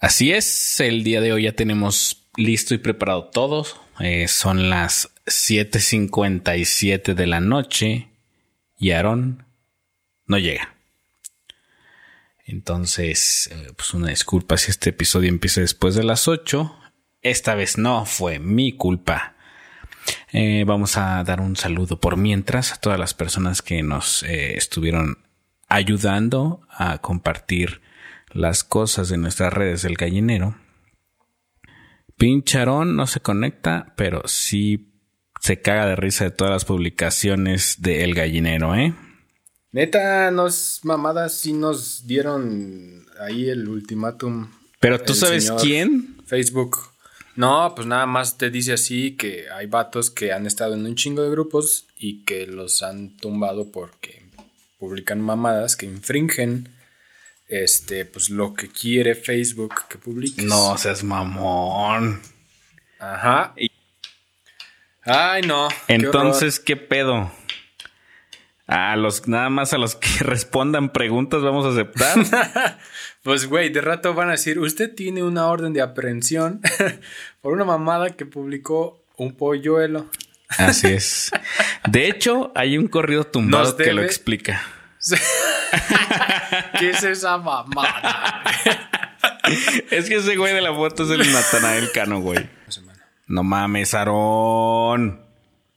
Así 0.00 0.32
es, 0.32 0.78
el 0.78 1.02
día 1.02 1.20
de 1.20 1.32
hoy 1.32 1.42
ya 1.42 1.52
tenemos 1.52 2.28
listo 2.36 2.72
y 2.72 2.78
preparado 2.78 3.24
todo. 3.30 3.66
Eh, 3.98 4.28
son 4.28 4.70
las 4.70 5.12
7.57 5.26 7.14
de 7.14 7.26
la 7.26 7.40
noche 7.40 8.08
y 8.78 8.92
Aaron 8.92 9.44
no 10.26 10.38
llega. 10.38 10.76
Entonces, 12.46 13.50
eh, 13.52 13.72
pues 13.76 13.92
una 13.92 14.10
disculpa 14.10 14.56
si 14.56 14.70
este 14.70 14.90
episodio 14.90 15.28
empieza 15.28 15.62
después 15.62 15.96
de 15.96 16.04
las 16.04 16.28
8. 16.28 16.78
Esta 17.20 17.56
vez 17.56 17.76
no 17.76 18.06
fue 18.06 18.38
mi 18.38 18.74
culpa. 18.74 19.34
Eh, 20.32 20.62
vamos 20.64 20.96
a 20.96 21.24
dar 21.24 21.40
un 21.40 21.56
saludo 21.56 21.98
por 21.98 22.16
mientras 22.16 22.72
a 22.72 22.76
todas 22.76 23.00
las 23.00 23.14
personas 23.14 23.62
que 23.62 23.82
nos 23.82 24.22
estuvieron 24.22 25.26
ayudando 25.66 26.60
a 26.70 26.98
compartir 26.98 27.80
las 28.32 28.64
cosas 28.64 29.08
de 29.08 29.16
nuestras 29.16 29.52
redes 29.52 29.82
del 29.82 29.94
gallinero. 29.94 30.56
Pincharón 32.16 32.96
no 32.96 33.06
se 33.06 33.20
conecta, 33.20 33.94
pero 33.96 34.22
sí 34.26 34.88
se 35.40 35.60
caga 35.60 35.86
de 35.86 35.96
risa 35.96 36.24
de 36.24 36.30
todas 36.32 36.52
las 36.52 36.64
publicaciones 36.64 37.80
de 37.80 38.02
El 38.02 38.14
Gallinero, 38.14 38.74
¿eh? 38.74 38.94
Neta, 39.70 40.30
nos 40.30 40.80
mamadas 40.82 41.38
sí 41.38 41.52
nos 41.52 42.06
dieron 42.06 43.06
ahí 43.20 43.48
el 43.48 43.68
ultimátum. 43.68 44.50
Pero 44.80 45.00
tú 45.00 45.14
sabes 45.14 45.50
quién? 45.60 46.16
Facebook. 46.26 46.78
No, 47.36 47.72
pues 47.76 47.86
nada 47.86 48.06
más 48.06 48.36
te 48.36 48.50
dice 48.50 48.72
así 48.72 49.16
que 49.16 49.48
hay 49.50 49.66
vatos 49.66 50.10
que 50.10 50.32
han 50.32 50.46
estado 50.46 50.74
en 50.74 50.86
un 50.86 50.96
chingo 50.96 51.22
de 51.22 51.30
grupos 51.30 51.86
y 51.96 52.24
que 52.24 52.46
los 52.46 52.82
han 52.82 53.16
tumbado 53.16 53.70
porque 53.70 54.28
publican 54.78 55.20
mamadas 55.20 55.76
que 55.76 55.86
infringen 55.86 56.68
este, 57.48 58.04
pues 58.04 58.28
lo 58.30 58.54
que 58.54 58.68
quiere 58.68 59.14
Facebook 59.14 59.74
que 59.88 59.98
publiques. 59.98 60.44
No 60.44 60.76
seas 60.76 61.02
mamón. 61.02 62.20
Ajá. 62.98 63.54
Ay, 65.04 65.42
no. 65.42 65.68
Entonces, 65.88 66.60
qué, 66.60 66.76
pedo? 66.76 67.32
A 68.66 68.96
los, 68.96 69.26
nada 69.26 69.48
más 69.48 69.72
a 69.72 69.78
los 69.78 69.96
que 69.96 70.08
respondan 70.20 70.92
preguntas 70.92 71.42
vamos 71.42 71.64
a 71.64 71.70
aceptar. 71.70 72.78
pues, 73.22 73.46
güey, 73.46 73.70
de 73.70 73.80
rato 73.80 74.12
van 74.12 74.28
a 74.28 74.32
decir, 74.32 74.58
usted 74.58 74.94
tiene 74.94 75.22
una 75.22 75.46
orden 75.46 75.72
de 75.72 75.80
aprehensión 75.80 76.60
por 77.40 77.54
una 77.54 77.64
mamada 77.64 78.10
que 78.10 78.26
publicó 78.26 79.02
un 79.16 79.34
polluelo. 79.34 80.10
Así 80.50 80.88
es. 80.88 81.30
De 81.88 82.08
hecho, 82.08 82.52
hay 82.54 82.76
un 82.78 82.88
corrido 82.88 83.24
tumbado 83.24 83.76
que 83.76 83.92
lo 83.92 84.02
explica. 84.02 84.62
¿Qué 86.78 86.90
es 86.90 87.02
esa 87.02 87.38
mamada? 87.38 88.42
es 89.90 90.08
que 90.08 90.16
ese 90.16 90.36
güey 90.36 90.54
de 90.54 90.60
la 90.60 90.74
foto 90.74 91.04
es 91.04 91.10
el 91.10 91.32
Natanael 91.32 91.92
Cano, 91.92 92.20
güey. 92.20 92.48
No 93.26 93.42
mames, 93.42 93.94
Aarón. 93.94 95.20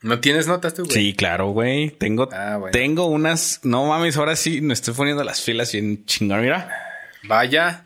¿No 0.02 0.19
tienes 0.19 0.47
notas 0.47 0.73
tú, 0.73 0.86
güey? 0.86 0.94
Sí, 0.94 1.13
claro, 1.13 1.50
güey. 1.50 1.91
Tengo, 1.91 2.28
ah, 2.31 2.59
tengo 2.72 3.05
unas. 3.05 3.59
No 3.63 3.86
mames, 3.86 4.17
ahora 4.17 4.36
sí 4.36 4.61
me 4.61 4.73
estoy 4.73 4.94
poniendo 4.94 5.23
las 5.23 5.41
filas 5.41 5.72
bien 5.72 6.06
chingón. 6.06 6.41
Mira. 6.41 6.69
Vaya. 7.23 7.85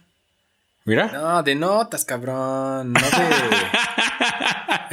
Mira. 0.86 1.08
No, 1.11 1.44
de 1.44 1.55
notas, 1.55 2.05
cabrón. 2.05 2.94
No 2.94 2.99
de. 2.99 3.08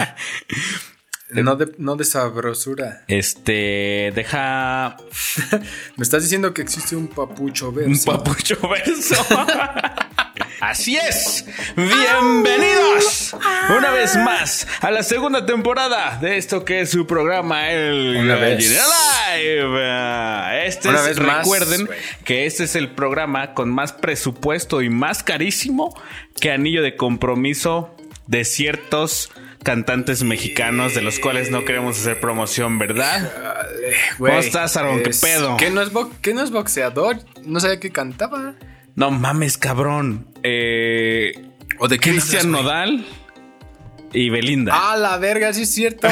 No 1.32 1.56
de, 1.56 1.72
no 1.78 1.96
de 1.96 2.04
sabrosura. 2.04 3.04
Este, 3.08 4.12
deja. 4.14 4.98
Me 5.96 6.02
estás 6.02 6.22
diciendo 6.22 6.52
que 6.52 6.60
existe 6.60 6.94
un 6.94 7.08
papucho 7.08 7.72
verso. 7.72 8.10
Un 8.10 8.16
papucho 8.18 8.58
verso. 8.68 9.14
Así 10.60 10.96
es. 10.96 11.46
Bienvenidos 11.74 13.34
una 13.76 13.90
vez 13.90 14.14
más 14.16 14.66
a 14.80 14.90
la 14.90 15.02
segunda 15.02 15.46
temporada 15.46 16.18
de 16.20 16.36
esto 16.36 16.64
que 16.64 16.82
es 16.82 16.90
su 16.90 17.06
programa 17.06 17.70
El 17.70 18.16
una 18.20 18.36
vez. 18.36 18.68
Live. 18.68 20.66
Este 20.66 20.90
es, 20.90 21.16
recuerden 21.16 21.88
que 22.24 22.46
este 22.46 22.64
es 22.64 22.76
el 22.76 22.90
programa 22.90 23.54
con 23.54 23.70
más 23.70 23.92
presupuesto 23.92 24.82
y 24.82 24.90
más 24.90 25.22
carísimo 25.22 25.98
que 26.40 26.52
anillo 26.52 26.82
de 26.82 26.94
compromiso 26.94 27.96
de 28.26 28.44
ciertos 28.44 29.30
cantantes 29.62 30.22
mexicanos 30.22 30.94
de 30.94 31.02
los 31.02 31.18
cuales 31.18 31.50
no 31.50 31.64
queremos 31.64 31.98
hacer 31.98 32.20
promoción, 32.20 32.78
¿verdad? 32.78 33.32
¿Cómo 34.18 34.38
estás, 34.38 34.76
Aaron? 34.76 35.02
¿Qué 35.02 35.10
pedo? 35.10 35.56
¿Qué 35.56 35.70
no, 35.70 35.82
es 35.82 35.90
¿Qué 36.20 36.34
no 36.34 36.42
es 36.42 36.50
boxeador? 36.50 37.18
No 37.44 37.60
sabía 37.60 37.80
que 37.80 37.90
cantaba. 37.90 38.54
No 38.94 39.10
mames, 39.10 39.56
cabrón. 39.58 40.26
Eh, 40.42 41.32
¿O 41.78 41.88
de 41.88 41.98
Cristian 41.98 42.50
Nodal? 42.50 43.06
Y 44.12 44.30
Belinda. 44.30 44.72
Ah, 44.74 44.96
la 44.96 45.16
verga, 45.18 45.52
sí 45.52 45.62
es 45.62 45.72
cierto. 45.72 46.08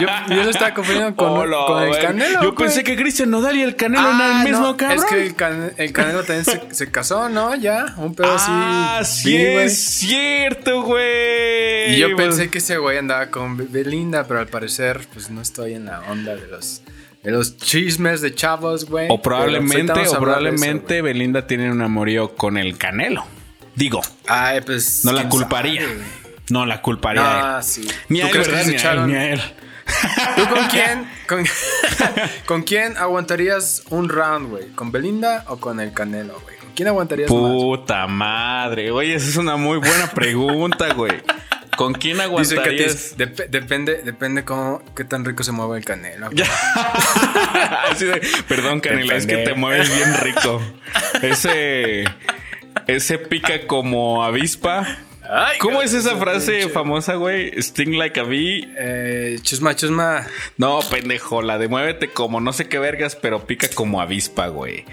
Yo, 0.00 0.06
yo 0.34 0.42
lo 0.44 0.50
estaba 0.50 0.74
confundiendo 0.74 1.16
con, 1.16 1.82
el 1.82 1.98
Canelo. 1.98 2.42
Yo 2.42 2.54
pensé 2.54 2.84
que 2.84 2.96
Cristian 2.96 3.30
Nodal 3.30 3.56
y 3.56 3.62
el 3.62 3.76
Canelo 3.76 4.08
eran 4.08 4.20
el 4.20 4.36
ah, 4.36 4.44
mismo 4.44 4.76
cabrón. 4.76 4.98
Es 4.98 5.04
que 5.04 5.26
el, 5.82 5.92
Canelo 5.92 6.24
también 6.24 6.44
se, 6.70 6.90
casó, 6.90 7.28
¿no? 7.28 7.54
Ya, 7.54 7.94
un 7.96 8.14
pedo 8.14 8.32
así. 8.32 8.50
Ah, 8.50 9.02
sí, 9.04 9.36
es 9.36 9.78
cierto, 9.78 10.82
güey. 10.82 11.94
Y 11.94 11.98
yo 11.98 12.16
pensé 12.16 12.50
que 12.50 12.58
ese 12.58 12.78
güey 12.78 12.98
andaba 12.98 13.30
con 13.30 13.56
Belinda, 13.70 14.26
pero 14.26 14.40
al 14.40 14.48
parecer, 14.48 15.00
pues 15.12 15.30
no 15.30 15.40
estoy 15.40 15.74
en 15.74 15.86
la 15.86 16.00
onda 16.02 16.34
de 16.36 16.46
los 16.48 16.82
de 17.22 17.32
los 17.32 17.56
chismes 17.56 18.20
de 18.20 18.34
chavos, 18.34 18.84
güey. 18.86 19.08
O 19.10 19.20
probablemente, 19.20 20.06
o 20.08 20.18
probablemente 20.18 21.02
Belinda 21.02 21.46
tiene 21.46 21.70
un 21.70 21.82
amorío 21.82 22.36
con 22.36 22.56
el 22.56 22.78
Canelo. 22.78 23.24
Digo, 23.74 24.00
Ay, 24.26 24.60
pues. 24.60 25.04
No 25.04 25.12
la 25.12 25.28
culparía. 25.28 25.82
No, 26.50 26.66
la 26.66 26.82
culparía. 26.82 27.58
Ah, 27.58 27.62
sí. 27.62 27.88
Ni 28.08 28.20
a 28.20 28.28
él, 28.28 28.38
¿verdad? 28.38 29.06
Ni, 29.06 29.14
a 29.14 29.32
él, 29.32 29.40
¿Tú 30.36 30.48
con 30.48 30.66
quién? 30.68 31.18
Con, 32.46 32.62
quién 32.62 32.96
aguantarías 32.96 33.82
un 33.90 34.08
round, 34.08 34.48
güey? 34.48 34.68
¿Con 34.68 34.90
Belinda 34.90 35.44
o 35.48 35.58
con 35.58 35.78
el 35.78 35.92
Canelo, 35.92 36.40
güey? 36.40 36.56
¿Con 36.56 36.70
quién 36.74 36.88
aguantarías 36.88 37.28
Puta 37.28 38.06
madre. 38.06 38.90
Oye, 38.90 39.14
esa 39.14 39.28
es 39.28 39.36
una 39.36 39.56
muy 39.56 39.78
buena 39.78 40.10
pregunta, 40.10 40.94
güey. 40.94 41.22
¿Con 41.76 41.92
quién 41.92 42.20
aguantarías? 42.20 43.14
depende, 43.16 44.02
depende 44.02 44.44
cómo, 44.44 44.82
qué 44.96 45.04
tan 45.04 45.24
rico 45.24 45.44
se 45.44 45.52
mueve 45.52 45.78
el 45.78 45.84
canelo. 45.84 46.30
perdón, 48.48 48.80
Canela, 48.80 49.16
es 49.16 49.26
que 49.26 49.36
te 49.36 49.54
mueves 49.54 49.94
bien 49.94 50.14
rico. 50.20 50.60
Ese, 51.22 52.04
ese 52.88 53.18
pica 53.18 53.66
como 53.66 54.24
avispa 54.24 54.98
¿Cómo 55.60 55.82
es 55.82 55.92
esa 55.92 56.16
frase 56.16 56.68
famosa, 56.68 57.14
güey? 57.14 57.50
Sting 57.60 57.98
like 57.98 58.18
a 58.18 58.22
bee. 58.22 58.68
Eh, 58.78 59.38
chusma, 59.42 59.74
chusma. 59.74 60.26
No, 60.56 60.80
pendejo, 60.90 61.42
la 61.42 61.58
de 61.58 61.68
muévete 61.68 62.08
como 62.08 62.40
no 62.40 62.52
sé 62.52 62.68
qué 62.68 62.78
vergas, 62.78 63.16
pero 63.16 63.46
pica 63.46 63.68
como 63.74 64.00
avispa, 64.00 64.48
güey. 64.48 64.84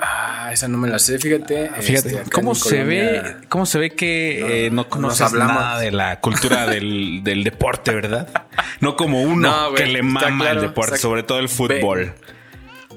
Ah, 0.00 0.50
esa 0.52 0.66
no 0.66 0.78
me 0.78 0.88
la 0.88 0.98
sé, 0.98 1.18
fíjate. 1.18 1.70
Fíjate, 1.80 2.16
este, 2.16 2.30
¿cómo 2.30 2.54
se 2.54 2.82
ve? 2.82 3.36
¿Cómo 3.48 3.64
se 3.64 3.78
ve 3.78 3.90
que 3.90 4.68
no, 4.72 4.82
eh, 4.82 4.86
conoces 4.88 5.32
nada 5.32 5.78
de 5.78 5.92
la 5.92 6.20
cultura 6.20 6.66
del, 6.70 7.22
deporte, 7.44 7.94
verdad? 7.94 8.28
No 8.80 8.96
como 8.96 9.22
uno 9.22 9.74
que 9.74 9.86
le 9.86 10.02
mama 10.02 10.50
el 10.50 10.60
deporte, 10.60 10.98
sobre 10.98 11.22
todo 11.22 11.38
el 11.38 11.48
fútbol. 11.48 12.14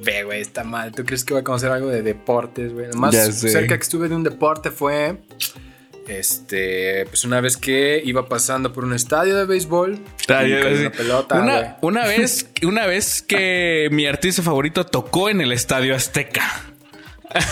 Ve, 0.04 0.24
güey, 0.24 0.42
está 0.42 0.64
mal. 0.64 0.92
¿Tú 0.92 1.06
crees 1.06 1.24
que 1.24 1.34
voy 1.34 1.42
a 1.42 1.44
conocer 1.44 1.72
algo 1.72 1.90
de 1.90 2.02
deportes, 2.02 2.74
güey? 2.74 2.88
Lo 2.88 2.98
más 2.98 3.16
cerca 3.16 3.78
que 3.78 3.84
estuve 3.84 4.10
de 4.10 4.16
un 4.16 4.24
deporte 4.24 4.72
fue 4.72 5.18
este, 6.08 7.06
pues 7.08 7.26
una 7.26 7.42
vez 7.42 7.58
que 7.58 8.02
iba 8.04 8.28
pasando 8.28 8.72
por 8.74 8.86
un 8.86 8.94
estadio 8.94 9.36
de 9.36 9.46
béisbol, 9.46 10.00
una, 10.30 10.92
pelota, 10.92 11.78
una, 11.82 12.06
vez, 12.06 12.50
una 12.64 12.86
vez 12.86 13.22
que 13.22 13.90
mi 13.92 14.06
artista 14.06 14.42
favorito 14.42 14.86
tocó 14.86 15.30
en 15.30 15.42
el 15.42 15.52
estadio 15.52 15.96
Azteca. 15.96 16.44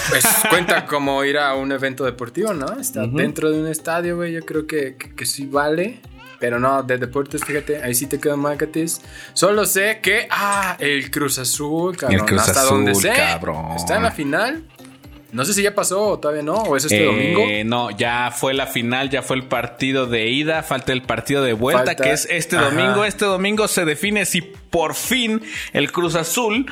Pues 0.09 0.25
cuenta 0.49 0.85
como 0.85 1.23
ir 1.25 1.37
a 1.37 1.53
un 1.55 1.71
evento 1.71 2.05
deportivo, 2.05 2.53
¿no? 2.53 2.79
Está 2.79 3.05
dentro 3.07 3.51
de 3.51 3.59
un 3.59 3.67
estadio, 3.67 4.15
güey. 4.15 4.33
Yo 4.33 4.41
creo 4.41 4.65
que, 4.65 4.95
que, 4.95 5.25
sí 5.25 5.45
vale. 5.45 5.99
Pero 6.39 6.59
no, 6.59 6.83
de 6.83 6.97
deportes, 6.97 7.43
fíjate, 7.43 7.81
ahí 7.81 7.93
sí 7.93 8.07
te 8.07 8.19
quedan 8.19 8.39
macates. 8.39 9.01
Solo 9.33 9.65
sé 9.65 9.99
que, 10.01 10.27
ah, 10.29 10.75
el 10.79 11.09
Cruz 11.11 11.39
Azul, 11.39 11.95
cabrón. 11.95 12.19
El 12.19 12.25
Cruz 12.25 12.41
hasta 12.41 12.61
Azul, 12.61 12.85
donde 12.85 13.09
cabrón. 13.09 13.75
Está 13.75 13.97
en 13.97 14.03
la 14.03 14.11
final. 14.11 14.63
No 15.35 15.43
sé 15.43 15.53
si 15.53 15.61
ya 15.61 15.75
pasó 15.75 16.01
o 16.01 16.17
todavía 16.17 16.43
no, 16.43 16.53
o 16.53 16.77
es 16.77 16.85
este 16.85 17.03
eh, 17.03 17.05
domingo. 17.05 17.43
No, 17.65 17.91
ya 17.91 18.31
fue 18.31 18.53
la 18.53 18.67
final, 18.67 19.09
ya 19.09 19.21
fue 19.21 19.35
el 19.35 19.43
partido 19.43 20.07
de 20.07 20.29
ida, 20.29 20.63
falta 20.63 20.93
el 20.93 21.01
partido 21.01 21.43
de 21.43 21.51
vuelta, 21.51 21.93
que 21.95 22.13
es 22.13 22.25
este 22.31 22.55
domingo. 22.55 23.03
Este 23.03 23.25
domingo 23.25 23.67
se 23.67 23.83
define 23.83 24.25
si 24.25 24.41
por 24.41 24.95
fin 24.95 25.41
el 25.73 25.91
Cruz 25.91 26.15
Azul, 26.15 26.65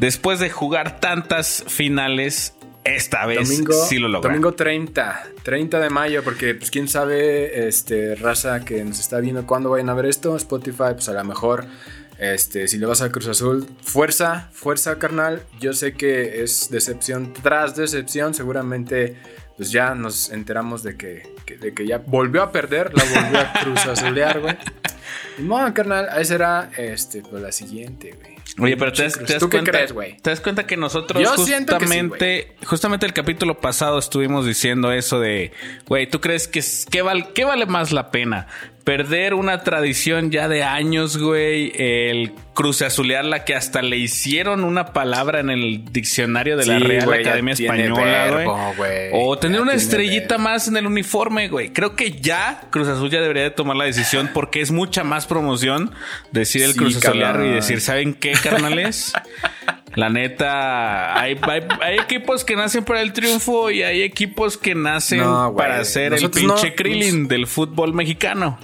después 0.00 0.40
de 0.40 0.50
jugar 0.50 0.98
tantas 0.98 1.62
finales, 1.68 2.54
esta 2.82 3.24
vez 3.24 3.48
sí 3.88 3.98
lo 3.98 4.08
logra. 4.08 4.30
Domingo 4.30 4.52
30, 4.52 5.28
30 5.44 5.78
de 5.78 5.88
mayo, 5.88 6.24
porque 6.24 6.56
pues 6.56 6.72
quién 6.72 6.88
sabe, 6.88 7.68
este, 7.68 8.16
raza 8.16 8.64
que 8.64 8.84
nos 8.84 8.98
está 8.98 9.20
viendo 9.20 9.46
cuándo 9.46 9.70
vayan 9.70 9.90
a 9.90 9.94
ver 9.94 10.06
esto, 10.06 10.34
Spotify, 10.34 10.94
pues 10.94 11.08
a 11.08 11.12
lo 11.12 11.22
mejor 11.22 11.66
este, 12.18 12.68
si 12.68 12.78
le 12.78 12.86
vas 12.86 13.02
a 13.02 13.10
Cruz 13.10 13.28
Azul, 13.28 13.66
fuerza, 13.82 14.48
fuerza, 14.52 14.98
carnal. 14.98 15.42
Yo 15.60 15.72
sé 15.72 15.94
que 15.94 16.42
es 16.42 16.70
decepción 16.70 17.32
tras 17.32 17.76
decepción. 17.76 18.34
Seguramente 18.34 19.16
pues 19.58 19.72
ya 19.72 19.92
nos 19.96 20.30
enteramos 20.30 20.84
de 20.84 20.96
que, 20.96 21.34
de 21.60 21.74
que 21.74 21.84
ya 21.84 21.98
volvió 21.98 22.44
a 22.44 22.52
perder, 22.52 22.92
la 22.96 23.02
volvió 23.02 23.40
a 23.40 23.52
cruz 23.64 23.86
azulear, 23.86 24.40
güey. 24.40 24.56
No, 25.38 25.74
carnal, 25.74 26.08
esa 26.16 26.34
era 26.36 26.70
este, 26.76 27.22
pues, 27.22 27.42
la 27.42 27.50
siguiente, 27.50 28.12
güey. 28.12 28.38
Oye, 28.60 28.76
pero 28.76 28.92
te 28.92 29.02
das, 29.02 29.14
¿Tú 29.38 29.50
cuenta, 29.50 29.58
qué 29.58 29.70
crees, 29.70 29.92
güey? 29.92 30.16
Te 30.18 30.30
das 30.30 30.40
cuenta 30.40 30.66
que 30.66 30.76
nosotros 30.76 31.22
justamente, 31.28 32.56
justamente 32.64 33.04
el 33.06 33.12
capítulo 33.12 33.60
pasado 33.60 33.98
estuvimos 33.98 34.46
diciendo 34.46 34.90
eso 34.90 35.20
de, 35.20 35.52
güey, 35.86 36.08
¿tú 36.08 36.20
crees 36.20 36.48
que 36.48 36.62
qué, 36.90 37.02
val, 37.02 37.32
qué 37.34 37.44
vale 37.44 37.66
más 37.66 37.92
la 37.92 38.10
pena? 38.10 38.46
Perder 38.88 39.34
una 39.34 39.64
tradición 39.64 40.30
ya 40.30 40.48
de 40.48 40.64
años, 40.64 41.18
güey. 41.18 41.72
El 41.74 42.32
cruzazulearla 42.54 43.44
que 43.44 43.54
hasta 43.54 43.82
le 43.82 43.98
hicieron 43.98 44.64
una 44.64 44.94
palabra 44.94 45.40
en 45.40 45.50
el 45.50 45.84
diccionario 45.92 46.56
de 46.56 46.64
la 46.64 46.78
Real 46.78 47.12
Academia 47.12 47.52
Española, 47.52 48.72
güey. 48.78 49.10
O 49.12 49.38
tener 49.38 49.60
una 49.60 49.74
estrellita 49.74 50.38
más 50.38 50.68
en 50.68 50.78
el 50.78 50.86
uniforme, 50.86 51.48
güey. 51.48 51.70
Creo 51.70 51.96
que 51.96 52.12
ya 52.12 52.62
Cruz 52.70 52.88
Azul 52.88 53.10
ya 53.10 53.20
debería 53.20 53.42
de 53.42 53.50
tomar 53.50 53.76
la 53.76 53.84
decisión 53.84 54.30
porque 54.32 54.62
es 54.62 54.70
mucha 54.70 55.04
más 55.04 55.26
promoción 55.26 55.92
decir 56.32 56.62
el 56.62 56.72
sí, 56.72 56.98
y 57.10 57.48
decir, 57.50 57.82
¿saben 57.82 58.14
qué, 58.14 58.32
carnales? 58.42 59.12
La 59.96 60.08
neta, 60.08 61.20
hay, 61.20 61.38
equipos 61.98 62.42
que 62.42 62.56
nacen 62.56 62.84
para 62.84 63.02
el 63.02 63.12
triunfo 63.12 63.70
y 63.70 63.82
hay 63.82 64.00
equipos 64.00 64.56
que 64.56 64.74
nacen 64.74 65.22
para 65.56 65.84
ser 65.84 66.14
el 66.14 66.30
pinche 66.30 66.74
Krillin 66.74 67.28
del 67.28 67.46
fútbol 67.46 67.92
mexicano. 67.92 68.58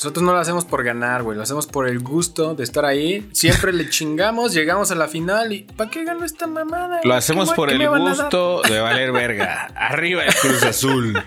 Nosotros 0.00 0.24
no 0.24 0.32
lo 0.32 0.38
hacemos 0.38 0.64
por 0.64 0.82
ganar, 0.82 1.22
güey. 1.22 1.36
Lo 1.36 1.42
hacemos 1.42 1.66
por 1.66 1.86
el 1.86 1.98
gusto 1.98 2.54
de 2.54 2.64
estar 2.64 2.86
ahí. 2.86 3.28
Siempre 3.34 3.70
le 3.70 3.90
chingamos, 3.90 4.54
llegamos 4.54 4.90
a 4.90 4.94
la 4.94 5.08
final 5.08 5.52
y 5.52 5.64
¿para 5.64 5.90
qué 5.90 6.04
ganó 6.04 6.24
esta 6.24 6.46
mamada? 6.46 7.02
Lo 7.04 7.12
hacemos 7.12 7.52
por 7.52 7.68
el 7.70 7.86
gusto 7.86 8.62
de 8.62 8.80
valer 8.80 9.12
verga. 9.12 9.66
Arriba 9.76 10.24
el 10.24 10.34
Cruz 10.34 10.62
Azul. 10.62 11.22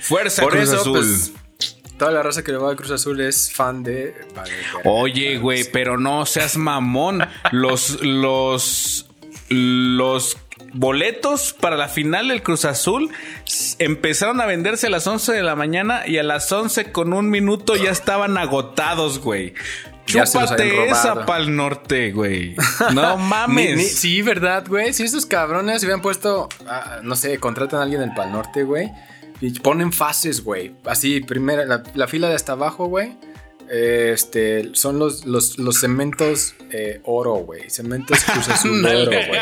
Fuerza 0.00 0.46
Cruz 0.46 0.72
Azul. 0.72 0.92
Pues, 0.92 1.34
toda 1.98 2.10
la 2.10 2.22
raza 2.22 2.42
que 2.42 2.52
le 2.52 2.56
va 2.56 2.70
al 2.70 2.76
Cruz 2.76 2.90
Azul 2.90 3.20
es 3.20 3.52
fan 3.52 3.82
de. 3.82 4.14
Oye, 4.84 5.36
güey, 5.36 5.64
pero 5.70 5.98
no 5.98 6.24
seas 6.24 6.56
mamón. 6.56 7.20
Los, 7.52 8.00
los, 8.02 9.10
los 9.50 10.38
boletos 10.76 11.52
para 11.52 11.76
la 11.76 11.88
final 11.88 12.28
del 12.28 12.42
Cruz 12.42 12.64
Azul 12.64 13.10
empezaron 13.78 14.40
a 14.40 14.46
venderse 14.46 14.86
a 14.86 14.90
las 14.90 15.06
11 15.06 15.32
de 15.32 15.42
la 15.42 15.56
mañana 15.56 16.06
y 16.06 16.18
a 16.18 16.22
las 16.22 16.50
11 16.50 16.92
con 16.92 17.12
un 17.12 17.30
minuto 17.30 17.76
ya 17.76 17.90
estaban 17.90 18.38
agotados, 18.38 19.18
güey. 19.18 19.54
Chúpate 20.04 20.88
esa 20.88 21.26
pa'l 21.26 21.56
norte, 21.56 22.12
güey. 22.12 22.54
No 22.94 23.16
mames. 23.16 23.98
sí, 23.98 24.22
¿verdad, 24.22 24.64
güey? 24.68 24.92
Si 24.92 25.02
esos 25.02 25.26
cabrones 25.26 25.80
se 25.80 25.86
hubieran 25.86 26.02
puesto, 26.02 26.48
ah, 26.68 27.00
no 27.02 27.16
sé, 27.16 27.38
contratan 27.38 27.80
a 27.80 27.82
alguien 27.82 28.00
del 28.00 28.14
pal 28.14 28.30
norte, 28.30 28.62
güey. 28.62 28.90
Y 29.40 29.58
ponen 29.58 29.92
fases, 29.92 30.44
güey. 30.44 30.74
Así, 30.84 31.20
primera, 31.20 31.64
la, 31.66 31.82
la 31.94 32.06
fila 32.06 32.28
de 32.28 32.36
hasta 32.36 32.52
abajo, 32.52 32.86
güey 32.86 33.16
este, 33.68 34.70
son 34.74 34.98
los, 34.98 35.26
los, 35.26 35.58
los 35.58 35.80
cementos 35.80 36.54
eh, 36.70 37.00
oro, 37.04 37.34
güey. 37.36 37.68
Cementos 37.70 38.22
Cruz 38.24 38.48
Azul 38.48 38.84
oro, 38.86 39.10
güey. 39.10 39.40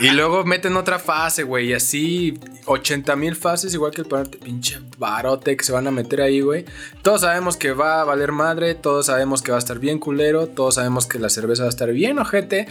Y 0.00 0.10
luego 0.10 0.44
meten 0.44 0.76
otra 0.76 0.98
fase, 0.98 1.42
güey. 1.42 1.70
Y 1.70 1.74
así 1.74 2.38
80 2.66 3.16
mil 3.16 3.36
fases, 3.36 3.74
igual 3.74 3.92
que 3.92 4.02
el 4.02 4.28
pinche 4.42 4.78
barote 4.98 5.56
que 5.56 5.64
se 5.64 5.72
van 5.72 5.86
a 5.86 5.90
meter 5.90 6.20
ahí, 6.20 6.40
güey. 6.40 6.64
Todos 7.02 7.22
sabemos 7.22 7.56
que 7.56 7.72
va 7.72 8.00
a 8.00 8.04
valer 8.04 8.32
madre. 8.32 8.74
Todos 8.74 9.06
sabemos 9.06 9.42
que 9.42 9.50
va 9.50 9.58
a 9.58 9.60
estar 9.60 9.78
bien 9.78 9.98
culero. 9.98 10.46
Todos 10.46 10.76
sabemos 10.76 11.06
que 11.06 11.18
la 11.18 11.30
cerveza 11.30 11.62
va 11.62 11.68
a 11.68 11.70
estar 11.70 11.92
bien 11.92 12.18
ojete. 12.18 12.68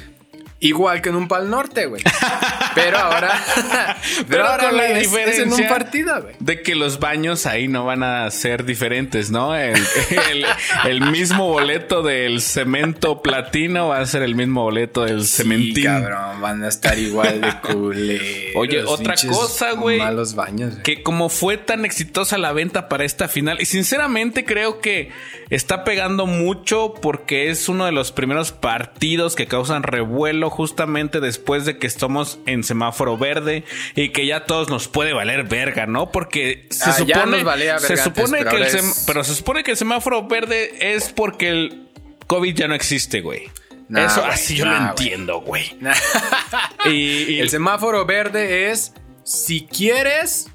Igual 0.60 1.04
que 1.04 1.10
en 1.10 1.16
un 1.16 1.28
Pal 1.28 1.50
Norte, 1.50 1.86
güey. 1.86 2.02
Pero 2.76 2.98
ahora. 2.98 3.32
pero, 4.28 4.46
ahora 4.46 4.70
con 4.70 4.78
la 4.78 4.94
diferencia 4.94 5.44
en 5.44 5.54
un 5.54 5.68
partido, 5.68 6.22
güey. 6.22 6.36
De 6.40 6.62
que 6.62 6.76
los 6.76 7.00
baños 7.00 7.48
ahí 7.48 7.68
no 7.68 7.86
van 7.86 8.04
a 8.04 8.30
ser 8.30 8.66
diferentes, 8.66 9.32
¿no? 9.32 9.56
El, 9.56 9.76
mismo 11.12 11.48
boleto 11.48 12.04
del 12.04 12.40
cemento 12.40 13.24
platino 13.24 13.88
va 13.88 14.00
a 14.00 14.06
ser 14.06 14.22
el 14.22 14.36
mismo 14.36 14.64
boleto 14.64 15.06
del 15.06 15.26
sí, 15.26 15.38
cementín. 15.38 15.86
cabrón, 15.86 16.42
van 16.42 16.64
a 16.64 16.68
estar 16.68 16.98
igual 17.00 17.42
de 17.42 17.54
cool. 17.64 18.20
Oye, 18.56 18.84
otra 18.84 19.16
cosa, 19.28 19.72
güey. 19.72 19.98
Malos 19.98 20.36
baños. 20.36 20.76
Que 20.84 21.02
como 21.02 21.30
fue 21.30 21.58
tan 21.58 21.84
exitosa 21.84 22.38
la 22.38 22.52
venta 22.52 22.90
para 22.90 23.06
esta 23.06 23.28
final, 23.28 23.60
y 23.60 23.66
sinceramente 23.66 24.46
creo 24.46 24.82
que 24.82 25.10
está 25.50 25.84
pegando 25.84 26.28
mucho 26.28 26.94
porque 27.02 27.50
es 27.50 27.70
uno 27.70 27.86
de 27.86 27.92
los 27.92 28.12
primeros 28.12 28.52
partidos 28.52 29.36
que 29.36 29.48
causan 29.48 29.82
revuelo 29.82 30.47
justamente 30.50 31.20
después 31.20 31.66
de 31.66 31.78
que 31.78 31.88
estamos 31.88 32.40
en 32.46 32.64
semáforo 32.64 33.18
verde 33.18 33.64
y 33.96 34.10
que 34.10 34.26
ya 34.26 34.46
todos 34.46 34.70
nos 34.70 34.88
puede 34.88 35.14
valer 35.14 35.44
verga, 35.44 35.86
¿no? 35.86 36.12
Porque 36.12 36.68
se 36.70 36.90
ah, 36.90 36.94
supone, 36.94 37.44
se 37.80 37.98
supone 37.98 38.46
que 38.46 38.56
el 38.56 38.68
pero 39.06 39.24
se 39.24 39.36
supone 39.36 39.64
que 39.64 39.72
el 39.72 39.78
semáforo 39.78 40.28
verde 40.28 40.94
es 40.96 41.10
porque 41.10 41.50
el 41.50 41.90
COVID 42.28 42.56
ya 42.56 42.68
no 42.68 42.76
existe, 42.76 43.22
güey. 43.22 43.50
Eso 43.90 44.26
así 44.26 44.56
yo 44.56 44.66
lo 44.66 44.76
entiendo, 44.76 45.40
güey. 45.40 45.78
y, 46.86 47.40
el 47.40 47.50
semáforo 47.50 48.06
verde 48.06 48.70
es 48.70 48.94
si 49.24 49.66
quieres 49.66 50.50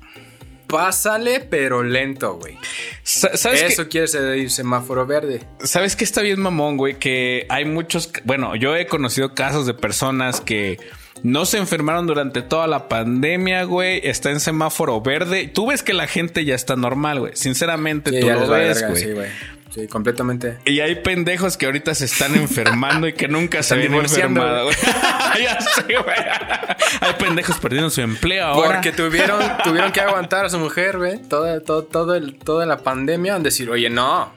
pásale, 0.73 1.41
pero 1.41 1.83
lento, 1.83 2.35
güey. 2.35 2.57
¿Sabes 3.03 3.63
Eso 3.63 3.89
quiere 3.89 4.07
decir 4.11 4.51
semáforo 4.51 5.07
verde. 5.07 5.43
¿Sabes 5.61 5.95
qué 5.95 6.05
está 6.05 6.23
bien 6.23 6.41
mamón, 6.41 6.79
güey? 6.79 6.99
Que 6.99 7.47
hay 7.51 7.67
muchos... 7.67 8.11
Bueno, 8.25 8.57
yo 8.57 8.75
he 8.75 8.87
conocido 8.87 9.35
casos 9.35 9.67
de 9.67 9.75
personas 9.75 10.41
que 10.41 10.81
no 11.23 11.45
se 11.45 11.59
enfermaron 11.59 12.07
durante 12.07 12.43
toda 12.43 12.67
la 12.67 12.89
pandemia, 12.89 13.65
güey. 13.65 14.01
Está 14.03 14.31
en 14.31 14.41
semáforo 14.41 15.01
verde. 15.01 15.47
Tú 15.47 15.69
ves 15.69 15.83
que 15.83 15.93
la 15.93 16.07
gente 16.07 16.45
ya 16.45 16.55
está 16.55 16.75
normal, 16.75 17.21
güey. 17.21 17.33
Sinceramente, 17.37 18.19
tú 18.21 18.29
lo 18.29 18.49
ves, 18.49 18.83
güey. 18.89 19.03
Sí, 19.03 19.13
completamente. 19.89 20.59
Y 20.65 20.81
hay 20.81 20.97
pendejos 20.97 21.57
que 21.57 21.67
ahorita 21.67 21.95
se 21.95 22.05
están 22.05 22.35
enfermando 22.35 23.09
y 23.09 23.15
que 23.15 23.29
nunca 23.29 23.63
se 23.63 23.75
habían 23.75 23.95
enfermado. 23.95 24.71
ya 25.43 25.61
sé, 25.61 25.83
güey. 25.83 26.17
Hay 27.01 27.15
pendejos 27.19 27.59
perdiendo 27.59 27.91
su 27.91 28.01
empleo 28.01 28.47
ahora. 28.47 28.75
Porque 28.75 28.93
tuvieron, 28.93 29.41
tuvieron 29.65 29.93
que 29.93 30.01
aguantar 30.01 30.45
a 30.45 30.51
su 30.51 30.59
mujer, 30.59 30.99
güey. 30.99 31.23
Toda, 31.23 31.61
todo, 31.61 31.85
todo 31.85 32.15
el, 32.15 32.39
toda 32.39 32.67
la 32.67 32.79
pandemia. 32.79 33.39
Decir, 33.39 33.71
oye, 33.71 33.89
no, 33.89 34.33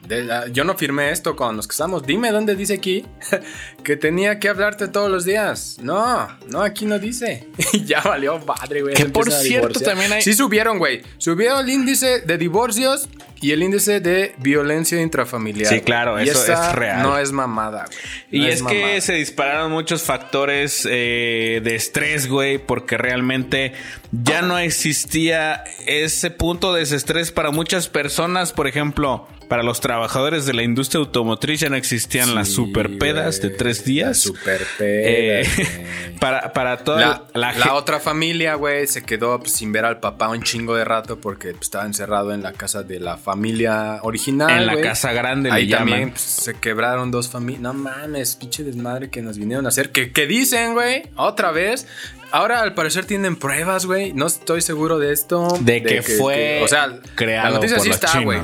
yo 0.52 0.64
no 0.64 0.76
firmé 0.76 1.12
esto 1.12 1.36
con 1.36 1.58
los 1.58 1.68
que 1.68 1.74
estamos. 1.74 2.04
Dime 2.04 2.32
dónde 2.32 2.56
dice 2.56 2.76
aquí 2.76 3.06
que 3.84 3.98
tenía 3.98 4.40
que 4.40 4.50
hablarte 4.50 4.88
todos 4.88 5.12
los 5.12 5.26
días. 5.26 5.78
No, 5.82 6.28
no, 6.48 6.62
aquí 6.62 6.86
no 6.86 7.00
dice. 7.00 7.48
Y 7.74 7.84
ya 7.84 8.00
valió 8.00 8.40
padre, 8.40 8.82
güey. 8.82 8.94
Que 8.94 9.06
por 9.06 9.30
cierto 9.32 9.80
también 9.80 10.14
hay. 10.14 10.22
Sí, 10.22 10.34
subieron, 10.34 10.78
güey. 10.78 11.02
Subieron 11.18 11.60
el 11.60 11.70
índice 11.70 12.22
de 12.22 12.38
divorcios 12.38 13.10
y 13.42 13.52
el 13.52 13.64
índice 13.64 14.00
de 14.00 14.34
violencia 14.38 15.02
intrafamiliar. 15.02 15.72
Sí, 15.72 15.82
claro, 15.82 16.18
eso 16.18 16.52
es 16.52 16.72
real. 16.74 17.04
No 17.04 17.18
es 17.18 17.32
mamada, 17.32 17.86
güey. 17.86 18.44
y 18.44 18.48
es, 18.48 18.64
que 18.64 19.02
se 19.02 19.14
dispararon 19.14 19.72
muchos 19.72 20.04
factores 20.04 20.88
eh, 20.90 21.62
de 21.64 21.76
estrés, 21.76 22.28
güey, 22.28 22.58
porque 22.58 22.98
realmente 22.98 23.74
ya 24.12 24.42
no 24.42 24.58
existía 24.58 25.64
ese 25.86 26.32
punto 26.32 26.74
de 26.74 26.82
desestrés 26.82 27.32
para 27.32 27.52
muchas 27.52 27.90
personas. 27.90 28.54
Por 28.54 28.68
ejemplo, 28.68 29.28
para 29.48 29.64
los 29.64 29.80
trabajadores 29.80 30.46
de 30.46 30.54
la 30.54 30.64
industria 30.64 31.00
automotriz 31.00 31.60
ya 31.60 31.70
no 31.70 31.76
existían 31.76 32.36
las 32.36 32.50
super 32.50 32.98
pedas 32.98 33.42
de 33.42 33.50
tres 33.50 33.86
días. 33.86 34.20
super 34.20 34.62
pedas. 34.78 35.48
Eh, 35.58 36.16
para, 36.20 36.54
para 36.54 36.78
toda 36.78 37.28
la, 37.34 37.54
la, 37.54 37.74
otra 37.76 38.00
familia, 38.00 38.56
güey, 38.56 38.88
se 38.88 39.04
quedó 39.04 39.40
pues, 39.40 39.54
sin 39.54 39.72
ver 39.72 39.86
al 39.86 40.00
papá 40.00 40.30
un 40.30 40.42
chingo 40.44 40.76
de 40.76 40.86
rato 40.86 41.20
porque 41.20 41.52
pues, 41.52 41.64
estaba 41.64 41.86
encerrado 41.86 42.34
en 42.34 42.44
la 42.44 42.54
casa 42.54 42.84
de 42.84 43.00
la 43.00 43.18
familia 43.18 44.00
original. 44.04 44.50
En 44.50 44.66
la 44.66 44.82
casa 44.82 45.14
grande, 45.14 45.52
Ahí 45.52 45.70
también 45.70 46.12
pues, 46.12 46.22
se 46.22 46.56
quebraron 46.56 47.12
dos 47.12 47.30
familias. 47.30 47.62
No 47.62 47.74
mames, 47.74 48.36
pinche 48.36 48.64
desmadre 48.64 49.10
que 49.10 49.22
nos 49.22 49.38
vinieron 49.38 49.66
a 49.66 49.70
hacer. 49.70 49.92
¿Qué, 49.92 50.12
qué 50.12 50.28
dicen, 50.28 50.74
güey? 50.74 51.04
Otra 51.16 51.52
vez. 51.52 51.88
Ahora 52.32 52.62
al 52.62 52.74
parecer 52.74 53.06
tienen 53.06 53.36
pruebas, 53.36 53.86
güey. 53.86 54.14
No 54.14 54.28
estoy 54.28 54.62
seguro 54.62 55.00
de 55.00 55.14
esto. 55.14 55.48
De, 55.62 55.84
que, 55.84 56.02
fue. 56.02 56.62
o 56.64 56.68
sea, 56.68 57.00
creado 57.16 57.50
la 57.50 57.56
noticia 57.56 57.80
sí 57.80 57.90
está, 57.90 58.20
güey. 58.20 58.40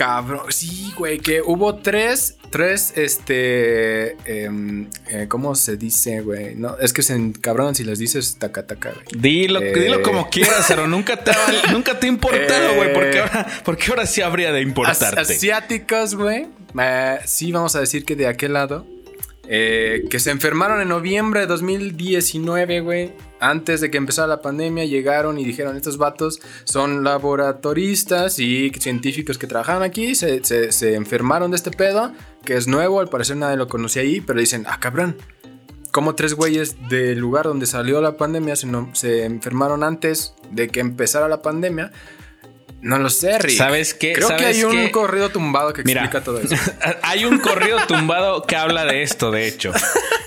Cabrón, 0.00 0.46
sí, 0.48 0.94
güey, 0.96 1.18
que 1.18 1.42
hubo 1.42 1.74
tres, 1.74 2.38
tres, 2.48 2.94
este, 2.96 4.12
em, 4.24 4.88
eh, 5.10 5.26
¿cómo 5.28 5.54
se 5.54 5.76
dice, 5.76 6.22
güey? 6.22 6.54
No, 6.54 6.78
es 6.78 6.94
que 6.94 7.02
se 7.02 7.14
encabronan 7.14 7.74
si 7.74 7.84
les 7.84 7.98
dices 7.98 8.38
taca 8.38 8.66
taca, 8.66 8.92
güey. 8.92 9.04
Dilo, 9.12 9.60
dilo 9.60 9.98
eh, 9.98 10.02
como 10.02 10.30
quieras, 10.30 10.64
pero 10.66 10.86
nunca 10.86 11.22
te, 11.22 11.32
nunca 11.70 12.00
te 12.00 12.06
ha 12.06 12.08
importado, 12.08 12.76
güey, 12.76 12.94
porque, 12.94 13.18
eh, 13.18 13.20
ahora, 13.20 13.46
porque 13.62 13.90
ahora 13.90 14.06
sí 14.06 14.22
habría 14.22 14.52
de 14.52 14.62
importarte. 14.62 15.20
asiáticos, 15.20 16.14
güey, 16.14 16.46
sí 17.26 17.52
vamos 17.52 17.76
a 17.76 17.80
decir 17.80 18.06
que 18.06 18.16
de 18.16 18.26
aquel 18.26 18.54
lado, 18.54 18.86
que 19.50 20.18
se 20.18 20.30
enfermaron 20.30 20.80
en 20.80 20.88
noviembre 20.88 21.40
de 21.40 21.46
2019, 21.46 22.80
güey 22.80 23.12
antes 23.40 23.80
de 23.80 23.90
que 23.90 23.98
empezara 23.98 24.28
la 24.28 24.42
pandemia, 24.42 24.84
llegaron 24.84 25.38
y 25.38 25.44
dijeron, 25.44 25.76
estos 25.76 25.96
vatos 25.96 26.40
son 26.64 27.02
laboratoristas 27.02 28.38
y 28.38 28.70
científicos 28.78 29.38
que 29.38 29.46
trabajan 29.46 29.82
aquí, 29.82 30.14
se, 30.14 30.44
se, 30.44 30.94
enfermaron 30.94 31.50
de 31.50 31.56
este 31.56 31.70
pedo, 31.70 32.12
que 32.44 32.56
es 32.56 32.68
nuevo, 32.68 33.00
al 33.00 33.08
parecer 33.08 33.38
nadie 33.38 33.56
lo 33.56 33.66
conocía 33.66 34.02
ahí, 34.02 34.20
pero 34.20 34.38
dicen, 34.38 34.64
ah, 34.68 34.78
cabrón, 34.78 35.16
cómo 35.90 36.14
tres 36.14 36.34
güeyes 36.34 36.76
del 36.88 37.18
lugar 37.18 37.46
donde 37.46 37.66
salió 37.66 38.00
la 38.00 38.16
pandemia 38.16 38.54
se 38.56 39.24
enfermaron 39.24 39.82
antes 39.82 40.34
de 40.50 40.68
que 40.68 40.80
empezara 40.80 41.26
la 41.26 41.42
pandemia. 41.42 41.90
No 42.80 42.98
lo 42.98 43.10
sé, 43.10 43.38
Rick. 43.38 43.56
¿Sabes 43.56 43.94
qué? 43.94 44.14
Creo 44.14 44.28
¿Sabes 44.28 44.42
que 44.42 44.48
hay 44.48 44.64
un 44.64 44.88
corrido 44.90 45.28
tumbado 45.30 45.72
que 45.72 45.82
Mira, 45.84 46.04
explica 46.04 46.24
todo 46.24 46.40
eso. 46.40 46.54
hay 47.02 47.24
un 47.24 47.38
corrido 47.38 47.78
tumbado 47.86 48.44
que 48.44 48.56
habla 48.56 48.84
de 48.84 49.02
esto, 49.02 49.30
de 49.30 49.46
hecho. 49.46 49.72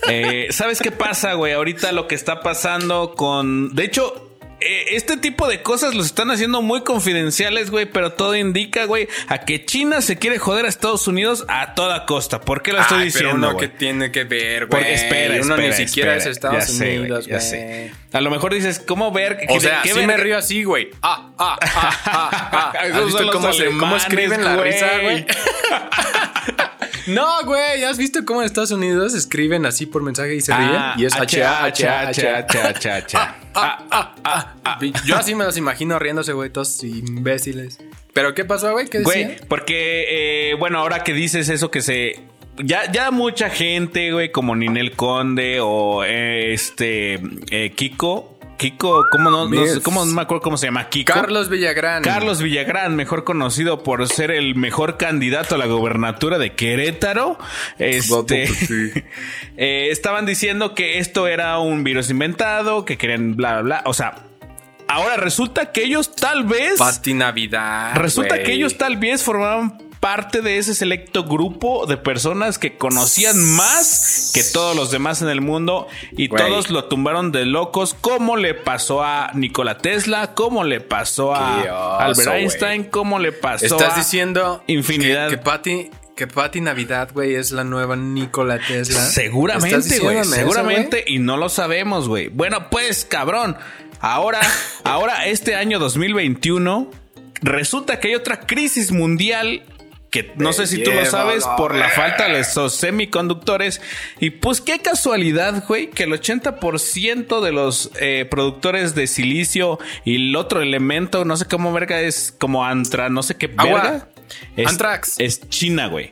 Eh, 0.07 0.47
¿Sabes 0.51 0.79
qué 0.79 0.91
pasa, 0.91 1.33
güey? 1.33 1.53
Ahorita 1.53 1.91
lo 1.91 2.07
que 2.07 2.15
está 2.15 2.41
pasando 2.41 3.13
con... 3.15 3.73
De 3.73 3.85
hecho... 3.85 4.22
eh, 4.65 4.95
Este 4.95 5.17
tipo 5.17 5.47
de 5.47 5.61
cosas 5.61 5.93
los 5.95 6.05
están 6.07 6.31
haciendo 6.31 6.61
muy 6.61 6.81
confidenciales, 6.81 7.69
güey, 7.71 7.85
pero 7.85 8.13
todo 8.13 8.35
indica, 8.35 8.85
güey, 8.85 9.07
a 9.27 9.39
que 9.39 9.65
China 9.65 10.01
se 10.01 10.17
quiere 10.17 10.37
joder 10.39 10.65
a 10.65 10.69
Estados 10.69 11.07
Unidos 11.07 11.45
a 11.47 11.73
toda 11.75 12.05
costa. 12.05 12.41
¿Por 12.41 12.61
qué 12.61 12.71
lo 12.73 12.81
estoy 12.81 12.99
Ay, 12.99 13.05
diciendo? 13.05 13.29
Pero 13.31 13.37
uno 13.37 13.53
güey? 13.53 13.69
que 13.69 13.77
tiene 13.77 14.11
que 14.11 14.23
ver, 14.23 14.65
güey. 14.67 14.69
Porque 14.81 14.93
espera, 14.93 15.35
Uno 15.41 15.55
espera, 15.55 15.77
ni 15.79 15.87
siquiera 15.87 16.15
espera. 16.15 16.31
es 16.31 16.37
Estados 16.37 16.57
Ya 16.59 16.65
sé, 16.73 16.85
güey, 16.85 16.97
Unidos, 16.99 17.25
ya 17.25 17.39
sé. 17.39 17.91
A 18.11 18.21
lo 18.21 18.29
mejor 18.29 18.53
dices, 18.53 18.79
¿cómo 18.79 19.11
ver? 19.11 19.39
O 19.49 19.53
¿Qué- 19.55 19.59
sea, 19.59 19.81
qué 19.83 19.93
sí 19.93 20.05
me 20.05 20.17
río 20.17 20.37
así, 20.37 20.63
güey. 20.63 20.89
Ah, 21.01 21.31
ah, 21.37 21.57
ah, 21.61 21.99
ah, 22.05 22.49
ah. 22.51 22.73
¿Has 22.79 22.89
Esos 22.89 23.05
visto 23.07 23.31
cómo, 23.31 23.53
se- 23.53 23.65
cómo 23.77 23.95
escriben 23.95 24.43
la 24.43 24.55
güey. 24.55 24.71
risa, 24.71 24.87
güey? 25.01 25.25
no, 27.07 27.45
güey. 27.45 27.83
¿Has 27.83 27.97
visto 27.97 28.25
cómo 28.25 28.41
en 28.41 28.45
Estados 28.45 28.71
Unidos 28.71 29.13
escriben 29.13 29.65
así 29.65 29.85
por 29.85 30.01
mensaje 30.03 30.35
y 30.35 30.41
se 30.41 30.55
ríen? 30.55 30.69
Ah, 30.71 30.95
y 30.97 31.05
es 31.05 31.13
H, 31.13 31.43
A, 31.43 31.65
H, 31.65 31.87
A, 31.87 32.07
H, 32.07 32.27
A. 32.27 32.37
H, 32.37 32.59
H, 32.59 32.91
H. 32.91 33.17
Ah, 33.17 33.35
ah, 33.55 34.15
ah, 34.23 34.53
ah. 34.63 34.79
Yo 35.05 35.15
así 35.15 35.35
me 35.35 35.43
los 35.43 35.57
imagino 35.57 35.99
riéndose, 35.99 36.33
güey, 36.33 36.49
todos 36.49 36.83
imbéciles. 36.83 37.79
¿Pero 38.13 38.33
qué 38.33 38.45
pasó, 38.45 38.71
güey? 38.71 38.87
¿Qué 38.87 38.99
decía? 38.99 39.25
Güey, 39.25 39.37
porque, 39.47 40.51
eh, 40.51 40.55
bueno, 40.55 40.79
ahora 40.79 41.03
que 41.03 41.13
dices 41.13 41.49
eso 41.49 41.71
que 41.71 41.81
se... 41.81 42.19
Ya, 42.57 42.91
ya 42.91 43.09
mucha 43.09 43.49
gente, 43.49 44.11
güey, 44.11 44.31
como 44.31 44.55
Ninel 44.55 44.91
Conde 44.95 45.59
o 45.59 46.03
eh, 46.03 46.53
este 46.53 47.19
eh, 47.49 47.71
Kiko. 47.71 48.32
Kiko, 48.63 49.07
¿cómo 49.11 49.29
no, 49.29 49.49
no 49.49 49.61
cómo 49.81 50.05
no 50.05 50.13
me 50.13 50.21
acuerdo 50.21 50.41
cómo 50.41 50.55
se 50.55 50.67
llama? 50.67 50.87
Kiko. 50.87 51.11
Carlos 51.11 51.49
Villagrán. 51.49 52.01
Carlos 52.01 52.41
Villagrán, 52.41 52.95
mejor 52.95 53.25
conocido 53.25 53.83
por 53.83 54.07
ser 54.07 54.31
el 54.31 54.55
mejor 54.55 54.95
candidato 54.95 55.55
a 55.55 55.57
la 55.57 55.65
gobernatura 55.65 56.37
de 56.37 56.53
Querétaro. 56.53 57.37
Este, 57.77 58.43
eh, 59.57 59.89
estaban 59.91 60.25
diciendo 60.25 60.75
que 60.75 60.99
esto 60.99 61.27
era 61.27 61.59
un 61.59 61.83
virus 61.83 62.09
inventado, 62.09 62.85
que 62.85 62.97
querían 62.97 63.35
bla, 63.35 63.55
bla, 63.55 63.61
bla. 63.63 63.83
O 63.85 63.93
sea, 63.93 64.15
ahora 64.87 65.17
resulta 65.17 65.73
que 65.73 65.83
ellos 65.83 66.15
tal 66.15 66.45
vez... 66.45 66.79
Pati 66.79 67.13
Navidad. 67.13 67.95
Resulta 67.95 68.43
que 68.43 68.53
ellos 68.53 68.77
tal 68.77 68.95
vez 68.95 69.23
formaban 69.23 69.77
parte 70.03 70.41
de 70.41 70.57
ese 70.57 70.75
selecto 70.75 71.23
grupo 71.23 71.85
de 71.85 71.95
personas 71.95 72.59
que 72.59 72.75
conocían 72.77 73.41
más 73.55 74.31
que 74.33 74.43
todos 74.43 74.75
los 74.75 74.91
demás 74.91 75.21
en 75.21 75.29
el 75.29 75.39
mundo 75.39 75.87
y 76.11 76.27
todos 76.27 76.69
lo 76.69 76.89
tumbaron 76.89 77.31
de 77.31 77.45
locos, 77.45 77.93
como 77.93 78.35
le 78.35 78.53
pasó 78.53 79.01
a 79.01 79.31
Nikola 79.33 79.77
Tesla, 79.77 80.33
como 80.33 80.65
le 80.65 80.81
pasó 80.81 81.33
a 81.33 82.03
Albert. 82.03 82.27
Einstein, 82.33 82.83
como 82.83 83.17
le 83.17 83.31
pasó 83.31 83.65
Estás 83.65 83.93
a 83.93 83.95
diciendo 83.95 84.61
infinidad. 84.67 85.29
que, 85.29 85.37
que 85.37 85.41
Patty 85.41 85.89
que 86.17 86.27
Patty 86.27 86.59
Navidad, 86.59 87.09
güey, 87.13 87.35
es 87.35 87.51
la 87.53 87.63
nueva 87.63 87.95
Nikola 87.95 88.59
Tesla. 88.59 88.99
¿Estás 88.99 89.13
Seguramente, 89.13 89.69
güey. 89.77 89.83
diciéndome 89.83 90.19
eso, 90.21 90.33
Seguramente. 90.35 91.05
y 91.07 91.19
no 91.19 91.37
lo 91.37 91.47
sabemos, 91.47 92.09
güey. 92.09 92.27
Bueno, 92.27 92.69
pues, 92.69 93.05
cabrón. 93.05 93.55
Ahora, 94.01 94.41
ahora, 94.83 95.27
este 95.27 95.55
año 95.55 95.79
2021, 95.79 96.91
resulta 97.41 98.01
que 98.01 98.09
hay 98.09 98.15
otra 98.15 98.41
crisis 98.41 98.91
mundial. 98.91 99.63
Que 100.13 100.31
no 100.35 100.53
sé 100.53 100.67
si 100.67 100.83
tú 100.83 100.91
lo 100.91 101.03
sabes 101.07 101.43
por 101.57 101.73
la 101.73 101.89
falta 101.89 102.27
de 102.27 102.39
esos 102.39 102.75
semiconductores. 102.75 103.81
Y 104.19 104.29
pues 104.29 104.61
qué 104.61 104.77
casualidad, 104.77 105.63
güey, 105.67 105.89
que 105.89 106.03
el 106.03 106.11
80% 106.11 107.41
de 107.41 107.51
los 107.51 107.89
eh, 107.99 108.27
productores 108.29 108.93
de 108.93 109.07
silicio 109.07 109.79
y 110.05 110.27
el 110.27 110.35
otro 110.35 110.61
elemento, 110.61 111.25
no 111.25 111.35
sé 111.35 111.45
cómo 111.45 111.73
verga 111.73 111.99
es, 111.99 112.31
como 112.37 112.63
antra, 112.63 113.09
no 113.09 113.23
sé 113.23 113.37
qué 113.37 113.51
Agua. 113.57 113.81
verga. 113.81 114.07
Es, 114.55 114.67
Antrax. 114.67 115.19
Es 115.19 115.49
China, 115.49 115.87
güey. 115.87 116.11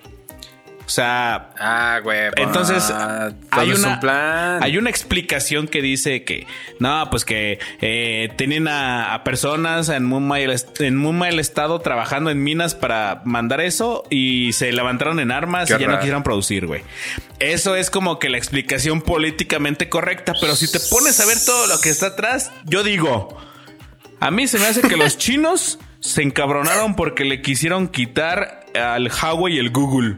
O 0.85 0.89
sea, 0.93 1.49
Ah, 1.57 1.99
güey. 2.03 2.31
pues, 2.31 2.45
entonces 2.47 2.87
todo 2.87 3.31
hay 3.51 3.71
una, 3.71 3.87
un 3.93 3.99
plan. 4.01 4.61
hay 4.63 4.77
una 4.77 4.89
explicación 4.89 5.67
que 5.67 5.81
dice 5.81 6.23
que 6.25 6.47
no, 6.79 7.07
pues 7.09 7.23
que 7.23 7.59
eh, 7.81 8.29
tienen 8.35 8.67
a, 8.67 9.13
a 9.13 9.23
personas 9.23 9.87
en 9.89 10.03
muy, 10.03 10.19
mal, 10.19 10.53
en 10.79 10.97
muy 10.97 11.13
mal 11.13 11.39
estado 11.39 11.79
trabajando 11.79 12.29
en 12.29 12.43
minas 12.43 12.75
para 12.75 13.21
mandar 13.25 13.61
eso 13.61 14.03
y 14.09 14.51
se 14.53 14.71
levantaron 14.73 15.19
en 15.19 15.31
armas 15.31 15.69
Qué 15.69 15.75
y 15.75 15.79
ya 15.79 15.87
no 15.87 15.97
quisieron 15.97 16.23
producir, 16.23 16.65
güey. 16.67 16.81
Eso 17.39 17.75
es 17.75 17.89
como 17.89 18.19
que 18.19 18.29
la 18.29 18.37
explicación 18.37 19.01
políticamente 19.01 19.87
correcta, 19.87 20.33
pero 20.41 20.55
si 20.55 20.69
te 20.71 20.79
pones 20.89 21.19
a 21.21 21.25
ver 21.25 21.37
todo 21.45 21.67
lo 21.67 21.79
que 21.79 21.89
está 21.89 22.07
atrás, 22.07 22.51
yo 22.65 22.83
digo, 22.83 23.37
a 24.19 24.29
mí 24.29 24.47
se 24.47 24.59
me 24.59 24.65
hace 24.65 24.81
que 24.81 24.97
los 24.97 25.17
chinos 25.17 25.79
se 26.01 26.21
encabronaron 26.21 26.95
porque 26.95 27.23
le 27.23 27.41
quisieron 27.41 27.87
quitar 27.87 28.65
al 28.75 29.09
Huawei 29.09 29.55
y 29.55 29.59
el 29.59 29.69
Google. 29.71 30.17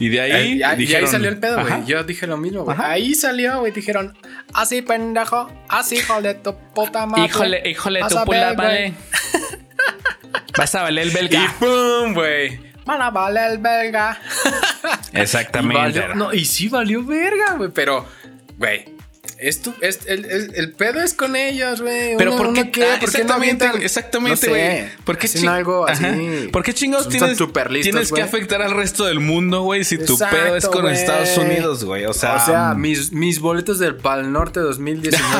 Y 0.00 0.08
de 0.08 0.20
ahí, 0.20 0.32
Eh, 0.32 0.46
y, 0.46 0.58
y 0.58 0.62
ahí 0.64 0.76
dijeron, 0.76 1.08
salió 1.08 1.28
el 1.28 1.38
pedo, 1.38 1.60
güey. 1.60 1.84
Yo 1.86 2.02
dije 2.02 2.26
lo 2.26 2.36
mismo, 2.36 2.64
güey. 2.64 2.76
Ahí 2.80 3.14
salió, 3.14 3.60
güey. 3.60 3.70
Dijeron, 3.70 4.16
así 4.54 4.82
pendejo, 4.82 5.48
así 5.68 5.96
hijo 5.96 6.20
de 6.22 6.34
tu 6.34 6.56
puta 6.74 7.06
madre. 7.06 7.26
Híjole, 7.26 7.62
híjole, 7.70 8.00
tu 8.08 8.18
a 8.18 8.24
pula, 8.24 8.48
ver, 8.48 8.56
vale. 8.56 8.94
Vas 10.58 10.74
a 10.74 10.82
valer 10.82 11.06
el 11.06 11.10
belga. 11.12 11.44
Y 11.44 11.48
pum, 11.64 12.14
güey. 12.14 12.58
Van 12.84 13.00
a 13.02 13.10
valer 13.10 13.52
el 13.52 13.58
belga. 13.58 14.18
Y 15.12 15.20
Exactamente. 15.20 16.00
valió- 16.00 16.14
no, 16.14 16.32
y 16.32 16.44
sí 16.44 16.68
valió 16.68 17.04
verga, 17.04 17.54
güey. 17.56 17.70
Pero, 17.70 18.06
güey. 18.58 18.84
Esto, 19.40 19.74
es, 19.80 20.00
el, 20.06 20.24
el- 20.26 20.52
el 20.54 20.72
pedo 20.72 21.00
es 21.00 21.14
con 21.14 21.34
ellos, 21.36 21.80
güey. 21.80 22.16
Pero 22.18 22.34
Uno- 22.34 22.42
¿por 22.44 22.52
qué? 22.54 22.60
uno 22.62 22.70
qué? 22.72 22.84
ah, 22.84 22.96
¿Por 23.00 23.10
qué 23.10 23.18
no 23.24 23.24
exactamente, 23.24 23.68
güey, 23.70 23.84
exactamente, 23.84 24.46
no 24.48 24.54
sé, 24.54 24.88
¿Por 25.04 25.18
qué 25.18 25.26
ching- 25.28 25.48
algo 25.48 25.88
así? 25.88 26.04
¿Por 26.52 26.62
qué 26.62 26.74
chingados 26.74 27.08
tienes, 27.08 27.30
listos, 27.40 27.82
tienes 27.82 28.12
que 28.12 28.22
afectar 28.22 28.60
al 28.62 28.72
resto 28.72 29.04
del 29.06 29.20
mundo, 29.20 29.62
güey? 29.62 29.84
Si 29.84 29.96
tu 29.98 30.12
Exacto, 30.14 30.36
pedo 30.36 30.56
es 30.56 30.66
con. 30.66 30.88
Estados 30.88 31.36
Unidos, 31.38 31.84
güey. 31.84 32.04
O 32.06 32.12
sea, 32.12 32.34
o 32.36 32.44
sea, 32.46 32.74
mis, 32.74 33.12
mis 33.12 33.40
boletos 33.40 33.78
del 33.78 33.96
Pal 33.96 34.30
Norte 34.32 34.60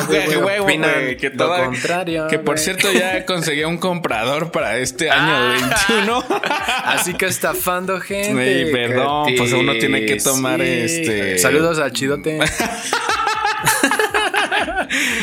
2019, 0.00 0.36
güey, 0.38 1.16
que 1.16 1.30
lo 1.30 1.36
toda- 1.36 1.64
contrario. 1.66 2.26
Que 2.28 2.38
por 2.38 2.58
cierto 2.58 2.90
ya 2.92 3.24
conseguí 3.26 3.64
un 3.64 3.78
comprador 3.78 4.50
para 4.50 4.78
este 4.78 5.10
año 5.10 5.20
Ah. 5.32 5.76
21. 5.88 6.24
Así 6.84 7.14
que 7.14 7.26
estafando 7.26 8.00
gente. 8.00 8.32
Güey, 8.32 8.72
perdón, 8.72 9.32
pues 9.36 9.52
uno 9.52 9.72
tiene 9.74 10.06
que 10.06 10.16
tomar, 10.16 10.60
este- 10.62 11.38
Saludos 11.38 11.78
al 11.78 11.92
chidote. 11.92 12.38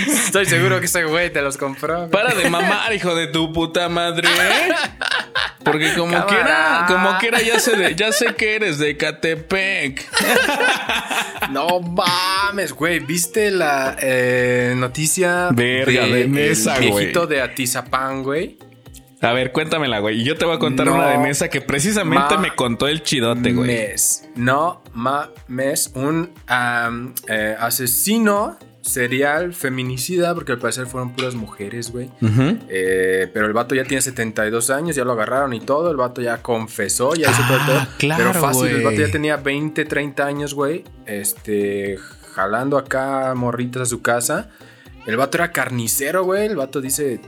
Estoy 0.07 0.45
seguro 0.45 0.79
que 0.79 0.85
ese 0.85 1.03
güey 1.03 1.31
te 1.31 1.41
los 1.41 1.57
compró. 1.57 2.09
Para 2.09 2.33
de 2.33 2.49
mamar, 2.49 2.93
hijo 2.93 3.13
de 3.15 3.27
tu 3.27 3.51
puta 3.53 3.89
madre. 3.89 4.27
Porque 5.63 5.93
como 5.95 6.11
Cámara. 6.13 6.27
quiera, 6.27 6.85
como 6.87 7.17
quiera 7.19 7.41
ya 7.41 7.59
sé 7.59 7.75
de- 7.75 7.93
ya 7.95 8.11
sé 8.13 8.35
que 8.35 8.55
eres 8.55 8.77
de 8.79 8.95
Catepec. 8.95 10.07
No 11.51 11.79
mames, 11.81 12.71
güey. 12.73 12.99
¿Viste 12.99 13.51
la 13.51 13.95
eh, 13.99 14.73
noticia 14.77 15.49
Verga, 15.51 16.05
de 16.05 16.25
güey. 16.25 16.53
viejito 16.79 17.27
de 17.27 17.41
Atizapán, 17.41 18.23
güey? 18.23 18.57
A 19.21 19.33
ver, 19.33 19.51
cuéntamela, 19.51 19.99
güey. 19.99 20.21
Y 20.21 20.23
yo 20.23 20.37
te 20.37 20.45
voy 20.45 20.55
a 20.55 20.59
contar 20.59 20.85
No 20.85 20.93
una 20.95 21.07
de 21.07 21.17
Nesa 21.17 21.49
que 21.49 21.59
precisamente 21.59 22.35
ma- 22.35 22.41
me 22.41 22.55
contó 22.55 22.87
el 22.87 23.01
chidote, 23.03 23.51
güey. 23.51 23.67
Mes. 23.67 24.29
No 24.35 24.83
mames. 24.93 25.91
Un 25.95 26.31
eh, 27.27 27.55
asesino 27.59 28.57
serial 28.87 29.53
feminicida, 29.53 30.33
porque 30.33 30.53
al 30.53 30.59
parecer 30.59 30.87
fueron 30.87 31.11
puras 31.13 31.35
mujeres, 31.35 31.91
güey. 31.91 32.09
Eh, 32.69 33.29
pero 33.33 33.45
el 33.45 33.53
vato 33.53 33.75
ya 33.75 33.83
tiene 33.83 34.01
72 34.01 34.69
años, 34.69 34.95
ya 34.95 35.03
lo 35.03 35.11
agarraron 35.11 35.53
y 35.53 35.59
todo. 35.59 35.91
El 35.91 35.97
vato 35.97 36.21
ya 36.21 36.41
confesó, 36.41 37.13
ya 37.13 37.29
hizo 37.29 37.41
todo 37.47 37.77
Ah, 37.77 37.89
claro, 37.97 38.31
Pero 38.31 38.41
fácil, 38.41 38.67
el 38.67 38.83
vato 38.83 38.97
ya 38.97 39.11
tenía 39.11 39.37
20, 39.37 39.85
30 39.85 40.25
años, 40.25 40.53
güey. 40.53 40.83
Este, 41.05 41.97
jalando 42.33 42.77
acá 42.77 43.33
morritas 43.35 43.83
a 43.83 43.85
su 43.85 44.01
casa. 44.01 44.49
El 45.05 45.17
vato 45.17 45.37
era 45.37 45.51
carnicero, 45.51 46.23
güey. 46.23 46.47
El 46.47 46.55
vato 46.55 46.81
dice, 46.81 47.19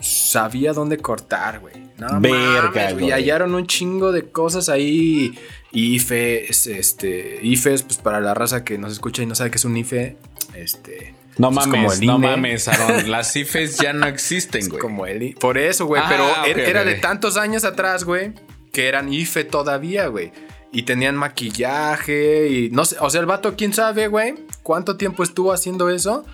sabía 0.00 0.72
dónde 0.72 0.98
cortar, 0.98 1.60
güey. 1.60 1.74
No 1.98 2.20
Verga, 2.20 2.70
mames, 2.74 2.92
güey. 2.94 3.06
Y 3.08 3.10
hallaron 3.10 3.54
un 3.54 3.66
chingo 3.66 4.12
de 4.12 4.30
cosas 4.30 4.68
ahí. 4.68 5.32
IFEs, 5.72 6.66
este, 6.66 7.38
IFEs, 7.42 7.82
pues 7.82 7.98
para 7.98 8.20
la 8.20 8.34
raza 8.34 8.64
que 8.64 8.76
nos 8.76 8.92
escucha 8.92 9.22
y 9.22 9.26
no 9.26 9.34
sabe 9.34 9.50
qué 9.50 9.56
es 9.56 9.64
un 9.64 9.76
IFE, 9.76 10.16
este... 10.54 11.14
No 11.38 11.48
es 11.48 11.54
mames, 11.54 12.02
no 12.02 12.18
mames, 12.18 12.68
Aaron. 12.68 13.10
Las 13.10 13.32
cifes 13.32 13.78
ya 13.78 13.92
no 13.92 14.06
existen, 14.06 14.68
güey. 14.68 14.80
como 14.80 15.06
el 15.06 15.34
Por 15.40 15.56
eso, 15.56 15.86
güey. 15.86 16.02
Ah, 16.04 16.06
pero 16.08 16.26
ok, 16.26 16.58
era, 16.58 16.84
de 16.84 16.96
tantos 16.96 17.38
años 17.38 17.64
atrás, 17.64 18.04
güey, 18.04 18.34
que 18.72 18.88
eran 18.88 19.10
IFE 19.10 19.44
todavía, 19.44 20.08
güey. 20.08 20.32
Y 20.72 20.82
tenían 20.82 21.16
maquillaje 21.16 22.48
y 22.48 22.70
no 22.70 22.84
sé, 22.84 22.96
o 23.00 23.08
sea, 23.08 23.20
el 23.20 23.26
vato, 23.26 23.54
quién 23.56 23.72
sabe, 23.72 24.08
güey, 24.08 24.34
cuánto 24.62 24.96
tiempo 24.96 25.22
estuvo 25.22 25.52
haciendo 25.52 25.88
eso. 25.88 26.26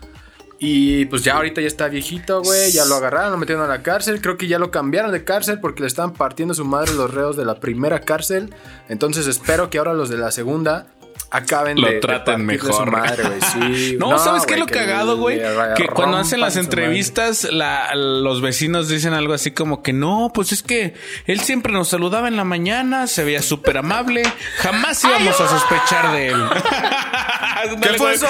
Y 0.59 1.05
pues 1.07 1.23
ya 1.23 1.37
ahorita 1.37 1.61
ya 1.61 1.67
está 1.67 1.89
viejito, 1.89 2.43
güey, 2.43 2.73
ya 2.73 2.87
lo 2.87 2.95
agarraron, 2.97 3.33
lo 3.33 3.37
metieron 3.37 3.63
a 3.65 3.69
la 3.69 3.83
cárcel. 3.83 4.23
Creo 4.23 4.39
que 4.39 4.49
ya 4.49 4.59
lo 4.59 4.71
cambiaron 4.71 5.13
de 5.13 5.23
cárcel 5.23 5.61
porque 5.61 5.83
le 5.83 5.87
estaban 5.87 6.15
partiendo 6.15 6.55
su 6.55 6.65
madre 6.65 6.95
los 6.95 7.13
reos 7.13 7.37
de 7.37 7.45
la 7.45 7.61
primera 7.61 8.01
cárcel. 8.01 8.55
Entonces 8.89 9.27
espero 9.27 9.69
que 9.69 9.79
ahora 9.79 9.93
los 9.93 10.09
de 10.09 10.17
la 10.17 10.31
segunda 10.31 10.87
acaben 11.31 11.81
lo 11.81 11.89
de, 11.89 12.01
traten 12.01 12.45
mejor. 12.45 12.91
no, 13.99 14.19
¿sabes 14.19 14.47
qué 14.47 14.55
es 14.55 14.61
lo 14.61 14.67
cagado, 14.67 15.17
güey? 15.17 15.41
Que 15.77 15.87
cuando 15.87 16.17
hacen 16.17 16.41
las 16.41 16.57
entrevistas, 16.57 17.45
la, 17.45 17.95
los 17.95 18.41
vecinos 18.41 18.89
dicen 18.89 19.13
algo 19.13 19.35
así 19.35 19.51
como 19.51 19.83
que 19.83 19.93
no, 19.93 20.31
pues 20.33 20.53
es 20.53 20.63
que 20.63 20.95
él 21.27 21.41
siempre 21.41 21.73
nos 21.73 21.89
saludaba 21.89 22.29
en 22.29 22.37
la 22.37 22.45
mañana, 22.45 23.07
se 23.07 23.25
veía 23.25 23.43
súper 23.43 23.79
amable, 23.79 24.23
jamás 24.59 25.03
íbamos 25.05 25.41
a 25.41 25.49
sospechar 25.49 26.13
de 26.13 26.29
él. 26.29 26.45
¿Qué 27.81 27.89
fue 27.95 28.15
eso? 28.15 28.29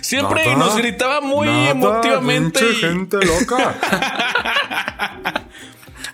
Siempre 0.00 0.54
nos 0.56 0.76
gritaba 0.76 1.20
muy 1.20 1.48
emotivamente. 1.48 2.60
gente 2.74 3.18
loca. 3.24 3.74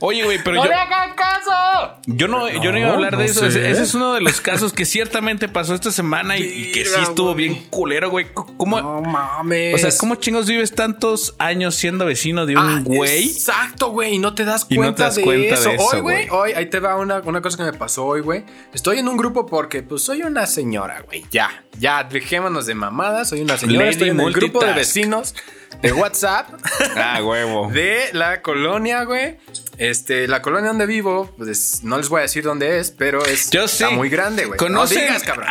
Oye, 0.01 0.25
güey, 0.25 0.39
pero 0.43 0.57
¡No 0.57 0.65
yo. 0.65 0.69
le 0.71 0.75
hagan 0.75 1.15
caso! 1.15 2.01
Yo 2.07 2.29
no, 2.29 2.49
yo 2.49 2.73
no 2.73 2.79
iba 2.79 2.89
a 2.89 2.91
No, 2.91 2.95
hablar 2.97 3.17
de 3.17 3.25
eso. 3.27 3.47
Ese, 3.47 3.71
ese 3.71 3.83
es 3.83 3.95
uno 3.95 4.15
de 4.15 4.21
los 4.21 4.41
casos 4.41 4.73
que 4.73 4.85
ciertamente 4.85 5.49
pasó 5.49 5.75
esta 5.75 5.91
semana 5.91 6.37
y, 6.39 6.43
y 6.45 6.73
que 6.73 6.85
sí 6.85 7.01
estuvo 7.03 7.35
bien 7.35 7.67
culero, 7.71 8.11
güey. 8.11 8.27
¿Cómo, 8.33 8.81
No 8.81 9.01
mames. 9.03 9.75
o 9.75 9.79
sea, 9.79 9.91
¿cómo 9.99 10.15
chingos 10.17 10.47
vives 10.47 10.75
tantos 10.75 11.35
años 11.39 11.75
siendo 11.75 12.05
vecino 12.07 12.47
de 12.47 12.57
un 12.57 12.63
Ah, 12.63 12.81
güey? 12.85 13.29
Exacto, 13.31 13.91
güey. 13.91 14.15
Y 14.15 14.19
no 14.19 14.35
te 14.35 14.45
das 14.45 14.67
Y 14.69 14.75
no 14.75 14.83
cuenta, 14.83 14.97
te 14.97 15.03
das 15.05 15.15
de, 15.17 15.23
cuenta 15.23 15.55
eso. 15.55 15.69
de 15.71 15.75
eso, 15.77 15.85
Hoy, 15.93 16.01
güey, 16.01 16.29
hoy, 16.31 16.53
ahí 16.53 16.67
te 16.67 16.81
va 16.81 16.97
una, 16.97 17.19
una 17.21 17.41
cosa 17.41 17.57
que 17.57 17.65
me 17.65 17.73
pasó 17.73 18.05
hoy, 18.07 18.21
güey. 18.21 18.45
Estoy 18.73 18.99
en 18.99 19.09
un 19.09 19.17
grupo 19.17 19.47
porque, 19.47 19.83
pues, 19.83 20.03
soy 20.03 20.23
una 20.23 20.47
señora, 20.47 21.03
güey. 21.07 21.25
Ya, 21.31 21.65
ya, 21.79 22.05
dejémonos 22.05 22.67
de 22.67 22.75
mamadas. 22.75 23.29
Soy 23.31 23.41
una 23.41 23.57
señora. 23.59 23.79
Lady 23.81 23.91
estoy 23.91 24.09
en 24.11 24.21
el 24.21 24.33
grupo 24.33 24.65
de 24.65 24.73
vecinos 24.73 25.35
de 25.83 25.93
WhatsApp 25.93 26.49
Ah, 26.97 27.21
huevo. 27.23 27.69
de 27.73 28.09
la 28.13 28.41
colonia, 28.43 29.05
güey. 29.05 29.39
Este, 29.78 30.28
la 30.28 30.40
colonia 30.43 30.69
donde 30.69 30.87
vivo, 30.87 31.33
pues 31.37 31.81
no 31.83 31.97
les 31.99 32.09
voy 32.09 32.21
a 32.21 32.23
decir 32.23 32.45
dónde 32.45 32.78
es, 32.78 32.90
pero 32.90 33.25
es 33.25 33.50
Yo 33.50 33.64
está 33.64 33.90
muy 33.90 34.09
grande, 34.09 34.45
güey. 34.47 34.59
No 34.71 34.87
digas, 34.87 35.23
cabrón. 35.23 35.49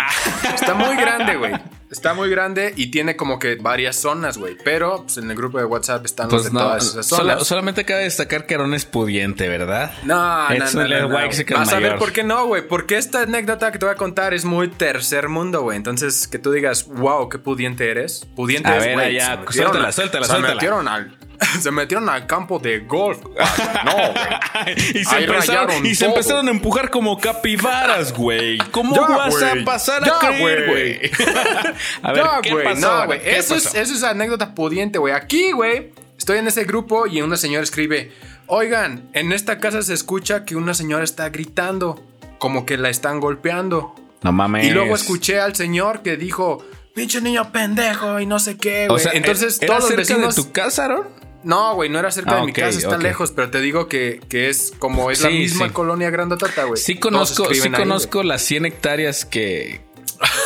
Está 0.54 0.74
muy 0.74 0.96
grande, 0.96 1.36
güey. 1.36 1.54
Está 1.92 2.16
muy 2.16 2.28
grande 2.28 2.74
y 2.76 2.88
tiene 2.90 3.16
como 3.16 3.38
que 3.38 3.54
varias 3.54 3.98
zonas, 3.98 4.40
güey. 4.40 4.58
Pero 4.64 5.04
pues, 5.04 5.18
en 5.18 5.30
el 5.30 5.38
grupo 5.38 5.60
de 5.60 5.66
WhatsApp 5.66 6.04
están 6.06 6.26
los 6.28 6.42
Pues 6.42 6.44
de 6.46 6.52
no, 6.52 6.60
todas 6.62 6.86
esas 6.88 7.06
zonas. 7.06 7.46
solamente 7.46 7.86
cabe 7.86 8.02
destacar 8.04 8.48
que 8.48 8.56
Aaron 8.56 8.74
es 8.74 8.86
pudiente, 8.86 9.48
¿verdad? 9.48 9.94
No, 10.04 10.50
no, 10.50 10.56
Es 10.56 10.74
no, 10.74 10.88
no, 10.88 11.08
no, 11.10 11.30
chicken 11.30 11.56
Vas 11.58 11.70
a 11.72 11.76
ver 11.76 11.84
mayor. 11.84 12.00
por 12.00 12.12
qué 12.12 12.24
no, 12.24 12.48
güey. 12.48 12.68
Porque 12.68 12.98
esta 12.98 13.22
anécdota 13.22 13.72
que 13.72 13.78
te 13.78 13.86
voy 13.86 13.94
a 13.94 13.98
contar 13.98 14.34
es 14.34 14.44
muy 14.44 14.70
tercer 14.70 15.30
mundo, 15.30 15.62
güey. 15.62 15.78
Entonces, 15.78 16.28
que 16.28 16.40
tú 16.40 16.52
digas, 16.52 16.88
wow, 16.88 17.30
qué 17.30 17.38
pudiente 17.38 17.88
eres. 17.92 18.26
Pudiente 18.36 18.70
A 18.70 18.78
es, 18.78 18.86
ver, 18.86 18.94
güey. 18.96 19.14
ya, 19.14 19.44
suéltala, 19.52 19.86
al- 19.88 19.94
suéltala, 19.94 20.26
se 20.26 20.32
suéltala. 20.32 20.54
Metieron 20.56 20.88
al, 20.88 21.16
se 21.62 21.72
metieron 21.72 22.08
al 22.10 22.26
campo 22.28 22.60
de 22.60 22.80
golf. 22.80 23.20
No, 23.24 23.94
güey. 23.96 24.76
y 24.96 25.04
se, 25.06 25.16
Ahí 25.16 25.24
empezaron, 25.26 25.86
y 25.86 25.96
se 25.96 26.06
empezaron 26.06 26.48
a 26.48 26.52
empujar 26.52 26.90
como 26.90 27.20
capibaras, 27.20 28.14
güey. 28.14 28.58
¿Cómo 28.72 28.96
Ya, 28.96 29.02
vas 29.02 29.42
a 29.42 29.54
pasar 29.66 30.04
Ya, 30.06 30.16
a 30.18 30.20
creer, 30.20 30.70
güey. 30.70 31.12
a 32.04 32.12
ver, 32.14 32.24
No, 32.24 32.42
¿qué 32.42 32.52
güey, 32.52 32.64
pasó? 32.66 32.80
no, 33.00 33.06
güey. 33.06 33.22
¿Qué 33.22 33.38
Eso 33.38 33.56
es, 33.56 33.64
pasó? 33.66 33.78
eso 33.78 33.94
es 33.94 34.04
anécdota 34.04 34.54
pudiente, 34.56 35.00
güey. 35.00 35.14
Aquí, 35.14 35.52
güey, 35.52 35.92
estoy 36.18 36.38
en 36.40 36.48
ese 36.48 36.64
grupo 36.66 37.08
y 37.08 37.22
una 37.22 37.38
señora 37.38 37.64
escribe: 37.64 38.12
Oigan, 38.48 39.10
en 39.14 39.32
esta 39.32 39.60
casa 39.60 39.82
se 39.82 39.94
escucha 39.94 40.46
que 40.46 40.56
una 40.56 40.74
señora 40.74 41.04
está 41.04 41.30
gritando, 41.30 42.04
como 42.40 42.66
que 42.66 42.78
la 42.78 42.90
están 42.90 43.20
golpeando. 43.20 43.96
No 44.22 44.32
mames. 44.32 44.66
Y 44.66 44.70
luego 44.72 44.96
escuché 44.96 45.40
al 45.40 45.56
señor 45.56 46.02
que 46.02 46.18
dijo: 46.18 46.64
Pinche 46.96 47.22
niño 47.22 47.52
pendejo 47.52 48.20
y 48.20 48.26
no 48.26 48.38
sé 48.40 48.58
qué, 48.58 48.86
O 48.88 48.94
güey. 48.94 49.04
sea, 49.04 49.12
Entonces, 49.14 49.58
¿era 49.62 49.78
todos 49.78 49.90
los 49.90 49.98
vecinos. 49.98 50.36
de 50.36 50.44
tu 50.44 50.52
casa, 50.52 50.86
Aaron? 50.86 51.08
No, 51.44 51.76
güey, 51.76 51.90
no 51.90 52.00
era 52.00 52.10
cerca 52.12 52.32
Ah, 52.32 52.36
de 52.38 52.44
mi 52.44 52.52
ok, 52.52 52.58
casa, 52.60 52.78
está 52.78 52.98
lejos, 52.98 53.32
pero 53.32 53.50
te 53.50 53.60
digo 53.62 53.88
que, 53.88 54.22
que 54.30 54.50
es 54.50 54.74
como 54.80 55.12
es 55.12 55.22
la 55.22 55.30
misma 55.30 55.68
sí. 55.68 55.74
colonia 55.74 56.10
grandotata, 56.10 56.64
güey. 56.64 56.78
Sí 56.78 56.96
conozco, 56.96 57.54
sí 57.54 57.62
ahí, 57.64 57.72
conozco 57.72 58.24
las 58.24 58.42
100 58.44 58.66
hectáreas 58.66 59.26
que... 59.26 59.82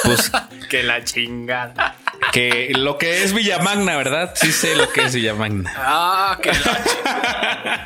Pues. 0.03 0.31
Que 0.69 0.83
la 0.83 1.01
chingada. 1.05 1.95
que 2.33 2.73
lo 2.75 2.97
que 2.97 3.23
es 3.23 3.31
Villamagna, 3.33 3.95
¿verdad? 3.95 4.33
Sí 4.35 4.51
sé 4.51 4.75
lo 4.75 4.91
que 4.91 5.05
es 5.05 5.15
Villamagna. 5.15 5.71
Ah, 5.77 6.37
que 6.41 6.49
la 6.49 6.83
chingada. 6.83 7.85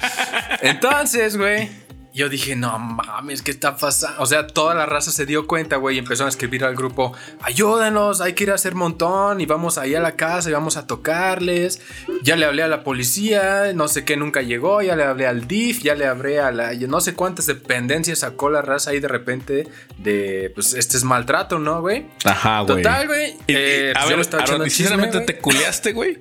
Entonces, 0.62 1.38
güey, 1.38 1.70
yo 2.14 2.28
dije, 2.28 2.56
no 2.56 2.78
mames, 2.78 3.42
¿qué 3.42 3.52
está 3.52 3.78
pasando? 3.78 4.22
O 4.22 4.26
sea, 4.26 4.48
toda 4.48 4.76
la 4.76 4.86
raza 4.86 5.12
se 5.12 5.26
dio 5.26 5.48
cuenta, 5.48 5.78
güey, 5.78 5.96
y 5.96 6.00
empezaron 6.00 6.28
a 6.28 6.30
escribir 6.30 6.66
al 6.66 6.76
grupo, 6.76 7.14
ayúdenos, 7.42 8.20
hay 8.22 8.34
que 8.34 8.44
ir 8.44 8.52
a 8.52 8.56
hacer 8.56 8.76
montón, 8.76 9.40
y 9.40 9.46
vamos 9.46 9.78
ahí 9.78 9.96
a 9.96 10.02
la 10.02 10.14
casa 10.14 10.50
y 10.50 10.54
vamos 10.54 10.78
a 10.78 10.88
tocarles. 10.88 11.82
Ya 12.24 12.36
le 12.36 12.46
hablé 12.46 12.64
a 12.64 12.68
la 12.68 12.84
policía, 12.84 13.72
no 13.74 13.88
sé 13.88 14.04
qué 14.04 14.18
nunca 14.18 14.42
llegó, 14.42 14.82
ya 14.82 14.96
le 14.96 15.04
hablé 15.04 15.28
al 15.28 15.48
DIF, 15.48 15.84
ya 15.84 15.96
le 15.96 16.06
hablé 16.06 16.40
a 16.40 16.52
la, 16.52 16.74
no 16.74 17.00
sé 17.00 17.14
cuántas 17.14 17.46
dependencias 17.46 18.20
sacó 18.20 18.50
la 18.50 18.62
raza 18.62 18.92
ahí 18.92 19.00
de 19.00 19.08
repente 19.08 19.68
de, 19.98 20.52
pues, 20.54 20.74
este 20.74 20.98
es 20.98 21.04
maltrato, 21.04 21.60
¿no, 21.60 21.82
güey? 21.82 22.08
Ajá, 22.26 22.62
güey. 22.62 22.84
Total, 22.84 23.08
güey. 23.08 23.38
Eh, 23.48 23.94
a 23.96 24.00
pues 24.00 24.04
yo 24.04 24.10
ver, 24.10 24.18
me 24.18 24.22
estaba 24.22 24.44
Aaron, 24.44 24.56
echando 24.56 24.66
¿y 24.66 24.68
el 24.68 24.72
chisme, 24.72 24.88
sinceramente 24.90 25.34
te 25.34 25.40
culeaste, 25.40 25.94
güey? 25.94 26.20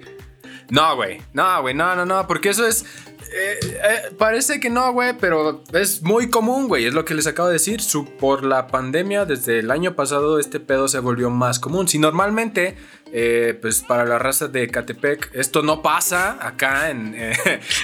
No, 0.71 0.95
güey. 0.95 1.21
No, 1.33 1.61
güey. 1.63 1.75
No, 1.75 1.95
no, 1.95 2.07
no. 2.07 2.27
Porque 2.27 2.51
eso 2.51 2.67
es. 2.67 2.85
Eh, 3.33 3.59
eh, 3.63 4.15
parece 4.19 4.61
que 4.61 4.71
no, 4.71 4.93
güey. 4.93 5.15
Pero 5.19 5.63
es 5.73 6.03
muy 6.03 6.31
común, 6.31 6.69
güey. 6.69 6.87
Es 6.87 6.95
lo 6.95 7.05
que 7.05 7.15
les 7.15 7.27
acabo 7.27 7.49
de 7.49 7.55
decir. 7.55 7.81
Su, 7.81 8.05
por 8.07 8.45
la 8.45 8.67
pandemia, 8.67 9.25
desde 9.25 9.59
el 9.61 9.71
año 9.71 9.95
pasado, 9.95 10.39
este 10.39 10.61
pedo 10.61 10.89
se 10.89 10.99
volvió 10.99 11.31
más 11.31 11.59
común. 11.61 11.89
Si 11.89 11.99
normalmente, 11.99 12.77
eh, 13.13 13.59
pues 13.61 13.83
para 13.83 14.05
la 14.05 14.19
raza 14.19 14.49
de 14.49 14.69
Catepec, 14.69 15.31
esto 15.35 15.63
no 15.63 15.83
pasa 15.83 16.39
acá 16.41 16.91
en, 16.91 17.15
en 17.17 17.33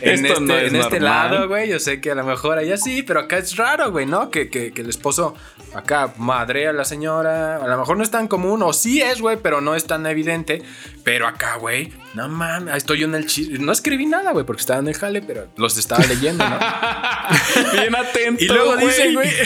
este, 0.02 0.40
no 0.40 0.56
es 0.56 0.72
en 0.72 0.76
este 0.76 1.00
lado, 1.00 1.48
güey. 1.48 1.68
Yo 1.68 1.78
sé 1.80 2.00
que 2.00 2.10
a 2.10 2.14
lo 2.14 2.24
mejor 2.24 2.58
allá 2.58 2.76
sí, 2.76 3.02
pero 3.02 3.20
acá 3.20 3.38
es 3.38 3.56
raro, 3.56 3.90
güey, 3.90 4.06
¿no? 4.06 4.30
Que, 4.30 4.48
que- 4.50 4.72
que 4.72 4.82
el 4.82 4.88
esposo 4.90 5.34
acá 5.74 6.12
madre 6.16 6.68
a 6.68 6.72
la 6.72 6.84
señora. 6.84 7.56
A 7.56 7.66
lo 7.66 7.78
mejor 7.78 7.96
no 7.96 8.02
es 8.02 8.10
tan 8.10 8.28
común, 8.28 8.62
o 8.62 8.72
sí 8.72 9.00
es, 9.02 9.20
güey, 9.20 9.36
pero 9.36 9.60
no 9.60 9.74
es 9.74 9.84
tan 9.86 10.06
evidente. 10.06 10.62
Pero 11.04 11.26
acá, 11.26 11.56
güey, 11.56 11.92
no 12.14 12.28
mames, 12.28 12.74
estoy 12.76 13.00
yo 13.00 13.06
en 13.06 13.14
el 13.14 13.26
chisme. 13.26 13.58
No 13.58 13.72
escribí 13.72 14.06
nada, 14.06 14.32
güey, 14.32 14.44
porque 14.44 14.60
estaba 14.60 14.80
en 14.80 14.88
el 14.88 14.94
jale, 14.94 15.22
pero 15.22 15.48
los 15.56 15.76
estaba 15.76 16.04
leyendo, 16.04 16.48
¿no? 16.48 16.58
Bien 17.72 17.94
atento, 17.94 18.42
Y 18.42 18.48
luego 18.48 18.76
dicen, 18.76 19.14
güey. 19.14 19.30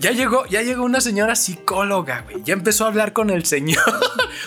Ya 0.00 0.12
llegó, 0.12 0.46
ya 0.46 0.62
llegó 0.62 0.82
una 0.82 1.00
señora 1.00 1.36
psicóloga, 1.36 2.22
güey. 2.22 2.42
Ya 2.42 2.54
empezó 2.54 2.84
a 2.84 2.88
hablar 2.88 3.12
con 3.12 3.30
el 3.30 3.44
señor. 3.44 3.82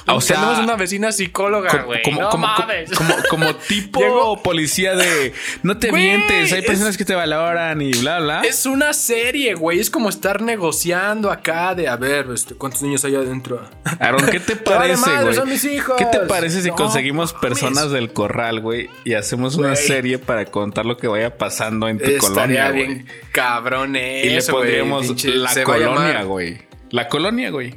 O 0.06 0.20
sea, 0.22 0.36
tenemos 0.38 0.60
una 0.60 0.76
vecina 0.76 1.12
psicóloga, 1.12 1.84
güey. 1.84 2.02
como, 2.04 2.22
no 2.22 2.30
como, 2.30 2.48
mames. 2.48 2.92
como, 2.92 3.14
como 3.30 3.56
tipo 3.68 4.00
Llegó- 4.02 4.44
policía 4.44 4.96
de 4.96 5.34
no 5.64 5.78
te 5.78 5.92
mientes, 5.92 6.52
hay 6.52 6.60
es- 6.60 6.66
personas 6.66 6.98
que 6.98 7.06
te 7.06 7.16
valoran 7.16 7.82
y 7.82 7.92
bla, 7.94 8.20
bla. 8.20 8.42
Es 8.42 8.66
una 8.66 8.94
serie, 8.94 9.54
güey. 9.56 9.80
Es 9.80 9.90
como 9.90 10.10
estar 10.10 10.42
negociando 10.42 11.32
acá 11.32 11.74
de 11.76 11.88
a 11.88 11.96
ver, 11.96 12.28
este, 12.34 12.56
¿cuántos 12.56 12.82
niños 12.82 13.06
hay 13.06 13.16
adentro? 13.16 13.62
Aaron, 14.00 14.26
¿qué 14.28 14.40
te 14.40 14.56
parece, 14.58 15.10
güey? 15.22 15.36
¿Qué 15.98 16.06
te 16.12 16.20
parece 16.28 16.62
si 16.62 16.70
No, 16.70 16.76
conseguimos 16.76 17.34
mames. 17.34 17.50
personas 17.50 17.92
del 17.92 18.12
corral, 18.12 18.60
güey, 18.60 18.90
y 19.06 19.14
hacemos 19.14 19.56
una 19.56 19.76
serie 19.76 20.18
para 20.20 20.46
contar 20.46 20.86
lo 20.86 20.98
que 20.98 21.08
vaya 21.08 21.38
pasando 21.38 21.88
en 21.88 21.98
tu 21.98 22.04
Estaría 22.06 22.20
colonia, 22.20 22.72
güey? 22.72 22.86
bien 22.88 23.08
cabrón 23.32 23.96
Y 23.96 24.00
le 24.00 24.38
eso, 24.38 24.52
pondríamos 24.54 25.08
Pinche- 25.08 25.34
la 25.34 25.64
colonia, 25.64 26.24
güey. 26.24 26.58
La 26.90 27.08
colonia, 27.08 27.50
güey. 27.50 27.76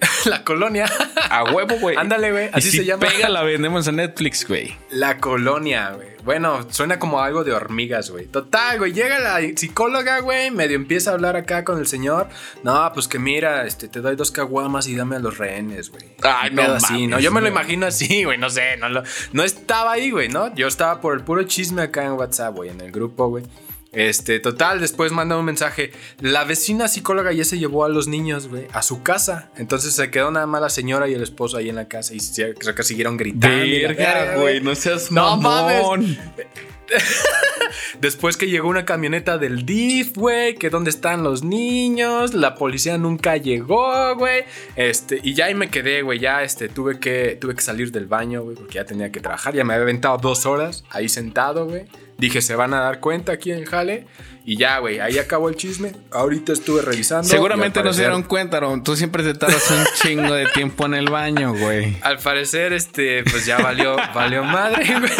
La 0.24 0.44
colonia. 0.44 0.86
A 1.30 1.44
huevo, 1.44 1.76
güey. 1.80 1.96
Ándale, 1.96 2.32
güey, 2.32 2.46
Y 2.46 2.50
así 2.52 2.70
si 2.70 2.76
se 2.78 2.84
llama. 2.84 3.06
pega, 3.06 3.28
la 3.28 3.42
vendemos 3.42 3.86
en 3.88 3.96
Netflix, 3.96 4.46
güey. 4.46 4.76
La 4.90 5.18
colonia, 5.18 5.90
güey. 5.94 6.08
Bueno, 6.24 6.66
suena 6.70 6.98
como 6.98 7.20
algo 7.20 7.44
de 7.44 7.52
hormigas, 7.52 8.10
güey. 8.10 8.26
Total, 8.26 8.78
güey. 8.78 8.92
Llega 8.92 9.18
la 9.18 9.40
psicóloga, 9.56 10.20
güey. 10.20 10.50
Medio 10.50 10.76
empieza 10.76 11.10
a 11.10 11.14
hablar 11.14 11.36
acá 11.36 11.64
con 11.64 11.78
el 11.78 11.86
señor. 11.86 12.28
No, 12.62 12.90
pues 12.92 13.08
que 13.08 13.18
mira, 13.18 13.64
este, 13.66 13.88
te 13.88 14.00
doy 14.00 14.16
dos 14.16 14.30
caguamas 14.30 14.86
y 14.86 14.94
dame 14.96 15.16
a 15.16 15.18
los 15.20 15.38
rehenes, 15.38 15.90
güey. 15.90 16.04
Ay, 16.22 16.50
no 16.52 16.62
así, 16.62 16.92
mames, 16.92 17.08
¿no? 17.08 17.20
Yo 17.20 17.30
me 17.32 17.40
lo 17.40 17.48
imagino 17.48 17.86
así, 17.86 18.24
güey. 18.24 18.36
No 18.36 18.50
sé, 18.50 18.76
no, 18.76 18.90
lo- 18.90 19.02
no 19.32 19.42
estaba 19.44 19.92
ahí, 19.92 20.10
güey, 20.10 20.28
¿no? 20.28 20.54
Yo 20.54 20.66
estaba 20.68 21.00
por 21.00 21.14
el 21.16 21.24
puro 21.24 21.42
chisme 21.44 21.80
acá 21.82 22.04
en 22.04 22.12
WhatsApp, 22.12 22.54
güey, 22.54 22.68
en 22.68 22.82
el 22.82 22.92
grupo, 22.92 23.28
güey. 23.28 23.44
Este, 23.92 24.38
total, 24.38 24.80
después 24.80 25.10
manda 25.10 25.36
un 25.36 25.44
mensaje. 25.44 25.92
La 26.20 26.44
vecina 26.44 26.86
psicóloga 26.86 27.32
ya 27.32 27.44
se 27.44 27.58
llevó 27.58 27.84
a 27.84 27.88
los 27.88 28.06
niños, 28.06 28.48
güey, 28.48 28.66
a 28.72 28.82
su 28.82 29.02
casa. 29.02 29.50
Entonces 29.56 29.94
se 29.94 30.10
quedó 30.10 30.30
nada 30.30 30.46
más 30.46 30.60
la 30.60 30.70
señora 30.70 31.08
y 31.08 31.14
el 31.14 31.22
esposo 31.22 31.56
ahí 31.56 31.68
en 31.68 31.76
la 31.76 31.88
casa 31.88 32.14
y 32.14 32.20
se, 32.20 32.54
creo 32.54 32.74
que 32.74 32.82
siguieron 32.82 33.16
gritando. 33.16 33.56
verga, 33.56 34.36
güey, 34.36 34.60
no 34.60 34.74
seas 34.74 35.10
No 35.10 35.36
mamón. 35.36 36.18
Después 38.00 38.36
que 38.36 38.48
llegó 38.48 38.68
una 38.68 38.84
camioneta 38.84 39.38
del 39.38 39.64
DIF, 39.64 40.16
güey, 40.16 40.54
que 40.54 40.70
dónde 40.70 40.90
están 40.90 41.22
los 41.22 41.44
niños, 41.44 42.34
la 42.34 42.54
policía 42.54 42.98
nunca 42.98 43.36
llegó, 43.36 44.16
güey. 44.16 44.44
Este, 44.76 45.20
y 45.22 45.34
ya 45.34 45.46
ahí 45.46 45.54
me 45.54 45.68
quedé, 45.70 46.02
güey, 46.02 46.18
ya 46.18 46.42
este 46.42 46.68
tuve 46.68 46.98
que 46.98 47.36
tuve 47.40 47.54
que 47.54 47.62
salir 47.62 47.92
del 47.92 48.06
baño, 48.06 48.42
güey, 48.42 48.56
porque 48.56 48.74
ya 48.74 48.84
tenía 48.84 49.12
que 49.12 49.20
trabajar, 49.20 49.54
ya 49.54 49.64
me 49.64 49.74
había 49.74 49.84
aventado 49.84 50.18
dos 50.18 50.46
horas 50.46 50.84
ahí 50.90 51.08
sentado, 51.08 51.66
güey. 51.66 51.84
Dije, 52.20 52.42
se 52.42 52.54
van 52.54 52.74
a 52.74 52.80
dar 52.80 53.00
cuenta 53.00 53.32
aquí 53.32 53.50
en 53.50 53.64
jale. 53.64 54.06
Y 54.44 54.56
ya, 54.56 54.78
güey, 54.78 55.00
ahí 55.00 55.18
acabó 55.18 55.48
el 55.48 55.56
chisme. 55.56 55.92
Ahorita 56.10 56.52
estuve 56.52 56.82
revisando. 56.82 57.26
Seguramente 57.28 57.82
no 57.82 57.92
se 57.92 58.00
dieron 58.02 58.22
cuenta, 58.22 58.58
Aaron. 58.58 58.82
Tú 58.84 58.96
siempre 58.96 59.22
te 59.22 59.34
tardas 59.34 59.70
un 59.70 59.84
chingo 60.02 60.34
de 60.34 60.46
tiempo 60.46 60.86
en 60.86 60.94
el 60.94 61.10
baño, 61.10 61.54
güey. 61.54 61.96
Al 62.02 62.18
parecer, 62.18 62.72
este, 62.72 63.24
pues 63.24 63.46
ya 63.46 63.58
valió, 63.58 63.96
valió 64.14 64.44
madre, 64.44 64.86
güey. 64.98 65.12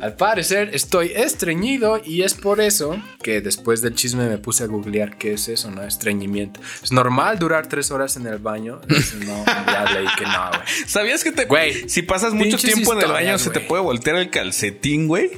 Al 0.00 0.14
parecer 0.16 0.70
estoy 0.72 1.12
estreñido 1.14 2.00
y 2.04 2.22
es 2.22 2.34
por 2.34 2.60
eso 2.60 3.00
que 3.22 3.40
después 3.40 3.80
del 3.80 3.94
chisme 3.94 4.28
me 4.28 4.38
puse 4.38 4.64
a 4.64 4.66
googlear 4.66 5.16
qué 5.16 5.34
es 5.34 5.48
eso, 5.48 5.70
¿no? 5.70 5.82
Estreñimiento. 5.82 6.60
¿Es 6.82 6.92
normal 6.92 7.38
durar 7.38 7.68
tres 7.68 7.90
horas 7.90 8.16
en 8.16 8.26
el 8.26 8.38
baño? 8.38 8.80
No, 9.26 9.44
ya 9.46 9.90
leí 9.94 10.06
que 10.18 10.24
no, 10.24 10.48
güey. 10.48 10.60
¿Sabías 10.86 11.24
que 11.24 11.32
te... 11.32 11.44
Güey, 11.44 11.88
si 11.88 12.02
pasas 12.02 12.32
mucho 12.32 12.58
tiempo 12.58 12.92
en 12.94 13.02
el 13.02 13.08
baño 13.08 13.38
se 13.38 13.50
te 13.50 13.60
puede 13.60 13.82
voltear 13.82 14.16
el 14.16 14.30
calcetín, 14.30 15.08
güey? 15.08 15.30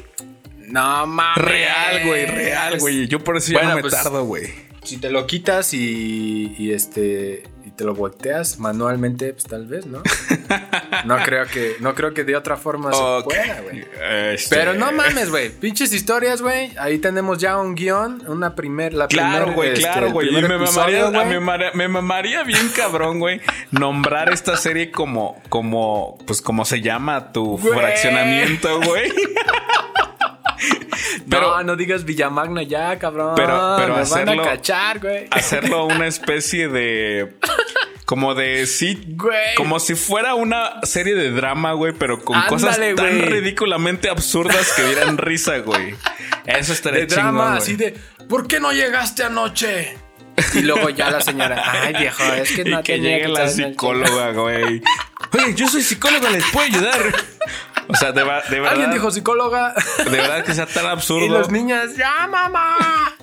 No 0.68 1.06
mames. 1.06 1.44
Real, 1.44 2.06
güey, 2.06 2.26
real, 2.26 2.78
güey. 2.80 3.06
Yo 3.08 3.22
por 3.22 3.36
eso 3.36 3.52
ya 3.52 3.62
no 3.64 3.76
me 3.76 3.82
pues, 3.82 3.92
tardo, 3.92 4.24
güey. 4.24 4.50
Si 4.82 4.98
te 4.98 5.10
lo 5.10 5.26
quitas 5.26 5.74
y, 5.74 6.54
y 6.58 6.72
este 6.72 7.44
y 7.64 7.70
te 7.70 7.84
lo 7.84 7.94
volteas 7.94 8.58
manualmente, 8.58 9.32
pues 9.32 9.44
tal 9.44 9.66
vez, 9.66 9.86
¿no? 9.86 10.02
No 11.04 11.16
creo 11.18 11.46
que, 11.46 11.76
no 11.80 11.94
creo 11.94 12.14
que 12.14 12.24
de 12.24 12.37
otra 12.37 12.56
forma 12.56 12.92
se 12.92 13.24
pueda, 13.24 13.61
güey. 13.61 13.85
Este, 14.32 14.54
Pero 14.54 14.74
no 14.74 14.92
mames, 14.92 15.30
güey. 15.30 15.50
Pinches 15.50 15.92
historias, 15.92 16.42
güey. 16.42 16.72
Ahí 16.78 16.98
tenemos 16.98 17.38
ya 17.38 17.59
un 17.59 17.74
guion, 17.74 18.22
una 18.26 18.54
primer, 18.54 18.94
la 18.94 19.09
Claro, 19.09 19.52
güey, 19.52 19.70
este, 19.70 19.82
claro, 19.82 20.11
güey. 20.11 20.30
Me 20.30 20.59
mamaría, 20.59 21.11
me, 21.74 21.88
mamaría 21.88 22.42
bien 22.44 22.70
cabrón, 22.74 23.18
güey, 23.18 23.40
nombrar 23.70 24.32
esta 24.32 24.56
serie 24.56 24.90
como, 24.90 25.40
como, 25.48 26.18
pues 26.26 26.42
como 26.42 26.64
se 26.64 26.80
llama 26.80 27.32
tu 27.32 27.59
fraccionamiento, 27.59 28.80
güey. 28.80 29.12
Pero, 31.28 31.56
no, 31.56 31.62
no 31.62 31.76
digas 31.76 32.04
Villamagna 32.04 32.62
ya, 32.62 32.98
cabrón. 32.98 33.35
Pero, 33.37 33.76
pero 33.78 33.96
hacerlo, 33.96 34.37
van 34.37 34.40
a 34.40 34.50
cachar, 34.50 35.00
güey. 35.00 35.26
Hacerlo 35.30 35.87
una 35.87 36.06
especie 36.06 36.68
de. 36.68 37.37
Como 38.06 38.36
de 38.36 38.66
sí, 38.66 39.02
güey. 39.08 39.56
Como 39.56 39.80
si 39.80 39.96
fuera 39.96 40.34
una 40.34 40.80
serie 40.84 41.16
de 41.16 41.32
drama, 41.32 41.72
güey, 41.72 41.92
pero 41.92 42.24
con 42.24 42.40
cosas 42.42 42.78
tan 42.96 43.20
ridículamente 43.22 44.08
absurdas 44.08 44.72
que 44.74 44.84
dieran 44.84 45.18
risa, 45.18 45.58
güey. 45.58 45.94
Eso 46.46 46.72
estaría 46.72 47.00
de 47.00 47.06
drama, 47.06 47.56
así 47.56 47.74
de 47.74 47.94
¿Por 48.28 48.46
qué 48.46 48.60
no 48.60 48.72
llegaste 48.72 49.24
anoche? 49.24 49.98
Y 50.54 50.60
luego 50.60 50.90
ya 50.90 51.10
la 51.10 51.20
señora, 51.20 51.62
ay 51.66 51.94
viejo, 51.94 52.22
es 52.34 52.52
que 52.52 52.64
no 52.64 52.80
y 52.80 52.82
que 52.82 52.98
llegue 53.00 53.28
la 53.28 53.48
psicóloga, 53.48 54.32
güey. 54.32 54.82
Oye, 55.32 55.54
yo 55.54 55.68
soy 55.68 55.82
psicóloga, 55.82 56.30
les 56.30 56.44
puedo 56.52 56.66
ayudar. 56.66 57.12
O 57.88 57.94
sea, 57.94 58.12
de, 58.12 58.25
verdad. 58.25 58.42
Alguien 58.68 58.90
dijo 58.90 59.11
psicóloga. 59.11 59.75
De 60.05 60.11
verdad 60.11 60.44
que 60.44 60.55
sea 60.55 60.66
tan 60.66 60.87
absurdo. 60.87 61.25
Y 61.25 61.29
los 61.29 61.51
niñas, 61.51 61.96
ya 61.96 62.27
mamá, 62.27 62.77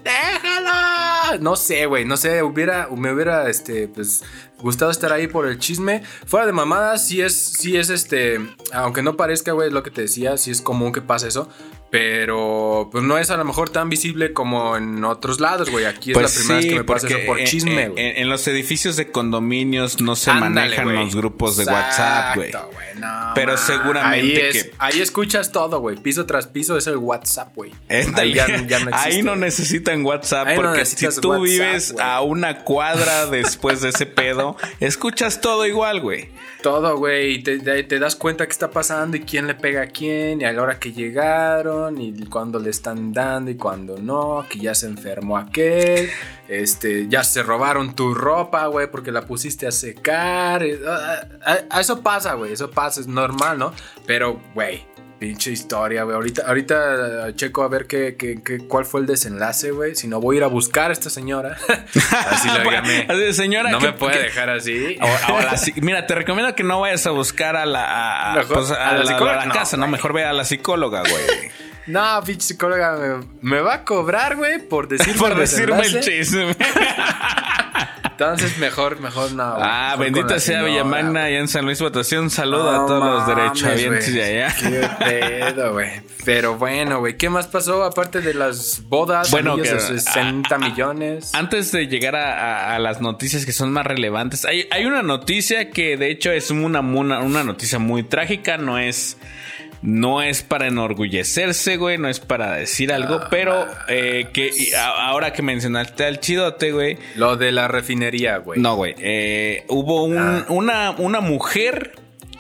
déjala. 0.03 1.37
No 1.39 1.55
sé, 1.55 1.85
güey, 1.85 2.05
no 2.05 2.17
sé, 2.17 2.43
hubiera, 2.43 2.87
me 2.95 3.11
hubiera, 3.11 3.49
este, 3.49 3.87
pues, 3.87 4.23
gustado 4.59 4.91
estar 4.91 5.11
ahí 5.11 5.27
por 5.27 5.47
el 5.47 5.59
chisme. 5.59 6.03
Fuera 6.25 6.45
de 6.45 6.51
mamadas, 6.51 7.07
sí 7.07 7.21
es, 7.21 7.35
sí 7.35 7.77
es, 7.77 7.89
este, 7.89 8.39
aunque 8.71 9.01
no 9.01 9.17
parezca, 9.17 9.51
güey, 9.51 9.71
lo 9.71 9.83
que 9.83 9.91
te 9.91 10.01
decía, 10.01 10.37
sí 10.37 10.51
es 10.51 10.61
común 10.61 10.91
que 10.91 11.01
pase 11.01 11.27
eso. 11.27 11.49
Pero 11.93 12.89
pues 12.91 13.03
no 13.03 13.19
es 13.19 13.29
a 13.29 13.37
lo 13.37 13.45
mejor 13.45 13.69
tan 13.69 13.87
visible 13.87 14.33
como 14.33 14.75
en 14.75 15.03
otros 15.03 15.39
lados, 15.39 15.69
güey. 15.69 15.85
Aquí 15.85 16.09
es 16.09 16.17
pues 16.17 16.33
la 16.33 16.39
primera 16.39 16.55
vez 16.55 16.65
que 16.65 16.75
me 16.75 16.83
pasa 16.83 17.07
eso 17.07 17.17
por 17.27 17.43
chisme, 17.43 17.89
güey. 17.89 18.19
En, 18.19 18.29
los 18.29 18.47
edificios 18.47 18.95
de 18.95 19.11
condominios 19.11 20.01
no 20.01 20.15
se 20.15 20.33
manejan 20.33 20.91
los 20.91 21.15
grupos 21.15 21.55
de 21.55 21.65
WhatsApp, 21.65 22.35
güey. 22.35 22.51
Pero 23.35 23.57
seguramente 23.57 24.43
ahí 24.43 24.51
que... 24.53 24.71
Ahí 24.79 25.01
escuchas 25.01 25.51
todo, 25.51 25.81
güey. 25.81 25.95
Piso 25.97 26.25
tras 26.25 26.47
piso 26.47 26.75
es 26.79 26.87
el 26.87 26.97
WhatsApp, 26.97 27.55
güey. 27.55 27.71
Ahí, 28.15 28.33
ya, 28.33 28.47
no 28.47 28.89
ahí 28.93 29.21
no 29.21 29.35
necesitan 29.35 30.03
WhatsApp 30.03 30.55
porque 30.55 30.85
si 30.85 31.07
tú 31.21 31.41
vives 31.41 31.93
a 31.99 32.21
una 32.21 32.63
cuadra 32.63 33.27
después 33.27 33.81
de 33.81 33.89
ese 33.89 34.07
pedo, 34.07 34.57
escuchas 34.79 35.41
todo 35.41 35.67
igual, 35.67 36.01
güey. 36.01 36.31
Todo, 36.63 36.97
güey. 36.97 37.35
Y 37.35 37.43
te, 37.43 37.83
te 37.83 37.99
das 37.99 38.15
cuenta 38.15 38.47
qué 38.47 38.51
está 38.51 38.71
pasando 38.71 39.17
y 39.17 39.19
quién 39.19 39.45
le 39.45 39.53
pega 39.53 39.83
a 39.83 39.87
quién 39.87 40.41
y 40.41 40.45
a 40.45 40.53
la 40.53 40.61
hora 40.61 40.79
que 40.79 40.91
llegaron 40.93 41.82
y 41.91 42.25
cuando 42.25 42.59
le 42.59 42.69
están 42.69 43.13
dando 43.13 43.51
y 43.51 43.55
cuando 43.55 43.97
no, 43.97 44.45
que 44.49 44.59
ya 44.59 44.75
se 44.75 44.87
enfermó 44.87 45.37
aquel, 45.37 46.09
este, 46.47 47.07
ya 47.07 47.23
se 47.23 47.43
robaron 47.43 47.95
tu 47.95 48.13
ropa, 48.13 48.67
güey, 48.67 48.89
porque 48.89 49.11
la 49.11 49.23
pusiste 49.23 49.67
a 49.67 49.71
secar. 49.71 50.63
eso 50.63 52.01
pasa, 52.01 52.33
güey, 52.33 52.53
eso 52.53 52.69
pasa, 52.69 53.01
es 53.01 53.07
normal, 53.07 53.57
¿no? 53.59 53.73
Pero, 54.05 54.41
güey, 54.53 54.85
pinche 55.23 55.51
historia, 55.51 56.03
güey. 56.03 56.15
Ahorita, 56.15 56.43
ahorita 56.45 57.33
checo 57.37 57.63
a 57.63 57.69
ver 57.69 57.87
qué, 57.87 58.17
qué, 58.17 58.67
cuál 58.67 58.83
fue 58.83 58.99
el 58.99 59.07
desenlace, 59.07 59.71
güey. 59.71 59.95
Si 59.95 60.05
no, 60.09 60.19
voy 60.19 60.35
a 60.35 60.37
ir 60.39 60.43
a 60.43 60.47
buscar 60.47 60.89
a 60.89 60.93
esta 60.93 61.09
señora. 61.09 61.57
así 62.29 62.49
la 62.49 62.61
llamé. 62.61 63.31
Señora, 63.31 63.71
no 63.71 63.79
me 63.79 63.93
puede 63.93 64.21
dejar 64.21 64.49
así. 64.49 64.97
mira, 65.77 66.07
te 66.07 66.15
recomiendo 66.15 66.53
que 66.55 66.63
no 66.63 66.81
vayas 66.81 67.07
a 67.07 67.11
buscar 67.11 67.55
a 67.55 67.65
la, 67.65 68.33
a, 68.33 68.41
pues, 68.43 68.69
la, 68.69 69.49
casa, 69.53 69.77
no, 69.77 69.87
mejor 69.87 70.11
ve 70.11 70.25
a 70.25 70.33
la 70.33 70.43
psicóloga, 70.43 71.01
güey. 71.01 71.51
No, 71.87 72.21
pinche 72.25 72.47
psicóloga 72.47 73.21
me, 73.41 73.59
va 73.59 73.73
a 73.75 73.83
cobrar, 73.83 74.35
güey, 74.35 74.59
por 74.59 74.87
decirme, 74.87 75.19
por 75.19 75.35
decirme 75.35 75.81
el 75.81 75.99
chisme. 75.99 76.55
Entonces, 78.13 78.57
mejor, 78.59 78.99
mejor 78.99 79.31
no. 79.33 79.57
Ah, 79.59 79.95
bendita 79.97 80.39
sea 80.39 80.63
Villamagna 80.63 81.31
y 81.31 81.35
en 81.35 81.47
San 81.47 81.65
Luis 81.65 81.81
Votación. 81.81 82.25
Un 82.25 82.29
saludo 82.29 82.69
a 82.69 82.85
todos 82.85 83.03
los 83.03 83.27
derechohabientes 83.27 84.13
de 84.13 84.23
allá. 84.23 84.55
Qué 84.59 84.89
pedo, 84.99 85.73
güey. 85.73 85.89
Pero 86.23 86.57
bueno, 86.57 86.99
güey, 86.99 87.17
¿qué 87.17 87.29
más 87.29 87.47
pasó 87.47 87.83
aparte 87.83 88.21
de 88.21 88.35
las 88.35 88.83
bodas? 88.87 89.31
Bueno, 89.31 89.57
que, 89.57 89.65
60 89.65 90.57
millones. 90.59 91.33
Antes 91.33 91.71
de 91.71 91.87
llegar 91.87 92.15
a, 92.15 92.77
las 92.79 93.01
noticias 93.01 93.45
que 93.45 93.51
son 93.51 93.71
más 93.71 93.85
relevantes, 93.85 94.45
hay, 94.45 94.67
hay 94.71 94.85
una 94.85 95.01
noticia 95.01 95.71
que 95.71 95.97
de 95.97 96.11
hecho 96.11 96.31
es 96.31 96.51
una, 96.51 96.81
una, 96.81 97.19
una 97.19 97.43
noticia 97.43 97.79
muy 97.79 98.03
trágica, 98.03 98.57
no 98.57 98.77
es 98.77 99.17
no 99.83 100.21
es 100.21 100.43
para 100.43 100.67
enorgullecerse, 100.67 101.75
güey, 101.75 101.97
no 101.97 102.07
es 102.07 102.21
para 102.21 102.55
decir 102.55 102.91
algo, 102.93 103.15
ah, 103.15 103.27
pero 103.29 103.67
eh, 103.89 104.29
que 104.33 104.51
ahora 104.77 105.33
que 105.33 105.41
mencionaste 105.41 106.05
al 106.05 106.19
chidote, 106.21 106.71
güey. 106.71 106.97
Lo 107.15 107.35
de 107.35 107.51
la 107.51 107.67
refinería, 107.67 108.37
güey. 108.37 108.59
No, 108.59 108.77
güey. 108.77 108.95
Eh, 108.97 109.65
hubo 109.67 110.07
ah. 110.17 110.45
una, 110.47 110.91
una 110.91 111.19
mujer 111.19 111.91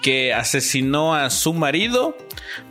que 0.01 0.33
asesinó 0.33 1.15
a 1.15 1.29
su 1.29 1.53
marido 1.53 2.17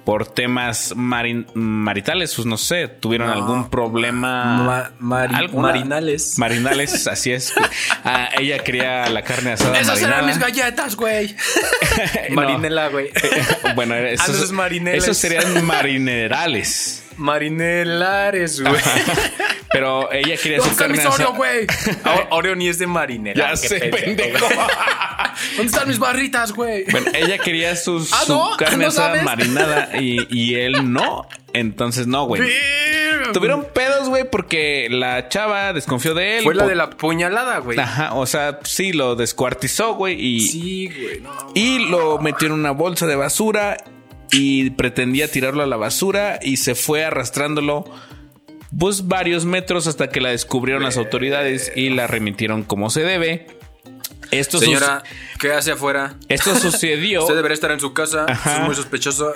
por 0.05 0.27
temas 0.27 0.95
maritales, 0.97 2.35
pues 2.35 2.47
no 2.47 2.57
sé, 2.57 2.89
tuvieron 2.89 3.31
algún 3.31 3.71
problema. 3.71 4.93
marinales. 4.99 6.39
Marinales, 6.39 7.07
así 7.07 7.33
es. 7.33 7.53
Ah, 8.05 8.29
ella 8.39 8.59
quería 8.59 9.09
la 9.11 9.23
carne 9.23 9.53
asada. 9.53 9.79
Esas 9.79 10.03
eran 10.03 10.27
mis 10.27 10.39
galletas, 10.39 10.97
güey. 10.97 11.37
Marinela, 12.31 12.89
güey. 12.89 13.11
bueno, 13.75 13.95
esos, 13.95 14.53
ah, 14.53 14.71
esos 14.93 15.17
serían 15.17 15.65
marinerales. 15.65 17.05
Marinelares, 17.23 18.61
güey. 18.61 18.75
Pero 19.73 20.13
ella 20.13 20.37
quería 20.37 20.61
su 20.61 20.77
carne 20.77 20.99
asada. 20.99 21.15
Oreo, 21.15 21.35
güey? 21.35 21.67
Oreo 22.31 22.55
ni 22.55 22.69
es 22.69 22.79
de 22.79 22.87
marinera. 22.87 23.51
Ya 23.51 23.57
sé, 23.57 23.81
pendejo. 23.81 24.47
¿Dónde 25.57 25.73
están 25.73 25.89
mis 25.89 25.99
barritas, 25.99 26.53
güey? 26.53 26.85
Bueno, 26.91 27.07
ella 27.15 27.39
quería 27.39 27.75
su, 27.75 28.07
¿Ah, 28.13 28.23
su 28.27 28.39
carne 28.59 28.87
asada 28.87 29.23
marinada 29.23 29.91
y, 29.99 30.27
y, 30.29 30.57
él 30.57 30.93
no. 30.93 31.27
Entonces, 31.55 32.07
no, 32.07 32.27
güey. 32.27 32.43
Tuvieron 33.33 33.67
pedos, 33.73 34.11
güey, 34.11 34.29
porque 34.29 34.89
la 34.91 35.29
chava 35.31 35.73
desconfió 35.73 36.13
de 36.13 36.39
él. 36.39 36.45
Fue 36.45 36.55
la 36.55 36.67
de 36.67 36.75
la 36.75 36.91
puñalada, 36.91 37.59
güey. 37.59 37.79
Ajá, 37.79 38.13
o 38.15 38.27
sea, 38.27 38.59
sí, 38.65 38.93
lo 38.93 39.17
descuartizó, 39.17 39.95
güey. 39.95 40.21
Y, 40.21 40.41
sí, 40.41 40.87
güey. 40.89 41.21
No, 41.21 41.31
y 41.55 41.79
lo 41.89 42.19
metió 42.19 42.49
en 42.49 42.53
una 42.53 42.73
bolsa 42.73 43.07
de 43.07 43.17
basura 43.17 43.79
y 44.33 44.71
pretendía 44.71 45.31
tirarlo 45.31 45.63
a 45.63 45.67
la 45.67 45.77
basura 45.77 46.41
y 46.43 46.57
se 46.57 46.75
fue 46.75 47.05
arrastrándolo 47.05 47.85
pues 48.77 49.07
varios 49.07 49.45
metros 49.45 49.87
hasta 49.87 50.09
que 50.09 50.21
la 50.21 50.31
descubrieron 50.31 50.83
las 50.83 50.97
autoridades 50.97 51.71
y 51.77 51.91
la 51.91 52.07
remitieron 52.07 52.63
como 52.63 52.89
se 52.89 53.03
debe. 53.03 53.47
Esto 54.33 54.59
Señora, 54.59 55.03
¿qué 55.39 55.53
hace 55.53 55.73
afuera? 55.73 56.15
Esto 56.27 56.55
sucedió. 56.59 57.21
Usted 57.21 57.35
debería 57.35 57.53
estar 57.53 57.71
en 57.71 57.81
su 57.81 57.93
casa. 57.93 58.25
Es 58.27 58.61
muy 58.61 58.75
sospechoso. 58.75 59.35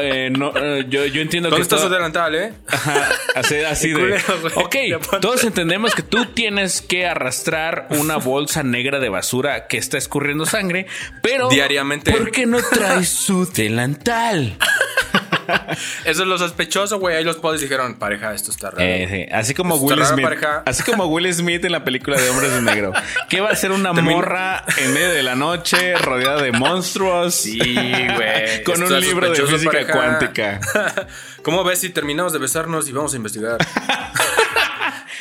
Eh, 0.00 0.32
eh, 0.32 0.84
yo, 0.88 1.02
entiendo 1.02 1.48
que. 1.48 1.56
¿Dónde 1.56 1.62
está 1.62 1.78
su 1.78 1.88
delantal, 1.88 2.36
eh? 2.36 2.54
Ajá, 2.68 3.08
así, 3.34 3.56
de. 3.92 4.22
ok, 4.54 4.76
todos 5.20 5.42
entendemos 5.42 5.96
que 5.96 6.02
tú 6.02 6.26
tienes 6.26 6.80
que 6.80 7.04
arrastrar 7.04 7.88
una 7.90 8.16
bolsa 8.16 8.62
negra 8.62 9.00
de 9.00 9.08
basura 9.08 9.66
que 9.66 9.76
está 9.76 9.98
escurriendo 9.98 10.46
sangre, 10.46 10.86
pero. 11.20 11.48
Diariamente. 11.48 12.12
¿Por 12.12 12.30
qué 12.30 12.46
no 12.46 12.58
traes 12.62 13.08
su 13.08 13.46
delantal? 13.46 14.56
Eso 16.04 16.22
es 16.22 16.28
lo 16.28 16.38
sospechoso, 16.38 16.98
güey. 16.98 17.16
Ahí 17.16 17.24
los 17.24 17.36
padres 17.36 17.60
dijeron, 17.60 17.94
pareja, 17.94 18.34
esto 18.34 18.50
está 18.50 18.70
raro. 18.70 18.82
Eh, 18.82 19.28
así 19.32 19.54
como 19.54 19.76
Will 19.76 20.04
Smith. 20.04 20.26
Así 20.64 20.82
como 20.82 21.06
Will 21.06 21.32
Smith 21.32 21.64
en 21.64 21.72
la 21.72 21.84
película 21.84 22.20
de 22.20 22.30
Hombres 22.30 22.52
de 22.52 22.62
Negro. 22.62 22.92
¿Qué 23.28 23.40
va 23.40 23.50
a 23.50 23.56
ser 23.56 23.72
una 23.72 23.92
morra 23.92 24.64
en 24.76 24.92
medio 24.92 25.10
de 25.10 25.22
la 25.22 25.34
noche, 25.34 25.96
rodeada 25.96 26.42
de 26.42 26.52
monstruos? 26.52 27.34
Sí, 27.34 27.58
güey. 27.58 28.62
Con 28.64 28.82
un 28.82 29.00
libro 29.00 29.30
de 29.30 29.46
física 29.46 29.86
cuántica. 29.86 30.60
¿Cómo 31.42 31.64
ves 31.64 31.80
si 31.80 31.90
terminamos 31.90 32.32
de 32.32 32.38
besarnos 32.38 32.88
y 32.88 32.92
vamos 32.92 33.12
a 33.14 33.16
investigar? 33.16 33.58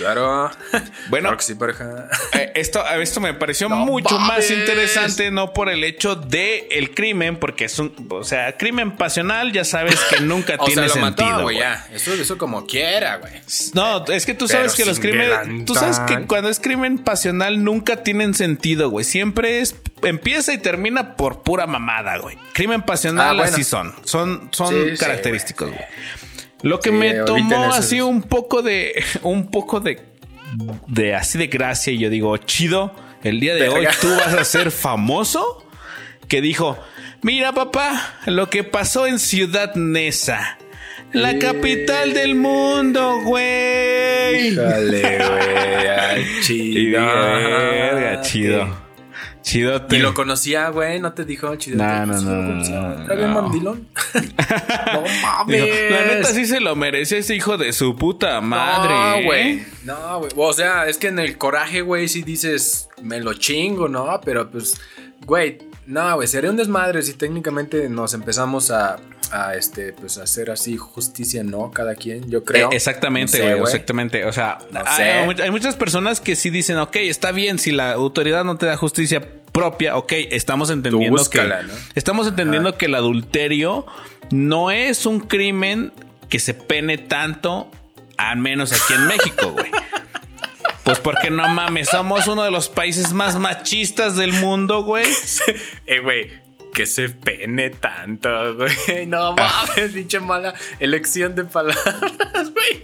Claro. 0.01 0.51
Bueno, 1.09 1.29
Claro 1.29 1.43
sí, 1.43 1.55
pareja. 1.55 2.07
Eh, 2.33 2.51
esto, 2.55 2.83
esto 2.87 3.19
me 3.19 3.33
pareció 3.33 3.67
No 3.69 3.77
mucho 3.77 4.17
más 4.19 4.49
interesante, 4.49 5.29
no 5.31 5.51
por 5.53 5.69
el 5.69 5.83
hecho 5.83 6.15
de 6.15 6.67
el 6.71 6.93
crimen, 6.93 7.37
porque 7.37 7.65
es 7.65 7.77
un, 7.79 8.07
o 8.09 8.23
sea, 8.23 8.55
crimen 8.57 8.95
pasional, 8.95 9.51
ya 9.51 9.63
sabes 9.65 9.99
que 10.09 10.21
nunca 10.21 10.55
O 10.59 10.65
tiene 10.65 10.87
sea, 10.87 10.99
lo 11.01 11.05
sentido. 11.07 11.29
mató, 11.29 11.41
güey, 11.43 11.57
ya. 11.59 11.85
Eso, 11.93 12.13
eso 12.13 12.37
como 12.37 12.65
quiera, 12.65 13.17
güey. 13.17 13.33
No, 13.73 14.05
es 14.07 14.25
que 14.25 14.33
tú 14.33 14.45
Pero 14.47 14.59
sabes 14.59 14.73
que 14.75 14.85
los 14.85 14.99
crímenes, 14.99 15.65
tú 15.65 15.75
sabes 15.75 15.99
que 16.01 16.21
cuando 16.27 16.49
es 16.49 16.59
crimen 16.59 16.97
pasional 16.99 17.63
nunca 17.63 18.03
tienen 18.03 18.33
sentido, 18.33 18.89
güey. 18.89 19.03
Siempre 19.05 19.59
es 19.59 19.75
empieza 20.03 20.53
y 20.53 20.57
termina 20.57 21.15
por 21.15 21.43
pura 21.43 21.67
mamada, 21.67 22.17
güey. 22.17 22.37
Crimen 22.53 22.81
pasional 22.83 23.29
Ah, 23.31 23.33
bueno. 23.33 23.51
así 23.53 23.63
son, 23.63 23.93
son 24.03 24.49
son 24.51 24.69
Sí, 24.73 24.97
característicos, 24.97 25.67
güey. 25.69 25.77
güey. 25.79 26.30
Lo 26.63 26.79
que 26.79 26.89
Sí, 26.89 26.95
me 26.95 27.13
tomó 27.25 27.63
esos. 27.65 27.79
así 27.79 28.01
un 28.01 28.21
poco 28.21 28.61
de 28.61 29.03
un 29.23 29.49
poco 29.49 29.79
de 29.79 29.99
de 30.87 31.15
así 31.15 31.37
de 31.37 31.47
gracia 31.47 31.93
y 31.93 31.97
yo 31.97 32.09
digo, 32.09 32.35
chido, 32.37 32.93
el 33.23 33.39
día 33.39 33.55
de 33.55 33.69
hoy 33.69 33.87
tú 34.01 34.09
vas 34.09 34.33
a 34.33 34.43
ser 34.45 34.69
famoso, 34.71 35.65
que 36.27 36.41
dijo, 36.41 36.77
mira 37.21 37.53
papá, 37.53 38.15
lo 38.25 38.49
que 38.49 38.63
pasó 38.63 39.07
en 39.07 39.17
Ciudad 39.19 39.73
Neza, 39.75 40.57
la 41.13 41.39
capital 41.39 42.13
del 42.13 42.35
mundo, 42.35 43.21
güey. 43.23 44.53
Dale, 44.55 45.01
güey. 45.01 45.51
Y 46.41 46.41
chido. 46.43 47.01
verga, 47.05 48.21
chido. 48.21 48.90
Chidote. 49.41 49.97
Y 49.97 49.99
lo 49.99 50.13
conocía, 50.13 50.69
güey, 50.69 50.99
no 50.99 51.13
te 51.13 51.25
dijo 51.25 51.55
chido. 51.55 51.77
No, 51.77 52.05
no, 52.05 52.19
Sí, 52.19 52.25
no, 52.25 52.31
conocía. 52.47 52.79
no, 52.79 53.01
¿Está 53.01 53.15
bien 53.15 53.33
no. 53.33 53.41
mandilón? 53.41 53.87
no 54.13 54.21
Digo, 54.21 55.03
mames. 55.23 55.91
la 55.91 56.05
neta 56.05 56.27
sí 56.29 56.45
se 56.45 56.59
lo 56.59 56.75
merece 56.75 57.17
ese 57.19 57.35
hijo 57.35 57.57
de 57.57 57.73
su 57.73 57.95
puta 57.95 58.39
madre. 58.41 58.93
No, 58.93 59.15
¿eh? 59.15 59.23
güey. 59.25 59.63
No, 59.83 60.19
güey. 60.19 60.31
O 60.35 60.53
sea, 60.53 60.87
es 60.87 60.97
que 60.97 61.07
en 61.07 61.19
el 61.19 61.37
coraje, 61.37 61.81
güey, 61.81 62.07
sí 62.07 62.21
dices, 62.21 62.87
me 63.01 63.19
lo 63.19 63.33
chingo, 63.33 63.87
¿no? 63.87 64.21
Pero 64.23 64.49
pues, 64.51 64.75
güey, 65.25 65.57
no, 65.91 66.15
güey, 66.15 66.27
sería 66.27 66.49
un 66.49 66.55
desmadre 66.57 67.01
si 67.01 67.13
técnicamente 67.13 67.89
nos 67.89 68.13
empezamos 68.13 68.71
a, 68.71 68.97
a 69.31 69.55
este, 69.55 69.91
pues, 69.93 70.17
a 70.17 70.23
hacer 70.23 70.49
así 70.49 70.77
justicia, 70.77 71.43
¿no? 71.43 71.69
Cada 71.71 71.95
quien, 71.95 72.29
yo 72.29 72.43
creo. 72.45 72.71
Eh, 72.71 72.75
exactamente, 72.75 73.37
No 73.39 73.43
sé, 73.43 73.49
güey, 73.55 73.63
exactamente. 73.63 74.25
O 74.25 74.31
sea, 74.33 74.59
No 74.71 74.81
hay, 74.85 75.35
sé. 75.35 75.43
hay 75.43 75.51
muchas 75.51 75.75
personas 75.75 76.21
que 76.21 76.35
sí 76.35 76.49
dicen, 76.49 76.77
ok, 76.77 76.95
está 76.95 77.31
bien, 77.31 77.59
si 77.59 77.71
la 77.71 77.91
autoridad 77.91 78.43
no 78.45 78.57
te 78.57 78.65
da 78.65 78.77
justicia 78.77 79.21
propia, 79.51 79.97
ok, 79.97 80.13
estamos 80.31 80.69
entendiendo 80.69 81.17
búscala, 81.17 81.59
que 81.59 81.67
¿no? 81.67 81.73
estamos 81.95 82.25
entendiendo 82.27 82.77
que 82.77 82.85
el 82.85 82.95
adulterio 82.95 83.85
no 84.31 84.71
es 84.71 85.05
un 85.05 85.19
crimen 85.19 85.91
que 86.29 86.39
se 86.39 86.53
pene 86.53 86.97
tanto, 86.97 87.69
al 88.15 88.37
menos 88.37 88.71
aquí 88.71 88.93
en 88.93 89.07
México, 89.07 89.51
güey. 89.51 89.69
Pues 90.83 90.99
porque 90.99 91.29
no 91.29 91.47
mames, 91.47 91.89
somos 91.89 92.27
uno 92.27 92.43
de 92.43 92.51
los 92.51 92.69
países 92.69 93.13
más 93.13 93.37
machistas 93.37 94.15
del 94.15 94.33
mundo, 94.33 94.83
güey. 94.83 95.05
Eh, 95.85 95.99
güey, 95.99 96.31
que 96.73 96.85
se 96.85 97.09
pene 97.09 97.69
tanto, 97.69 98.55
güey. 98.55 99.05
No 99.05 99.33
mames, 99.33 99.91
pinche 99.93 100.19
mala 100.19 100.53
elección 100.79 101.35
de 101.35 101.43
palabras, 101.45 102.51
güey. 102.53 102.83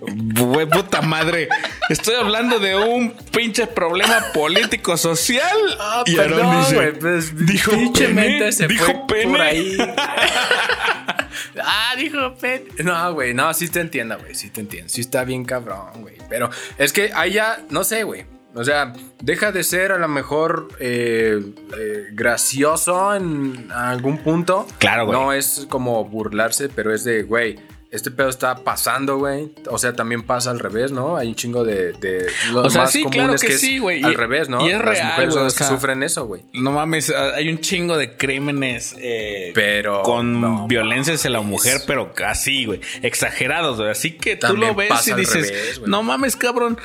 Güey, 0.00 0.66
puta 0.66 1.02
madre. 1.02 1.48
Estoy 1.88 2.14
hablando 2.14 2.58
de 2.58 2.76
un 2.76 3.12
pinche 3.32 3.66
problema 3.66 4.32
político 4.32 4.96
social. 4.96 5.56
Ah, 5.78 6.02
y 6.06 6.16
perdón, 6.16 6.46
Aarón 6.46 6.60
dice, 6.60 6.74
güey, 6.74 6.92
pues, 6.98 7.46
dijo 7.46 7.70
pinche 7.72 8.08
pene, 8.08 8.28
mente 8.28 8.52
se 8.52 8.66
dijo 8.68 8.84
fue 8.84 9.00
pene. 9.08 9.30
por 9.30 9.40
ahí. 9.40 9.76
ah, 11.62 11.94
dijo 11.96 12.34
pene. 12.36 12.64
No, 12.84 13.14
güey, 13.14 13.34
no, 13.34 13.52
sí 13.54 13.68
te 13.68 13.80
entiendo, 13.80 14.18
güey, 14.18 14.34
sí 14.34 14.50
te 14.50 14.60
entiendo. 14.60 14.88
Sí 14.88 15.00
está 15.00 15.24
bien 15.24 15.44
cabrón, 15.44 16.02
güey. 16.02 16.16
Pero 16.28 16.50
es 16.78 16.92
que 16.92 17.10
ahí 17.14 17.32
ya, 17.32 17.58
no 17.70 17.84
sé, 17.84 18.02
güey. 18.02 18.26
O 18.54 18.64
sea, 18.64 18.92
deja 19.22 19.52
de 19.52 19.62
ser 19.62 19.92
a 19.92 19.98
lo 19.98 20.08
mejor 20.08 20.68
eh, 20.80 21.40
eh, 21.78 22.06
gracioso 22.12 23.14
en 23.14 23.70
algún 23.70 24.18
punto. 24.18 24.66
Claro, 24.78 25.06
güey. 25.06 25.18
No 25.18 25.32
es 25.32 25.66
como 25.68 26.04
burlarse, 26.04 26.68
pero 26.68 26.92
es 26.92 27.04
de, 27.04 27.22
güey, 27.22 27.58
este 27.90 28.10
pedo 28.10 28.28
está 28.28 28.56
pasando, 28.64 29.16
güey. 29.16 29.50
O 29.70 29.78
sea, 29.78 29.94
también 29.94 30.22
pasa 30.22 30.50
al 30.50 30.58
revés, 30.58 30.92
¿no? 30.92 31.16
Hay 31.16 31.28
un 31.28 31.34
chingo 31.34 31.64
de... 31.64 31.92
de 31.94 32.26
lo 32.52 32.62
O 32.62 32.70
sea, 32.70 32.82
más 32.82 32.92
sí, 32.92 32.98
común 33.02 33.12
claro 33.12 33.34
es 33.34 33.40
que 33.40 33.54
es 33.54 33.60
sí, 33.60 33.78
güey. 33.78 34.02
Al 34.02 34.12
Y- 34.12 34.16
revés, 34.16 34.48
¿no? 34.50 34.60
y 34.66 34.70
es 34.70 34.74
Las 34.78 34.84
real, 34.84 35.06
mujeres 35.08 35.34
son 35.34 35.44
las 35.44 35.54
que 35.54 35.64
sufren 35.64 36.02
eso, 36.02 36.26
güey. 36.26 36.42
No 36.52 36.72
mames, 36.72 37.10
ah, 37.10 37.32
hay 37.36 37.48
un 37.48 37.60
chingo 37.60 37.96
de 37.96 38.16
crímenes 38.16 38.94
eh, 38.98 39.52
Pero, 39.54 40.02
con 40.02 40.40
no 40.40 40.66
violencia 40.68 41.14
hacia 41.14 41.30
la 41.30 41.40
mujer, 41.40 41.80
pero 41.86 42.12
así, 42.26 42.66
güey, 42.66 42.80
exagerados, 43.02 43.78
güey. 43.78 43.90
Así 43.90 44.12
que 44.12 44.36
tú 44.36 44.56
lo 44.56 44.74
ves 44.74 45.08
y 45.08 45.14
dices, 45.14 45.48
revés, 45.50 45.82
no 45.86 46.02
mames, 46.02 46.36
cabrón. 46.36 46.78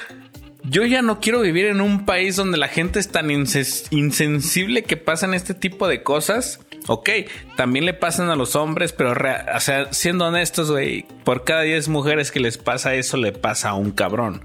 Yo 0.66 0.86
ya 0.86 1.02
no 1.02 1.20
quiero 1.20 1.42
vivir 1.42 1.66
en 1.66 1.82
un 1.82 2.06
país 2.06 2.38
donde 2.38 2.58
la 2.58 2.70
gente 2.70 2.98
es 2.98 3.10
tan 3.10 3.30
insensible 3.30 4.84
que 4.84 4.96
pasan 4.98 5.34
este 5.34 5.54
tipo 5.54 5.90
de 5.90 6.04
cosas. 6.04 6.62
Ok, 6.88 7.10
también 7.56 7.86
le 7.86 7.94
pasan 7.94 8.30
a 8.30 8.36
los 8.36 8.56
hombres, 8.56 8.92
pero 8.94 9.14
o 9.14 9.60
sea, 9.60 9.94
siendo 9.94 10.26
honestos, 10.28 10.70
güey, 10.72 11.06
por 11.24 11.44
cada 11.44 11.62
10 11.62 11.88
mujeres 11.88 12.32
que 12.32 12.40
les 12.40 12.58
pasa 12.58 12.94
eso, 12.96 13.18
le 13.18 13.32
pasa 13.32 13.70
a 13.70 13.74
un 13.76 13.92
cabrón. 13.92 14.44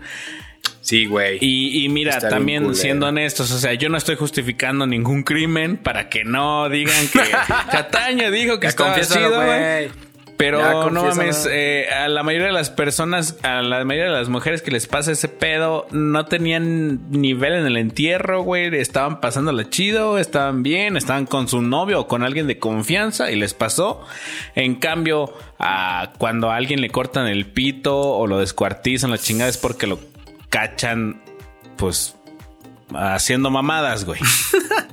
Sí, 0.81 1.07
güey. 1.07 1.39
Y, 1.41 1.85
y 1.85 1.89
mira, 1.89 2.13
Está 2.13 2.31
también 2.31 2.75
siendo 2.75 3.09
honestos, 3.09 3.51
o 3.51 3.59
sea, 3.59 3.75
yo 3.75 3.89
no 3.89 3.99
estoy 3.99 4.17
justificando 4.17 4.87
ningún 4.87 5.23
crimen 5.23 5.77
para 5.77 6.09
que 6.09 6.25
no 6.25 6.69
digan 6.69 7.09
que 7.09 7.21
Cataño 7.71 8.31
dijo 8.31 8.59
que 8.59 8.69
estaba 8.69 8.97
güey. 8.97 9.91
Pero 10.39 10.61
Ya, 10.61 10.91
no 10.91 11.05
mames, 11.05 11.49
eh, 11.51 11.89
a 11.91 12.07
la 12.07 12.23
mayoría 12.23 12.47
de 12.47 12.53
las 12.53 12.71
personas, 12.71 13.37
a 13.43 13.61
la 13.61 13.85
mayoría 13.85 14.13
de 14.13 14.17
las 14.17 14.29
mujeres 14.29 14.63
que 14.63 14.71
les 14.71 14.87
pasa 14.87 15.11
ese 15.11 15.27
pedo, 15.27 15.89
no 15.91 16.27
tenían 16.27 17.11
nivel 17.11 17.55
en 17.55 17.67
el 17.67 17.77
entierro, 17.77 18.43
güey. 18.43 18.73
Estaban 18.77 19.21
pasándola 19.21 19.69
chido, 19.69 20.17
estaban 20.17 20.63
bien, 20.63 20.97
estaban 20.97 21.27
con 21.27 21.49
su 21.49 21.61
novio 21.61 22.03
o 22.03 22.07
con 22.07 22.23
alguien 22.23 22.47
de 22.47 22.61
confianza 22.61 23.33
y 23.33 23.37
les 23.37 23.53
pasó. 23.53 24.07
En 24.55 24.77
cambio, 24.77 25.35
a 25.59 26.13
cuando 26.19 26.53
a 26.53 26.57
alguien 26.57 26.81
le 26.81 26.89
cortan 26.89 27.27
el 27.27 27.47
pito 27.47 27.99
o 27.99 28.29
lo 28.29 28.39
descuartizan, 28.39 29.11
la 29.11 29.19
chingada 29.19 29.51
es 29.51 29.59
porque 29.59 29.89
lo 29.89 29.99
cachan, 30.51 31.21
pues, 31.77 32.15
haciendo 32.95 33.51
mamadas, 33.51 34.05
güey. 34.05 34.21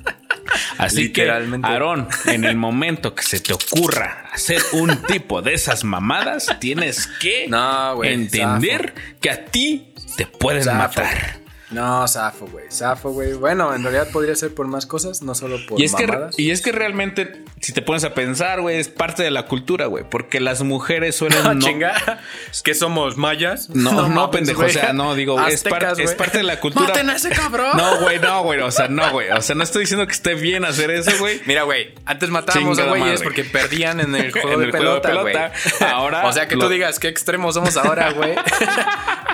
Así 0.86 1.12
que. 1.12 1.30
Aarón, 1.64 2.08
en 2.26 2.44
el 2.46 2.56
momento 2.56 3.14
que 3.16 3.24
se 3.24 3.40
te 3.40 3.54
ocurra 3.54 4.26
hacer 4.32 4.62
un 4.74 4.96
tipo 5.08 5.42
de 5.42 5.54
esas 5.54 5.84
mamadas, 5.84 6.56
tienes 6.60 7.08
que 7.20 7.48
No, 7.48 8.04
entender 8.04 8.94
que 9.22 9.30
a 9.30 9.46
ti 9.46 9.94
te 10.18 10.26
pueden 10.26 10.64
Zafo. 10.64 10.78
matar. 11.02 11.45
No, 11.72 12.08
zafo, 12.08 12.46
güey. 12.48 12.66
Zafo, 12.72 13.10
güey. 13.12 13.34
Bueno, 13.34 13.74
en 13.74 13.82
realidad 13.82 14.08
podría 14.12 14.36
ser 14.36 14.54
por 14.54 14.68
más 14.68 14.86
cosas, 14.86 15.24
no 15.24 15.34
solo 15.34 15.58
por 15.66 15.80
Y 15.82 15.86
es, 15.86 15.96
que, 15.96 16.06
mamadas. 16.06 16.38
y 16.38 16.52
es 16.52 16.62
que 16.62 16.72
realmente, 16.72 17.44
si 17.60 17.74
te 17.74 17.82
pones 17.82 18.04
a 18.04 18.14
pensar, 18.14 18.62
güey, 18.62 18.78
es 18.78 18.88
parte 18.88 19.24
de 19.24 19.32
la 19.32 19.48
cultura, 19.48 19.88
güey. 19.88 20.04
Porque 20.08 20.40
las 20.40 20.62
mujeres 20.62 21.16
suelen 21.16 21.40
Ah, 21.46 21.54
no, 21.56 21.60
chinga. 21.66 22.22
¿Qué 22.64 22.76
somos? 22.76 23.18
¿Mayas? 23.18 23.70
No, 23.76 24.08
no, 24.10 24.32
pendejo, 24.32 24.64
o 24.64 24.70
sea, 24.70 24.94
no, 24.94 25.16
digo, 25.16 25.40
es, 25.48 25.64
par- 25.64 25.86
Aztecas, 25.86 26.00
es 26.12 26.16
parte 26.16 26.38
de 26.40 26.44
la 26.44 26.60
cultura. 26.60 26.88
¡Maten 26.88 27.10
a 27.10 27.16
ese 27.16 27.30
cabrón! 27.30 27.72
No, 27.76 28.00
güey, 28.00 28.20
no, 28.20 28.44
güey, 28.44 28.60
o 28.62 28.72
sea, 28.72 28.88
no, 28.88 29.12
güey. 29.12 29.30
O 29.32 29.42
sea, 29.42 29.56
no 29.56 29.64
estoy 29.64 29.82
diciendo 29.82 30.06
que 30.08 30.14
esté 30.14 30.34
bien 30.36 30.66
hacer 30.66 30.92
eso, 30.92 31.12
güey. 31.20 31.42
Mira, 31.46 31.64
güey, 31.64 31.94
antes 32.06 32.30
matábamos 32.30 32.78
a 32.78 32.82
Chingada 32.84 32.90
güeyes 32.98 33.20
madre. 33.20 33.24
porque 33.24 33.44
perdían 33.44 34.00
en 34.00 34.16
el 34.16 34.32
juego, 34.32 34.54
En 34.54 34.60
de, 34.62 34.68
pelota, 34.72 35.14
güey. 35.22 35.36
Ahora 35.92 36.26
o 36.28 36.32
sea, 36.34 36.48
que 36.48 36.56
lo- 36.56 36.66
tú 36.66 36.70
digas 36.70 37.00
qué 37.00 37.08
extremos 37.08 37.56
somos 37.56 37.76
ahora, 37.78 38.12
güey. 38.12 38.36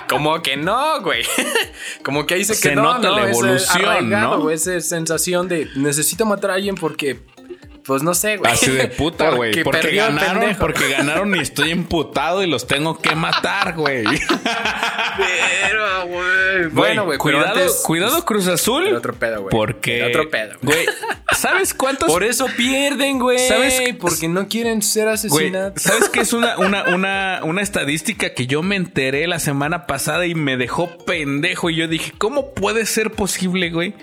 Como 0.10 0.42
que 0.42 0.58
no, 0.58 1.02
güey. 1.02 1.24
Como 2.04 2.21
que 2.26 2.36
ahí 2.36 2.44
se 2.46 2.56
Se 2.56 2.70
quedó, 2.70 2.84
nota 2.84 3.10
¿no? 3.10 3.16
la 3.16 3.30
Ese 3.30 3.32
evolución, 3.32 3.86
arraigado, 3.86 4.38
¿no? 4.38 4.50
Esa 4.52 4.80
sensación 4.82 5.48
de 5.48 5.68
necesito 5.76 6.26
matar 6.26 6.52
a 6.52 6.54
alguien 6.56 6.76
porque, 6.76 7.20
pues 7.92 8.04
no 8.04 8.14
sé, 8.14 8.38
güey. 8.38 8.50
Así 8.52 8.72
de 8.72 8.88
puta, 8.88 9.30
güey. 9.36 9.62
Porque, 9.64 9.82
perdió 9.82 10.06
el 10.08 10.16
ganaron, 10.16 10.40
pendejo. 10.40 10.60
porque 10.62 10.90
ganaron 10.90 11.36
y 11.36 11.40
estoy 11.40 11.72
emputado 11.72 12.42
y 12.42 12.48
los 12.48 12.66
tengo 12.68 12.98
que 13.00 13.16
matar, 13.16 13.74
güey. 13.76 14.06
Pero, 15.18 16.08
güey. 16.08 16.68
Bueno, 16.72 17.06
güey, 17.06 17.18
cuidado, 17.18 17.48
antes- 17.60 17.82
cuidado 17.84 18.24
Cruz 18.26 18.48
Azul. 18.48 18.88
Era 18.88 18.98
otro 18.98 19.14
pedo, 19.14 19.42
güey. 19.42 19.52
Porque. 19.52 20.04
Otro 20.06 20.30
pedo, 20.30 20.54
güey. 20.62 20.86
¿sabes 21.36 21.74
cuántos? 21.74 22.08
Por 22.08 22.24
eso 22.24 22.48
pierden, 22.56 23.20
güey. 23.20 23.40
¿Sabes? 23.40 23.82
Porque 24.00 24.28
no 24.28 24.48
quieren 24.48 24.82
ser 24.82 25.08
asesinados. 25.08 25.82
¿sabes 25.82 26.08
qué 26.10 26.22
es 26.22 26.34
una, 26.34 26.58
una, 26.60 26.84
una, 26.96 27.42
una 27.44 27.62
estadística 27.62 28.34
que 28.34 28.48
yo 28.48 28.62
me 28.62 28.76
enteré 28.76 29.28
la 29.28 29.40
semana 29.40 29.86
pasada 29.88 30.26
y 30.26 30.36
me 30.36 30.56
dejó 30.58 30.98
pendejo? 31.06 31.70
Y 31.70 31.76
yo 31.76 31.88
dije, 31.88 32.14
¿cómo 32.18 32.54
puede 32.54 32.86
ser 32.86 33.12
posible, 33.12 33.70
güey? 33.70 33.94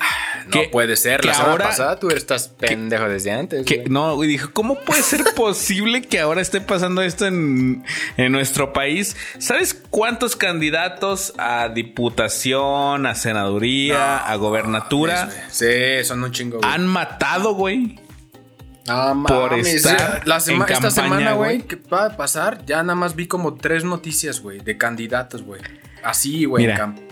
No 0.55 0.63
puede 0.71 0.97
ser. 0.97 1.25
La 1.25 1.33
semana 1.35 1.53
ahora- 1.53 1.65
pasada 1.67 1.99
tú 1.99 2.09
estás 2.11 2.49
pendejo 2.59 3.09
desde 3.09 3.31
antes. 3.33 3.65
Que, 3.65 3.78
no, 3.89 4.15
güey, 4.17 4.29
dije, 4.29 4.47
¿cómo 4.53 4.81
puede 4.81 5.03
ser 5.03 5.23
posible 5.37 6.03
que 6.03 6.21
ahora 6.21 6.41
esté 6.41 6.61
pasando 6.61 7.03
esto 7.03 7.27
en, 7.27 7.85
en 8.17 8.33
nuestro 8.33 8.73
país? 8.73 9.17
¿Sabes 9.39 9.75
cuántos 9.91 10.37
candidatos 10.37 11.35
a 11.39 11.69
diputación, 11.69 13.07
a 13.07 13.15
senaduría, 13.15 14.19
a 14.19 14.35
gobernatura 14.37 15.31
Sí, 15.51 15.67
son 16.05 16.23
un 16.25 16.33
chingo, 16.33 16.59
güey. 16.59 16.71
han 16.73 16.87
matado, 16.87 17.55
güey? 17.55 17.99
No 18.87 19.23
por 19.27 19.51
mames, 19.51 19.67
estar 19.75 20.27
la 20.27 20.41
sema- 20.41 20.65
en 20.67 20.73
esta 20.73 20.89
campaña, 20.89 20.91
semana, 20.91 21.33
güey. 21.35 21.57
güey, 21.59 21.69
¿qué 21.69 21.77
va 21.93 22.07
a 22.07 22.17
pasar? 22.17 22.65
Ya 22.65 22.83
nada 22.83 22.95
más 22.95 23.15
vi 23.15 23.27
como 23.27 23.55
tres 23.55 23.85
noticias, 23.85 24.41
güey, 24.41 24.61
de 24.61 24.79
candidatos, 24.79 25.43
güey. 25.43 25.61
Así, 26.03 26.45
güey. 26.45 26.69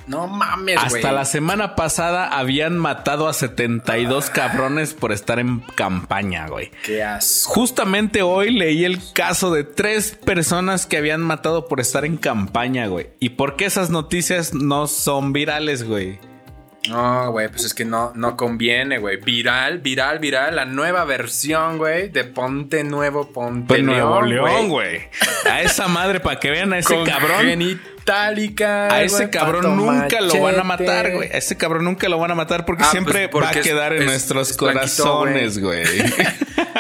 No 0.07 0.29
mames, 0.29 0.77
güey. 0.77 1.03
Hasta 1.03 1.13
la 1.13 1.25
semana 1.25 1.75
pasada 1.75 2.29
habían 2.29 2.79
matado 2.79 3.27
a 3.29 3.33
72 3.33 4.31
cabrones 4.31 4.95
por 4.95 5.11
estar 5.11 5.41
en 5.41 5.61
campaña, 5.75 6.47
güey. 6.47 6.71
Qué 6.85 7.03
asco. 7.03 7.53
Justamente 7.53 8.23
hoy 8.23 8.53
leí 8.53 8.85
el 8.85 9.01
caso 9.13 9.53
de 9.53 9.65
tres 9.65 10.13
personas 10.13 10.87
que 10.87 10.97
habían 10.97 11.23
matado 11.23 11.67
por 11.67 11.81
estar 11.81 12.05
en 12.05 12.19
campaña, 12.19 12.87
güey. 12.87 13.09
¿Y 13.19 13.31
por 13.31 13.57
qué 13.57 13.65
esas 13.65 13.91
noticias 13.91 14.55
no 14.55 14.87
son 14.87 15.33
virales, 15.33 15.83
güey? 15.83 16.21
No, 16.89 17.33
güey, 17.33 17.49
pues 17.49 17.65
es 17.65 17.75
que 17.75 17.85
no, 17.85 18.13
no 18.15 18.37
conviene, 18.37 18.99
güey. 18.99 19.17
Viral, 19.17 19.79
viral, 19.79 20.21
viral. 20.21 20.55
La 20.55 20.65
nueva 20.65 21.05
versión, 21.05 21.79
güey, 21.79 22.09
de 22.11 22.23
Ponte 22.23 22.85
Nuevo, 22.85 23.33
Ponte 23.33 23.67
Pues 23.67 23.83
Nuevo 23.83 24.23
León, 24.23 24.49
León, 24.49 24.69
güey. 24.69 25.09
A 25.51 25.63
esa 25.63 25.89
madre, 25.89 26.21
para 26.21 26.39
que 26.39 26.51
vean 26.51 26.73
a 26.73 26.79
ese 26.79 26.97
cabrón. 27.05 27.49
Genitalica. 28.07 28.93
A 28.95 29.03
ese 29.03 29.31
cabrón 29.31 29.77
nunca 29.77 30.21
lo 30.21 30.41
van 30.41 30.59
a 30.59 30.63
matar, 30.63 31.13
güey. 31.13 31.29
A 31.33 31.39
ese 31.39 31.57
cabrón 31.57 31.85
nunca 31.85 32.09
lo 32.09 32.19
van 32.19 32.31
a 32.31 32.35
matar 32.35 32.65
porque 32.65 32.85
Ah, 32.85 32.91
siempre 32.91 33.29
pues 33.29 33.45
va 33.45 33.51
a 33.51 33.53
quedar 33.53 33.93
en 33.93 34.03
es- 34.03 34.07
nuestros 34.07 34.51
es 34.51 34.57
corazones, 34.57 35.59
güey. 35.59 35.85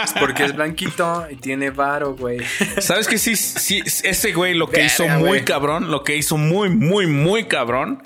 Es 0.04 0.12
porque 0.20 0.44
es 0.44 0.54
blanquito 0.54 1.26
y 1.30 1.36
tiene 1.36 1.70
varo, 1.70 2.14
güey. 2.14 2.38
¿Sabes 2.80 3.08
que 3.08 3.16
sí, 3.16 3.34
sí, 3.34 3.82
ese 4.04 4.32
güey 4.34 4.52
lo 4.52 4.68
que 4.68 4.82
Verga, 4.82 4.86
hizo 4.92 5.08
muy 5.08 5.40
cabrón, 5.42 5.90
lo 5.90 6.04
que 6.04 6.16
hizo 6.16 6.36
muy, 6.36 6.68
muy, 6.68 7.06
muy 7.06 7.44
cabrón. 7.44 8.02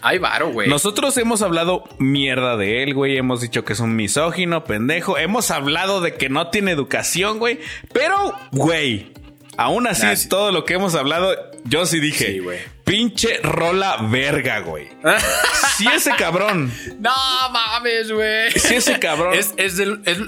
Hay 0.00 0.18
varo, 0.18 0.50
güey. 0.52 0.68
Nosotros 0.70 1.16
hemos 1.18 1.42
hablado 1.42 1.84
mierda 1.98 2.56
de 2.56 2.82
él, 2.82 2.94
güey. 2.94 3.18
Hemos 3.18 3.42
dicho 3.42 3.62
que 3.64 3.74
es 3.74 3.80
un 3.80 3.94
misógino, 3.94 4.64
pendejo. 4.64 5.18
Hemos 5.18 5.50
hablado 5.50 6.00
de 6.00 6.14
que 6.14 6.30
no 6.30 6.48
tiene 6.48 6.72
educación, 6.72 7.38
güey. 7.38 7.60
Pero, 7.92 8.32
güey, 8.52 9.12
aún 9.58 9.86
así, 9.86 10.06
sí. 10.16 10.28
todo 10.30 10.50
lo 10.50 10.64
que 10.64 10.74
hemos 10.74 10.94
hablado, 10.94 11.34
yo 11.64 11.86
sí 11.86 12.00
dije, 12.00 12.26
Sí, 12.26 12.40
pinche 12.84 13.38
rola 13.42 13.96
verga, 14.10 14.60
güey. 14.60 14.88
Si 15.76 15.88
ese 15.88 16.12
cabrón, 16.16 16.72
No 17.00 17.10
mames, 17.50 18.12
güey. 18.12 18.52
si 18.52 18.76
ese 18.76 19.00
cabrón. 19.00 19.34
Es, 19.34 19.54
es, 19.56 19.76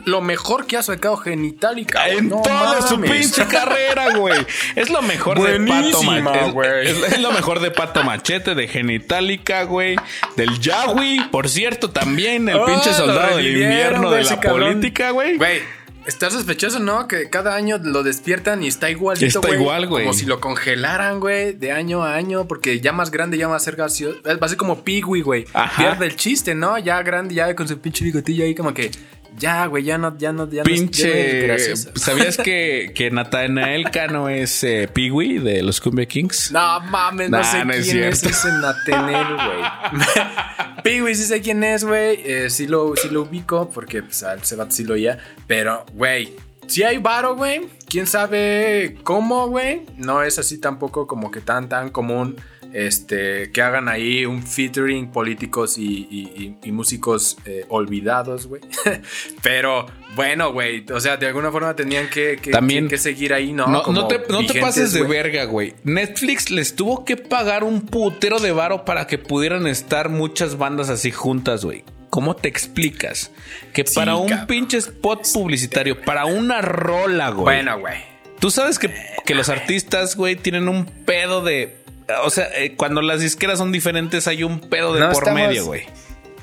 lo 0.07 0.21
mejor 0.21 0.67
que 0.67 0.77
ha 0.77 0.83
sacado 0.83 1.17
Genitalica. 1.19 2.09
En 2.09 2.31
No 2.31 2.43
toda 2.43 2.83
su 2.83 3.01
pinche 3.01 3.47
carrera, 3.47 4.17
güey. 4.17 4.45
Es 4.75 4.91
lo 4.91 5.03
mejor 5.03 5.41
de 5.41 5.61
Pato 5.61 6.03
Machete. 6.03 6.91
Es, 6.91 7.13
es 7.13 7.21
lo 7.21 7.31
mejor 7.31 7.61
de 7.61 7.71
Pato 7.71 8.03
Machete, 8.03 8.57
de 8.57 8.67
Genitalica, 8.67 9.63
güey. 9.63 9.95
Del 10.37 10.59
Yahweh, 10.59 11.29
por 11.31 11.49
cierto, 11.49 11.91
también 11.91 12.49
el 12.49 12.57
Oh, 12.57 12.67
pinche 12.67 12.93
soldado 12.93 13.37
del 13.37 13.47
invierno 13.47 14.11
de 14.11 14.25
la 14.25 14.41
cabrón. 14.41 14.73
política, 14.73 15.11
güey. 15.11 15.37
Güey, 15.37 15.61
está 16.07 16.31
sospechoso, 16.31 16.79
¿no? 16.79 17.09
Que 17.09 17.29
cada 17.31 17.55
año 17.55 17.79
lo 17.83 18.03
despiertan 18.03 18.63
y 18.63 18.69
está 18.69 18.91
igualito, 18.91 19.27
Está 19.27 19.41
güey. 19.41 19.61
igual, 19.61 19.87
güey. 19.87 20.05
Como 20.05 20.15
si 20.15 20.27
lo 20.27 20.41
congelaran, 20.41 21.21
güey, 21.21 21.53
de 21.53 21.73
año 21.73 22.03
a 22.03 22.15
año, 22.15 22.47
porque 22.49 22.81
ya 22.81 22.93
más 22.93 23.11
grande 23.11 23.39
ya 23.39 23.49
va 23.49 23.57
a 23.57 23.61
ser 23.61 23.77
gaseoso. 23.77 24.19
Va 24.25 24.39
a 24.41 24.49
ser 24.49 24.57
como 24.59 24.83
Pigui, 24.85 25.21
güey. 25.23 25.45
Ajá. 25.53 25.83
Pierde 25.83 26.07
el 26.07 26.17
chiste, 26.17 26.55
¿no? 26.55 26.79
Ya 26.79 27.03
grande, 27.03 27.35
ya 27.35 27.55
con 27.55 27.69
su 27.69 27.79
pinche 27.79 28.05
bigotillo 28.05 28.45
ahí 28.45 28.55
como 28.55 28.73
que... 28.75 28.91
Ya, 29.39 29.67
güey, 29.67 29.85
ya 29.85 29.99
no, 29.99 30.17
ya 30.17 30.33
no, 30.33 30.49
ya 30.51 30.63
no- 30.63 30.63
ya 30.63 30.63
no 30.65 30.71
es 30.75 30.81
Pinche. 30.81 31.47
gracioso. 31.47 31.91
¿Sabías 31.97 32.37
que, 32.39 32.93
que 32.95 33.11
Natanael 33.11 33.91
Cano 33.91 34.29
es 34.29 34.63
eh, 34.65 34.89
Peewee 34.93 35.39
de 35.39 35.63
los 35.63 35.81
Cumbia 35.81 36.07
Kings? 36.07 36.51
No 36.53 36.81
mames, 36.81 37.31
no 37.31 37.39
Nah, 37.39 37.45
sé 37.45 37.65
no 37.65 37.73
es 37.73 37.85
quién 37.91 38.05
es, 38.05 38.21
cierto. 38.21 38.29
ese 38.39 38.49
Natenel, 38.53 39.35
güey. 39.35 40.03
Pigui 40.83 41.15
sí 41.15 41.25
sé 41.25 41.41
quién 41.41 41.63
es, 41.65 41.85
güey. 41.85 42.21
Eh, 42.25 42.51
sí, 42.51 42.67
lo, 42.67 42.95
sí 42.97 43.09
lo 43.11 43.23
ubico 43.23 43.71
porque 43.71 44.03
pues, 44.03 44.23
a 44.23 44.35
ese 44.35 44.57
vato 44.57 44.71
sí 44.71 44.85
lo 44.85 44.95
oía. 44.95 45.19
Pero, 45.47 45.85
güey, 45.93 46.35
si 46.67 46.83
hay 46.83 46.99
varo, 46.99 47.37
güey. 47.37 47.63
¿Quién 47.89 48.07
sabe 48.07 48.97
cómo, 49.05 49.49
güey? 49.49 49.83
No 49.97 50.23
es 50.23 50.39
así 50.39 50.59
tampoco 50.59 51.07
como 51.07 51.31
que 51.31 51.41
tan, 51.41 51.69
tan 51.69 51.91
común 51.91 52.37
este, 52.73 53.51
que 53.53 53.63
hagan 53.63 53.89
ahí 53.89 54.25
un 54.27 54.43
featuring 54.43 55.11
políticos 55.11 55.79
y, 55.79 56.07
y- 56.11 56.33
y- 56.63 56.69
y 56.69 56.73
músicos 56.73 57.37
eh, 57.45 57.65
olvidados, 57.69 58.47
güey. 58.47 58.63
Pero, 59.43 59.87
bueno, 60.15 60.53
güey, 60.53 60.85
o 60.93 61.01
sea, 61.01 61.17
de 61.17 61.27
alguna 61.27 61.51
forma 61.51 61.75
tenían 61.77 62.09
que, 62.09 62.39
que- 62.41 62.51
También- 62.51 62.89
que- 62.89 62.99
seguir 62.99 63.33
ahí, 63.35 63.53
¿no? 63.53 63.67
No, 63.67 63.83
te, 63.83 63.93
no 63.93 64.07
te 64.09 64.19
vigentes, 64.39 64.63
pases 64.63 64.93
de 64.93 65.03
verga, 65.03 65.45
güey. 65.45 65.75
Netflix 65.85 66.51
les 66.51 66.75
tuvo 66.75 67.05
que 67.05 67.17
pagar 67.17 67.65
un 67.65 67.83
putero 67.83 68.39
de 68.39 68.53
varo 68.53 68.85
para 68.85 69.07
que 69.07 69.19
pudieran 69.19 69.67
estar 69.67 70.09
muchas 70.09 70.59
bandas 70.59 70.89
así 70.91 71.11
juntas, 71.11 71.65
güey. 71.65 71.85
¿Cómo 72.11 72.35
te 72.37 72.49
explicas? 72.49 73.31
Que 73.75 73.85
Sí, 73.87 73.95
para 73.95 74.17
un 74.17 74.29
cabrón. 74.29 74.47
pinche 74.47 74.79
spot 74.79 75.27
publicitario, 75.35 76.01
para 76.01 76.25
una 76.25 76.63
rola, 76.63 77.31
güey. 77.31 77.45
Bueno, 77.45 77.79
güey. 77.81 77.97
Tú 78.39 78.51
sabes 78.51 78.79
que, 78.79 78.91
que 79.25 79.35
los 79.35 79.49
artistas, 79.49 80.17
güey, 80.17 80.37
tienen 80.37 80.69
un 80.69 80.87
pedo 80.87 81.43
de. 81.43 81.77
O 82.25 82.31
sea, 82.31 82.49
eh, 82.55 82.75
cuando 82.77 83.03
las 83.03 83.21
disqueras 83.21 83.59
son 83.59 83.73
diferentes, 83.73 84.27
hay 84.29 84.45
un 84.45 84.61
pedo 84.61 84.95
de 84.95 85.01
No 85.01 85.11
por 85.11 85.25
estamos- 85.25 85.41
medio, 85.41 85.65
güey. 85.65 85.85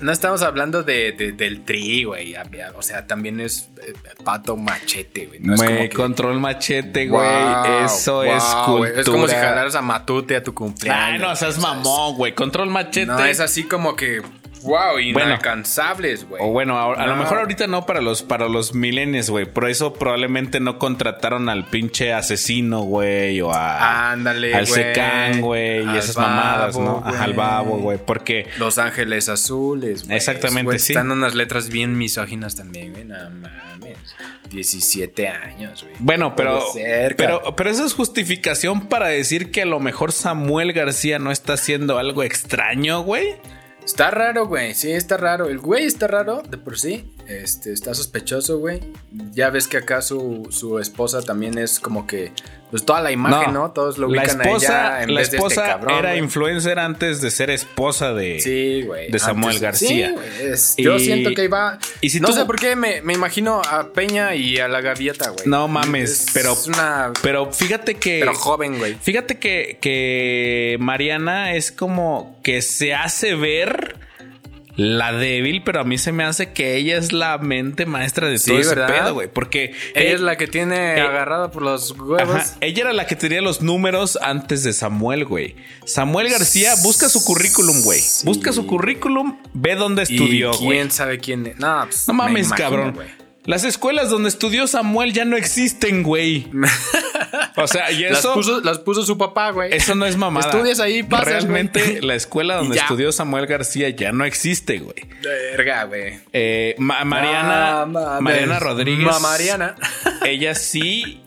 No 0.02 0.12
estamos 0.12 0.42
hablando 0.42 0.84
de, 0.84 1.14
de- 1.14 1.32
del 1.32 1.64
tri, 1.64 2.04
güey. 2.04 2.36
O 2.76 2.82
sea, 2.82 3.08
también 3.08 3.40
es 3.40 3.70
eh, 3.88 3.94
pato 4.26 4.58
machete, 4.58 5.28
güey. 5.28 5.40
No 5.40 5.56
que- 5.56 5.90
control 5.90 6.40
machete, 6.42 7.08
güey. 7.08 7.26
Wow, 7.26 7.86
Eso 7.86 8.16
wow, 8.16 8.24
es 8.24 8.44
cultura. 8.44 9.02
Es 9.02 9.06
como 9.10 9.28
si 9.30 9.36
jalaras 9.36 9.76
a 9.76 9.82
Matute 9.82 10.36
a 10.36 10.44
tu 10.44 10.52
Ay, 10.52 10.56
cumpleaños. 10.56 11.22
no 11.22 11.36
seas 11.38 11.58
mamón, 11.60 12.16
güey. 12.18 12.34
Control 12.36 12.70
machete. 12.70 13.06
No, 13.06 13.24
es 13.24 13.40
así 13.40 13.64
como 13.64 13.96
que, 13.96 14.22
wow, 14.64 14.94
Bueno. 14.94 15.10
inalcanzables, 15.10 16.28
güey. 16.28 16.42
O 16.44 16.48
bueno, 16.52 16.78
a, 16.78 16.94
a 17.02 17.08
lo 17.08 17.16
mejor 17.16 17.40
ahorita 17.40 17.68
no 17.68 17.86
para 17.86 18.02
los 18.02 18.24
para 18.24 18.48
los 18.48 18.74
milenios, 18.74 19.30
güey. 19.30 19.46
Por 19.46 19.70
eso 19.70 19.94
probablemente 19.94 20.60
no 20.60 20.80
contrataron 20.80 21.50
al 21.50 21.66
pinche 21.66 22.14
asesino, 22.14 22.82
güey, 22.82 23.40
o 23.42 23.52
a 23.52 24.12
Ándale, 24.12 24.54
al. 24.56 24.68
Secán, 24.68 25.42
güey, 25.42 25.86
y 25.86 25.98
esas 25.98 26.18
mamadas, 26.18 26.78
¿no? 26.78 27.04
Ajá, 27.06 27.24
al 27.24 27.34
babo, 27.34 27.78
güey, 27.78 27.98
porque 28.04 28.48
Los 28.58 28.78
Ángeles 28.78 29.30
Azules, 29.30 30.06
güey. 30.06 30.18
Exactamente, 30.18 30.64
Güey, 30.64 30.80
sí. 30.80 30.94
Están 30.94 31.12
unas 31.12 31.36
letras 31.36 31.70
bien 31.70 31.98
misóginas 31.98 32.56
también, 32.56 32.92
güey. 32.94 33.06
No 33.06 33.16
mames. 33.30 33.98
17 34.50 35.28
años, 35.28 35.82
güey. 35.84 35.96
bueno, 36.00 36.36
pero 36.36 36.62
pero 37.18 37.56
pero 37.56 37.70
eso 37.72 37.86
es 37.86 37.94
justificación 37.94 38.88
para 38.88 39.08
decir 39.08 39.52
que 39.52 39.64
a 39.64 39.66
lo 39.66 39.80
mejor 39.80 40.12
Samuel 40.12 40.74
García 40.74 41.18
no 41.18 41.32
está 41.32 41.54
haciendo 41.54 41.98
algo 41.98 42.22
extraño, 42.24 43.02
güey. 43.02 43.36
Está 43.86 44.12
raro, 44.12 44.48
güey. 44.48 44.74
Sí, 44.74 44.92
está 44.92 45.18
raro. 45.18 45.50
El 45.50 45.60
güey 45.60 45.86
está 45.86 46.08
raro 46.08 46.42
de 46.42 46.58
por 46.58 46.80
sí. 46.80 47.14
Este, 47.28 47.72
está 47.72 47.94
sospechoso, 47.94 48.60
güey. 48.60 48.82
Ya 49.32 49.50
ves 49.50 49.68
que 49.68 49.78
acá 49.78 50.02
su, 50.02 50.48
su 50.52 50.80
esposa 50.80 51.22
también 51.22 51.58
es 51.58 51.80
como 51.80 52.06
que. 52.06 52.32
Pues 52.70 52.84
toda 52.86 53.02
la 53.02 53.12
imagen, 53.12 53.54
¿no? 53.54 53.70
Todos 53.72 54.00
lo 54.00 54.08
la 54.08 54.24
ubican 54.24 54.42
esposa, 54.42 54.96
a 54.96 54.98
ella 54.98 55.04
en 55.04 55.14
la 55.14 55.20
vez 55.22 55.30
de 55.30 55.38
este 55.38 55.48
esposa 55.48 55.66
cabrón, 55.68 56.00
era 56.00 56.18
influencer 56.18 56.80
antes 56.80 57.22
de 57.22 57.30
ser 57.30 57.52
esposa 57.52 58.14
de 58.16 58.40
Sí, 58.40 58.82
güey. 58.82 59.12
de 59.12 59.20
Samuel 59.20 59.50
Antes- 59.58 59.62
García. 59.62 60.08
Sí, 60.08 60.14
güey, 60.16 60.52
es- 60.52 60.76
Yo 60.78 60.98
siento 60.98 61.36
que 61.36 61.42
ahí 61.42 61.48
va. 61.48 61.78
y 62.02 62.10
si 62.10 62.20
no 62.20 62.30
tú- 62.30 62.34
sé 62.34 62.46
por 62.46 62.60
qué 62.60 62.76
me, 62.76 63.04
me 63.04 63.14
imagino 63.14 63.62
a 63.64 63.94
Peña 63.94 64.34
y 64.34 64.58
a 64.58 64.68
la 64.68 64.82
gaviota, 64.82 65.30
güey. 65.30 65.46
No 65.46 65.68
mames, 65.68 66.10
Es 66.10 66.26
pero 66.34 66.58
una. 66.66 67.14
pero 67.22 67.52
fíjate 67.54 67.94
que 67.96 68.22
Pero 68.22 68.34
joven, 68.34 68.80
güey. 68.80 68.96
Fíjate 69.00 69.38
que, 69.38 69.78
que 69.80 70.78
Mariana 70.80 71.54
es 71.54 71.72
como 71.72 72.40
que 72.44 72.64
se 72.64 72.96
hace 72.96 73.36
ver 73.36 73.98
la 74.76 75.12
débil, 75.14 75.62
pero 75.64 75.82
a 75.82 75.84
mí 75.84 75.98
se 75.98 76.12
me 76.12 76.24
hace 76.24 76.52
que 76.52 76.76
ella 76.78 76.98
es 76.98 77.12
la 77.14 77.38
mente 77.38 77.86
maestra 77.86 78.28
de 78.28 78.38
Sí, 78.40 78.50
todo 78.52 78.60
ese 78.60 78.76
pedo, 78.76 79.14
güey. 79.14 79.28
Porque 79.28 79.74
Ella 79.94 80.14
es 80.16 80.22
la 80.22 80.36
que 80.36 80.48
tiene 80.48 80.96
eh, 80.98 81.02
agarrada 81.02 81.52
por 81.52 81.62
los 81.62 81.92
huevos. 81.92 82.22
Ajá, 82.22 82.46
ella 82.62 82.82
era 82.84 82.94
la 82.94 83.06
que 83.06 83.16
tenía 83.16 83.42
los 83.42 83.62
números 83.62 84.18
antes 84.22 84.64
de 84.64 84.74
Samuel, 84.74 85.26
güey. 85.26 85.56
Samuel 85.86 86.30
García, 86.30 86.74
busca 86.82 87.08
su 87.10 87.24
currículum, 87.24 87.82
güey. 87.84 88.00
Sí. 88.00 88.26
Busca 88.26 88.52
su 88.52 88.66
currículum, 88.66 89.38
ve 89.54 89.76
dónde 89.76 90.04
estudió, 90.04 90.52
¿Y 90.54 90.58
güey. 90.58 90.70
quién 90.80 90.92
sabe 90.92 91.20
quién 91.20 91.46
es? 91.46 91.58
No, 91.60 91.84
pues, 91.86 92.08
No 92.08 92.14
me 92.16 92.24
mames, 92.24 92.48
imagino, 92.48 92.70
cabrón. 92.70 93.00
Las 93.46 93.64
escuelas 93.66 94.10
donde 94.10 94.30
estudió 94.30 94.68
Samuel 94.68 95.12
ya 95.14 95.26
no 95.26 95.36
existen, 95.38 96.04
güey. 96.04 96.48
O 97.56 97.68
sea, 97.68 97.92
y 97.92 98.02
Las 98.04 98.20
eso... 98.20 98.34
puso, 98.34 98.62
las 98.62 98.80
puso 98.80 99.04
su 99.04 99.18
papá, 99.18 99.52
güey. 99.52 99.74
Eso 99.74 99.96
no 99.96 100.06
es 100.06 100.18
mamada. 100.18 100.50
Estudias 100.50 100.80
ahí, 100.80 101.04
pasas, 101.04 101.26
Realmente 101.28 101.82
güey. 101.84 102.02
la 102.02 102.16
escuela 102.16 102.56
donde 102.58 102.78
estudió 102.80 103.12
Samuel 103.12 103.46
García 103.48 103.90
ya 103.90 104.12
no 104.12 104.26
existe, 104.26 104.80
güey. 104.80 104.96
Verga, 105.22 105.84
güey. 105.86 106.20
Eh, 106.32 106.76
Ma- 106.78 107.04
Mariana. 107.06 107.86
Mariana 108.22 108.60
Rodríguez. 108.60 109.06
Ma- 109.06 109.20
Mariana. 109.20 109.76
Ella 110.26 110.54
sí 110.56 111.22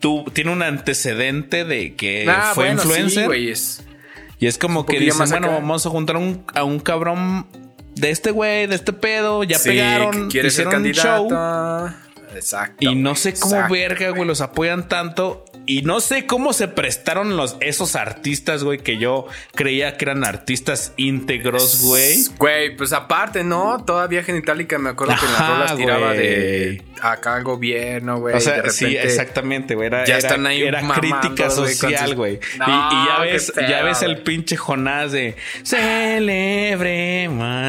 tu- 0.00 0.24
tiene 0.32 0.52
un 0.52 0.62
antecedente 0.62 1.64
de 1.64 1.94
que 1.94 2.26
Ah, 2.28 2.52
fue 2.54 2.66
bueno, 2.66 2.82
sí, 2.82 2.88
influencer. 2.88 3.26
güey, 3.26 3.50
es- 3.50 3.84
y 4.38 4.46
es 4.46 4.58
como 4.58 4.86
que 4.86 4.98
dicen, 4.98 5.28
bueno, 5.28 5.48
acá. 5.48 5.56
vamos 5.56 5.86
a 5.86 5.90
juntar 5.90 6.16
un- 6.16 6.44
a 6.54 6.64
un 6.64 6.78
cabrón 6.80 7.46
de 8.00 8.10
este 8.10 8.30
güey, 8.30 8.66
de 8.66 8.74
este 8.76 8.92
pedo. 8.92 9.44
Ya 9.44 9.58
Sí, 9.58 9.70
pegaron, 9.70 10.30
quiere 10.30 10.50
ser 10.50 10.66
hicieron 10.66 10.84
un 10.86 10.92
show. 10.92 11.28
candidato. 11.28 11.94
Exacto. 12.34 12.76
Y 12.80 12.94
no 12.94 13.14
sé 13.16 13.34
cómo 13.34 13.68
verga, 13.68 14.10
güey, 14.10 14.24
los 14.24 14.40
apoyan 14.40 14.88
tanto. 14.88 15.44
Y, 15.70 15.82
no 15.82 16.00
sé 16.00 16.26
cómo 16.26 16.52
se 16.52 16.68
prestaron 16.68 17.36
los, 17.36 17.56
esos 17.60 17.96
artistas, 17.96 18.64
güey, 18.64 18.78
que 18.78 18.98
yo 18.98 19.26
creía 19.54 19.96
que 19.96 20.04
eran 20.06 20.24
artistas 20.24 20.92
íntegros, 20.96 21.82
güey. 21.82 22.18
Güey, 22.38 22.76
pues 22.76 22.92
aparte, 22.92 23.44
¿no? 23.44 23.84
Todavía 23.84 24.22
Genitalica 24.22 24.78
me 24.78 24.90
acuerdo 24.90 25.14
que 25.18 25.26
en 25.26 25.32
las 25.32 25.48
rolas 25.48 25.76
tiraba 25.76 26.12
de 26.12 26.82
acá 27.00 27.36
al 27.36 27.44
gobierno, 27.44 28.18
güey. 28.18 28.34
O 28.34 28.40
sea, 28.40 28.68
sí, 28.70 28.96
exactamente, 28.96 29.74
güey. 29.74 29.86
Era, 29.86 30.04
ya 30.04 30.18
están 30.18 30.46
ahí 30.46 30.62
era 30.62 30.82
crítica 30.88 31.50
social, 31.50 32.14
güey. 32.14 32.40
y, 32.54 32.58
ya 32.58 33.20
ves, 33.20 33.52
ya 33.68 33.82
ves 33.82 34.02
el 34.02 34.18
pinche 34.18 34.56
Jonás 34.56 35.12
de 35.12 35.36
celebremos. 35.62 36.66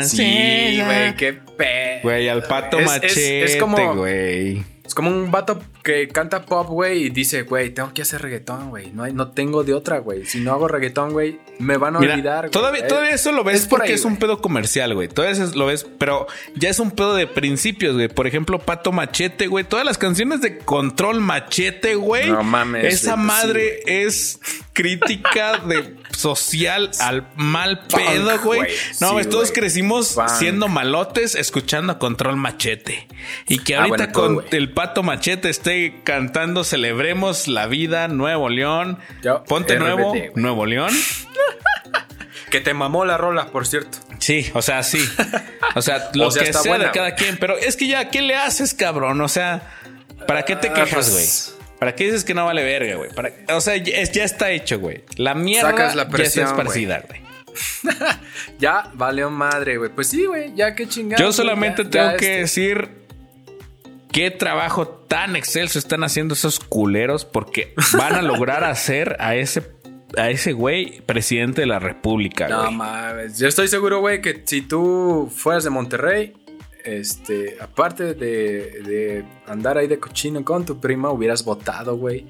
Sí, 0.08 0.82
güey, 0.84 1.16
qué 1.16 1.34
pedo. 1.34 2.02
Güey, 2.04 2.30
al 2.30 2.43
pato 2.43 2.80
machete, 2.80 3.43
es 3.43 3.58
como, 3.58 3.95
güey. 3.95 4.64
Es 4.92 4.96
como 4.96 5.10
un 5.10 5.32
vato 5.32 5.58
que 5.84 6.10
canta 6.10 6.46
pop, 6.46 6.68
güey, 6.68 7.06
y 7.06 7.10
dice, 7.12 7.44
güey, 7.44 7.74
tengo 7.74 7.94
que 7.94 8.02
hacer 8.02 8.22
reggaetón, 8.22 8.72
güey. 8.72 8.92
No, 8.92 9.08
no 9.08 9.32
tengo 9.32 9.64
de 9.64 9.74
otra, 9.74 10.00
güey. 10.00 10.26
Si 10.26 10.42
no 10.42 10.52
hago 10.52 10.68
reggaetón, 10.68 11.14
güey, 11.14 11.39
me 11.60 11.78
van 11.78 11.96
a 11.96 12.00
olvidar. 12.00 12.50
Todavía, 12.50 12.86
todavía 12.86 13.12
eso 13.12 13.32
lo 13.32 13.46
ves 13.46 13.68
porque 13.68 13.94
es 13.94 14.04
un 14.04 14.18
pedo 14.18 14.42
comercial, 14.42 14.94
güey. 14.94 15.08
Todavía 15.08 15.42
eso 15.42 15.58
lo 15.58 15.68
ves, 15.68 15.88
pero 15.98 16.28
ya 16.56 16.70
es 16.70 16.80
un 16.80 16.92
pedo 16.92 17.16
de 17.16 17.26
principios, 17.26 17.96
güey. 17.96 18.10
Por 18.10 18.28
ejemplo, 18.28 18.60
Pato 18.60 18.92
Machete, 18.92 19.48
güey. 19.48 19.64
Todas 19.64 19.86
las 19.86 19.98
canciones 19.98 20.42
de 20.42 20.58
Control 20.58 21.22
Machete, 21.22 21.96
güey. 21.96 22.30
No 22.30 22.44
mames. 22.44 22.94
Esa 22.94 23.16
madre 23.16 23.80
es 23.86 24.42
crítica 24.82 25.59
de 25.59 25.95
social 26.11 26.89
al 26.99 27.27
mal 27.36 27.86
pedo, 27.86 28.39
güey. 28.39 28.61
No, 28.99 29.19
todos 29.25 29.51
crecimos 29.51 30.17
siendo 30.39 30.67
malotes 30.67 31.36
escuchando 31.36 31.99
Control 31.99 32.36
Machete. 32.36 33.07
Y 33.47 33.59
que 33.59 33.75
ah, 33.75 33.84
ahorita 33.84 34.11
con 34.11 34.43
el 34.51 34.71
Pato 34.71 35.03
Machete 35.03 35.49
esté 35.49 36.01
cantando 36.03 36.63
Celebremos 36.63 37.47
la 37.47 37.67
vida, 37.67 38.07
Nuevo 38.07 38.49
León. 38.49 38.97
Ponte 39.47 39.77
nuevo, 39.77 40.13
Nuevo 40.36 40.65
León. 40.65 40.93
que 42.49 42.59
te 42.59 42.73
mamó 42.73 43.05
la 43.05 43.17
rola, 43.17 43.47
por 43.47 43.67
cierto. 43.67 43.99
Sí, 44.19 44.49
o 44.53 44.61
sea, 44.61 44.84
sí. 44.84 45.03
O 45.75 45.82
sea, 45.82 46.09
lo 46.13 46.29
que 46.32 46.53
sea 46.53 46.77
de 46.77 46.91
cada 46.91 47.15
quien. 47.15 47.38
Pero 47.38 47.57
es 47.57 47.75
que 47.75 47.88
ya, 47.88 48.09
¿qué 48.09 48.21
le 48.21 48.36
haces, 48.36 48.73
cabrón? 48.73 49.21
O 49.21 49.27
sea, 49.27 49.61
¿para 50.27 50.43
qué 50.43 50.55
te 50.55 50.69
ah, 50.69 50.73
quejas, 50.73 51.11
güey? 51.11 51.61
¿Para 51.82 51.95
qué 51.95 52.03
dices 52.03 52.23
que 52.23 52.36
no 52.36 52.45
vale 52.45 52.63
verga, 52.63 52.95
güey? 52.95 53.09
O 53.55 53.59
sea, 53.59 53.75
ya, 53.75 54.23
está 54.23 54.51
hecho, 54.51 54.79
güey. 54.79 55.03
La 55.15 55.34
mierda 55.34 55.95
la 55.95 56.07
ya 56.07 56.23
está 56.23 56.43
esparcida, 56.43 57.03
güey. 57.07 57.21
ya 58.59 58.91
valió 58.93 59.32
madre, 59.32 59.77
güey. 59.77 59.89
Pues 59.89 60.09
sí, 60.09 60.27
güey, 60.27 60.53
ya 60.53 60.75
qué 60.75 60.88
chingada. 60.88 61.19
Yo 61.19 61.32
solamente 61.32 61.84
tengo 61.84 62.17
que 62.17 62.39
este. 62.39 62.39
decir 62.41 62.89
qué 64.11 64.29
trabajo 64.29 64.88
tan 64.88 65.36
excelso 65.36 65.79
están 65.79 66.03
haciendo 66.03 66.36
esos 66.36 66.59
culeros 66.59 67.25
porque 67.25 67.73
van 67.97 68.13
a 68.13 68.21
lograr 68.21 68.63
hacer 68.63 69.17
a 69.19 69.34
ese 69.34 69.71
a 70.15 70.29
ese 70.29 70.51
güey 70.51 71.01
presidente 71.01 71.61
de 71.61 71.67
la 71.67 71.79
república, 71.79 72.47
No 72.47 72.69
mames, 72.69 73.39
yo 73.39 73.47
estoy 73.47 73.67
seguro, 73.67 74.01
güey, 74.01 74.21
que 74.21 74.43
si 74.45 74.61
tú 74.61 75.32
fueras 75.36 75.63
de 75.63 75.71
Monterrey 75.71 76.34
este, 76.86 77.57
aparte 77.59 78.13
de, 78.13 79.23
andar 79.47 79.77
ahí 79.77 79.88
de 79.88 79.99
cochino 79.99 80.43
con 80.43 80.65
tu 80.65 80.79
prima, 80.79 81.11
hubieras 81.11 81.43
votado, 81.43 81.97
güey, 81.97 82.25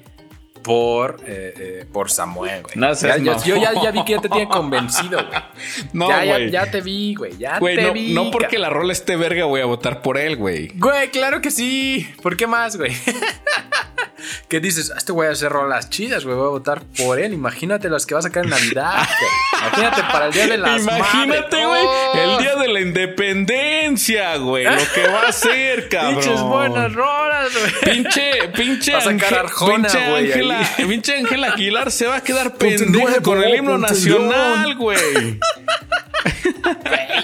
por, 0.62 1.20
eh, 1.26 1.54
eh, 1.56 1.86
por 1.92 2.10
Samuel, 2.10 2.62
güey. 2.62 2.74
No 2.76 2.92
yo 2.94 3.56
ya, 3.56 3.90
vi 3.90 4.04
que 4.04 4.12
ya 4.12 4.20
te 4.20 4.28
tiene 4.28 4.48
convencido, 4.48 5.18
güey. 5.18 5.42
No, 5.92 6.08
ya, 6.08 6.38
ya, 6.38 6.70
te 6.70 6.80
vi, 6.80 7.14
güey. 7.14 7.36
Ya 7.36 7.58
te 7.58 7.82
no, 7.82 7.92
vi. 7.92 8.14
No 8.14 8.30
porque 8.30 8.58
la 8.58 8.70
rola 8.70 8.92
esté 8.92 9.16
verga, 9.16 9.44
voy 9.44 9.60
a 9.60 9.66
votar 9.66 10.02
por 10.02 10.18
él, 10.18 10.36
güey. 10.36 10.68
Güey, 10.76 11.10
claro 11.10 11.40
que 11.40 11.50
sí. 11.50 12.08
¿Por 12.22 12.36
qué 12.36 12.46
más, 12.46 12.76
güey? 12.76 12.92
¿Qué 14.48 14.60
dices? 14.60 14.90
Ah, 14.90 14.98
este 14.98 15.12
güey 15.12 15.28
a 15.28 15.32
hacer 15.32 15.50
rolas 15.50 15.90
chidas, 15.90 16.24
güey. 16.24 16.36
Voy 16.36 16.46
a 16.46 16.50
votar 16.50 16.82
por 16.96 17.18
él. 17.18 17.32
Imagínate 17.32 17.88
las 17.88 18.06
que 18.06 18.14
va 18.14 18.20
a 18.20 18.22
sacar 18.22 18.44
en 18.44 18.50
Navidad, 18.50 18.92
güey. 19.20 19.62
Imagínate 19.62 20.02
para 20.12 20.26
el 20.26 20.32
día 20.32 20.46
de 20.46 20.58
las 20.58 20.82
Imagínate, 20.82 21.66
güey. 21.66 21.86
El 22.14 22.38
día 22.38 22.56
de 22.56 22.68
la 22.68 22.80
independencia, 22.80 24.36
güey. 24.36 24.64
Lo 24.64 24.92
que 24.94 25.06
va 25.08 25.22
a 25.22 25.28
hacer, 25.28 25.88
cabrón. 25.90 26.14
Pinches 26.14 26.40
buenas 26.40 26.92
rolas, 26.92 27.48
güey. 27.52 27.94
Pinche, 27.94 28.48
pinche. 28.54 28.92
Va 28.92 28.98
a 28.98 29.02
sacar 29.02 29.34
Arjona, 29.34 29.88
pinche 29.88 29.98
Ángela, 29.98 30.70
pinche 30.76 31.16
Ángela 31.16 31.52
Aguilar 31.52 31.90
se 31.90 32.06
va 32.06 32.16
a 32.16 32.20
quedar 32.22 32.54
pendejo 32.54 33.22
con 33.22 33.42
el 33.42 33.54
himno 33.54 33.78
nacional, 33.78 34.74
güey. 34.76 35.38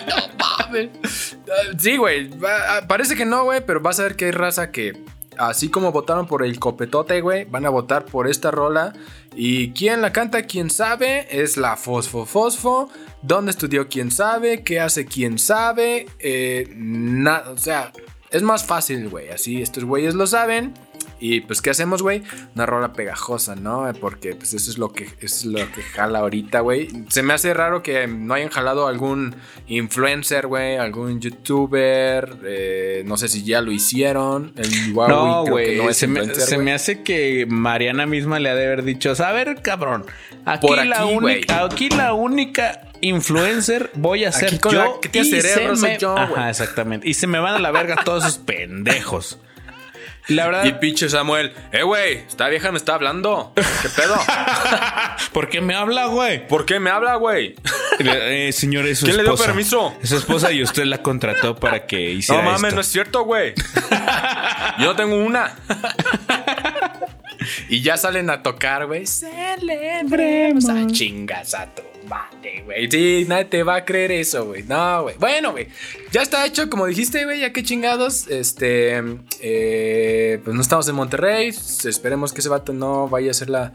no 0.06 0.16
mames. 0.38 1.36
Sí, 1.78 1.96
güey. 1.96 2.30
Parece 2.86 3.16
que 3.16 3.24
no, 3.24 3.44
güey, 3.44 3.60
pero 3.64 3.80
vas 3.80 3.98
a 4.00 4.04
ver 4.04 4.16
que 4.16 4.26
hay 4.26 4.30
raza 4.32 4.70
que 4.70 4.96
así 5.38 5.68
como 5.70 5.92
votaron 5.92 6.26
por 6.26 6.44
el 6.44 6.58
copetote, 6.58 7.20
güey, 7.20 7.44
van 7.44 7.66
a 7.66 7.70
votar 7.70 8.04
por 8.04 8.28
esta 8.28 8.50
rola. 8.50 8.92
¿Y 9.34 9.72
quién 9.72 10.02
la 10.02 10.12
canta? 10.12 10.42
¿Quién 10.42 10.70
sabe? 10.70 11.26
Es 11.30 11.56
la 11.56 11.76
Fosfo 11.76 12.26
Fosfo. 12.26 12.90
¿Dónde 13.22 13.50
estudió? 13.50 13.88
¿Quién 13.88 14.10
sabe? 14.10 14.62
¿Qué 14.62 14.80
hace? 14.80 15.04
¿Quién 15.06 15.38
sabe? 15.38 16.06
Eh, 16.18 16.72
nada, 16.76 17.50
o 17.50 17.58
sea, 17.58 17.92
es 18.30 18.42
más 18.42 18.64
fácil, 18.64 19.08
güey. 19.08 19.30
Así 19.30 19.62
estos 19.62 19.84
güeyes 19.84 20.14
lo 20.14 20.26
saben. 20.26 20.74
Y 21.20 21.40
pues, 21.40 21.60
¿qué 21.62 21.70
hacemos, 21.70 22.02
güey? 22.02 22.22
Una 22.54 22.66
rola 22.66 22.92
pegajosa, 22.92 23.56
¿no? 23.56 23.90
Porque 24.00 24.34
pues 24.34 24.54
eso 24.54 24.70
es 24.70 24.78
lo 24.78 24.92
que, 24.92 25.08
es 25.20 25.44
lo 25.44 25.70
que 25.72 25.82
jala 25.82 26.20
ahorita, 26.20 26.60
güey. 26.60 26.88
Se 27.08 27.22
me 27.22 27.34
hace 27.34 27.54
raro 27.54 27.82
que 27.82 28.06
no 28.06 28.34
hayan 28.34 28.50
jalado 28.50 28.86
algún 28.86 29.34
influencer, 29.66 30.46
güey, 30.46 30.76
algún 30.76 31.20
youtuber. 31.20 32.36
Eh, 32.44 33.02
no 33.06 33.16
sé 33.16 33.28
si 33.28 33.44
ya 33.44 33.60
lo 33.60 33.72
hicieron. 33.72 34.52
El 34.56 34.94
no, 34.94 35.44
güey. 35.44 35.76
No 35.76 35.92
se, 35.92 36.06
me, 36.06 36.34
se 36.34 36.58
me 36.58 36.72
hace 36.72 37.02
que 37.02 37.46
Mariana 37.48 38.06
misma 38.06 38.38
le 38.38 38.50
ha 38.50 38.54
de 38.54 38.66
haber 38.66 38.84
dicho, 38.84 39.12
a 39.18 39.32
ver, 39.32 39.62
cabrón, 39.62 40.04
aquí, 40.44 40.68
la 40.84 41.06
única, 41.06 41.64
aquí 41.64 41.88
la 41.90 42.14
única 42.14 42.82
influencer 43.00 43.90
voy 43.94 44.24
a 44.24 44.32
ser 44.32 44.58
yo. 44.60 45.00
que 45.00 45.08
tiene 45.08 45.40
cerebro 45.40 45.76
soy 45.76 45.96
yo, 45.98 46.16
Ajá, 46.16 46.50
exactamente. 46.50 47.08
Y 47.08 47.14
se 47.14 47.26
me 47.26 47.38
van 47.38 47.54
a 47.54 47.58
la 47.58 47.70
verga 47.70 47.96
todos 48.04 48.24
esos 48.24 48.38
pendejos. 48.38 49.38
La 50.28 50.46
verdad. 50.46 50.64
Y 50.64 50.72
pinche 50.72 51.08
Samuel, 51.08 51.54
eh, 51.72 51.82
güey, 51.82 52.18
esta 52.18 52.48
vieja 52.48 52.70
me 52.70 52.78
está 52.78 52.94
hablando. 52.94 53.52
¿Qué 53.54 53.88
pedo? 53.88 54.14
¿Por 55.32 55.48
qué 55.48 55.60
me 55.60 55.74
habla, 55.74 56.06
güey? 56.06 56.46
¿Por 56.46 56.66
qué 56.66 56.78
me 56.80 56.90
habla, 56.90 57.14
güey? 57.16 57.54
Eh, 57.98 58.50
señor, 58.52 58.86
es 58.86 58.98
su 58.98 59.06
¿Quién 59.06 59.16
le 59.16 59.22
dio 59.22 59.36
permiso? 59.36 59.96
Es 60.02 60.10
su 60.10 60.16
esposa 60.16 60.52
y 60.52 60.62
usted 60.62 60.84
la 60.84 61.02
contrató 61.02 61.56
para 61.56 61.86
que 61.86 62.10
hiciera. 62.10 62.42
No 62.42 62.50
mames, 62.52 62.74
no 62.74 62.80
es 62.82 62.88
cierto, 62.88 63.24
güey. 63.24 63.54
Yo 64.78 64.86
no 64.86 64.96
tengo 64.96 65.16
una. 65.16 65.56
y 67.68 67.80
ya 67.80 67.96
salen 67.96 68.28
a 68.30 68.42
tocar, 68.42 68.86
güey. 68.86 69.06
Celebremos 69.06 70.68
a 70.68 70.86
chingas 70.88 71.54
madre, 72.08 72.62
güey. 72.64 72.90
Sí, 72.90 73.24
nadie 73.28 73.44
te 73.46 73.62
va 73.62 73.76
a 73.76 73.84
creer 73.84 74.12
eso, 74.12 74.46
güey. 74.46 74.62
No, 74.62 75.02
güey. 75.02 75.16
Bueno, 75.18 75.52
güey. 75.52 75.68
Ya 76.10 76.22
está 76.22 76.44
hecho, 76.46 76.68
como 76.68 76.86
dijiste, 76.86 77.24
güey. 77.24 77.40
Ya 77.40 77.52
qué 77.52 77.62
chingados. 77.62 78.28
Este. 78.28 79.02
Eh, 79.40 80.40
pues 80.42 80.54
no 80.54 80.62
estamos 80.62 80.88
en 80.88 80.94
Monterrey. 80.94 81.48
Esperemos 81.48 82.32
que 82.32 82.40
ese 82.40 82.48
vato 82.48 82.72
no 82.72 83.08
vaya 83.08 83.30
a 83.30 83.34
ser 83.34 83.50
la. 83.50 83.72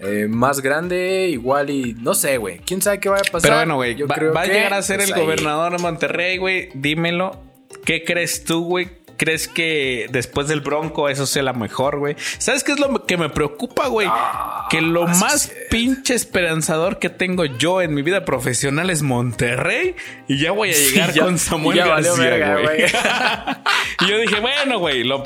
Eh, 0.00 0.26
más 0.28 0.60
grande, 0.60 1.28
igual 1.30 1.70
y 1.70 1.94
no 1.94 2.14
sé, 2.14 2.36
güey. 2.36 2.58
¿Quién 2.58 2.82
sabe 2.82 2.98
qué 2.98 3.08
va 3.08 3.18
a 3.18 3.20
pasar? 3.20 3.42
Pero 3.42 3.56
bueno, 3.56 3.76
güey, 3.76 3.94
va, 4.02 4.42
a 4.42 4.46
llegar 4.46 4.74
a 4.74 4.82
ser 4.82 5.00
el 5.00 5.14
gobernador 5.14 5.72
de 5.72 5.78
Monterrey, 5.78 6.36
güey. 6.36 6.70
Dímelo. 6.74 7.40
¿Qué 7.84 8.02
crees 8.02 8.44
tú, 8.44 8.64
güey? 8.64 9.03
¿Crees 9.16 9.48
que 9.48 10.06
después 10.10 10.48
del 10.48 10.60
Bronco 10.60 11.08
eso 11.08 11.26
sea 11.26 11.42
la 11.42 11.52
mejor, 11.52 11.98
güey? 11.98 12.16
¿Sabes 12.38 12.64
qué 12.64 12.72
es 12.72 12.80
lo 12.80 13.06
que 13.06 13.16
me 13.16 13.28
preocupa, 13.28 13.86
güey? 13.88 14.08
Ah, 14.10 14.66
que 14.70 14.80
lo 14.80 15.06
más 15.06 15.52
pinche 15.70 16.14
esperanzador 16.14 16.98
que 16.98 17.10
tengo 17.10 17.44
yo 17.44 17.82
en 17.82 17.94
mi 17.94 18.02
vida 18.02 18.24
profesional 18.24 18.90
es 18.90 19.02
Monterrey 19.02 19.94
y 20.26 20.38
ya 20.38 20.50
voy 20.50 20.70
a 20.70 20.72
llegar 20.72 21.16
con 21.18 21.38
Samuel 21.38 21.78
García, 21.78 22.56
güey. 22.56 22.84
y 24.00 24.08
yo 24.08 24.18
dije, 24.18 24.40
bueno, 24.40 24.78
güey, 24.78 25.04
lo, 25.04 25.22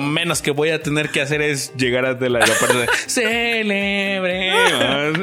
menos 0.00 0.42
que 0.42 0.52
voy 0.52 0.70
a 0.70 0.82
tener 0.82 1.10
que 1.10 1.20
hacer 1.20 1.42
es 1.42 1.74
llegar 1.76 2.06
hasta 2.06 2.28
la 2.28 2.40
parte 2.40 2.78
de 2.78 2.88
celebremos. 3.06 5.18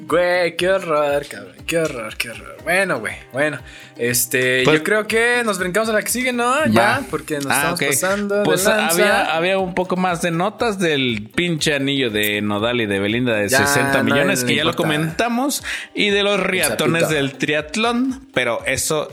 Güey, 0.00 0.56
qué 0.56 0.68
horror, 0.68 1.26
cabrón. 1.26 1.54
Qué 1.66 1.78
horror, 1.78 2.16
qué 2.16 2.30
horror. 2.30 2.56
Bueno, 2.64 3.00
güey, 3.00 3.14
bueno. 3.32 3.58
Este, 3.96 4.62
pues 4.64 4.78
yo 4.78 4.84
creo 4.84 5.06
que 5.06 5.42
nos 5.44 5.58
brincamos 5.58 5.88
a 5.88 5.92
la 5.92 6.02
que 6.02 6.10
sigue, 6.10 6.32
¿no? 6.32 6.66
Ya, 6.66 7.02
porque 7.10 7.36
nos 7.36 7.46
ah, 7.46 7.74
estamos 7.74 7.80
pasando. 7.82 8.42
Pues 8.42 8.66
había, 8.66 9.34
había 9.34 9.58
un 9.58 9.74
poco 9.74 9.96
más 9.96 10.22
de 10.22 10.30
notas 10.30 10.78
del 10.78 11.28
pinche 11.34 11.74
anillo 11.74 12.10
de 12.10 12.40
Nodal 12.42 12.80
y 12.80 12.86
de 12.86 12.98
Belinda 12.98 13.34
de 13.34 13.48
60 13.48 14.02
millones, 14.02 14.44
que 14.44 14.54
ya 14.54 14.64
lo 14.64 14.74
comentamos, 14.74 15.62
y 15.94 16.10
de 16.10 16.22
los 16.22 16.40
riatones 16.40 17.08
del 17.08 17.34
triatlón, 17.34 18.28
pero 18.32 18.64
eso 18.66 19.08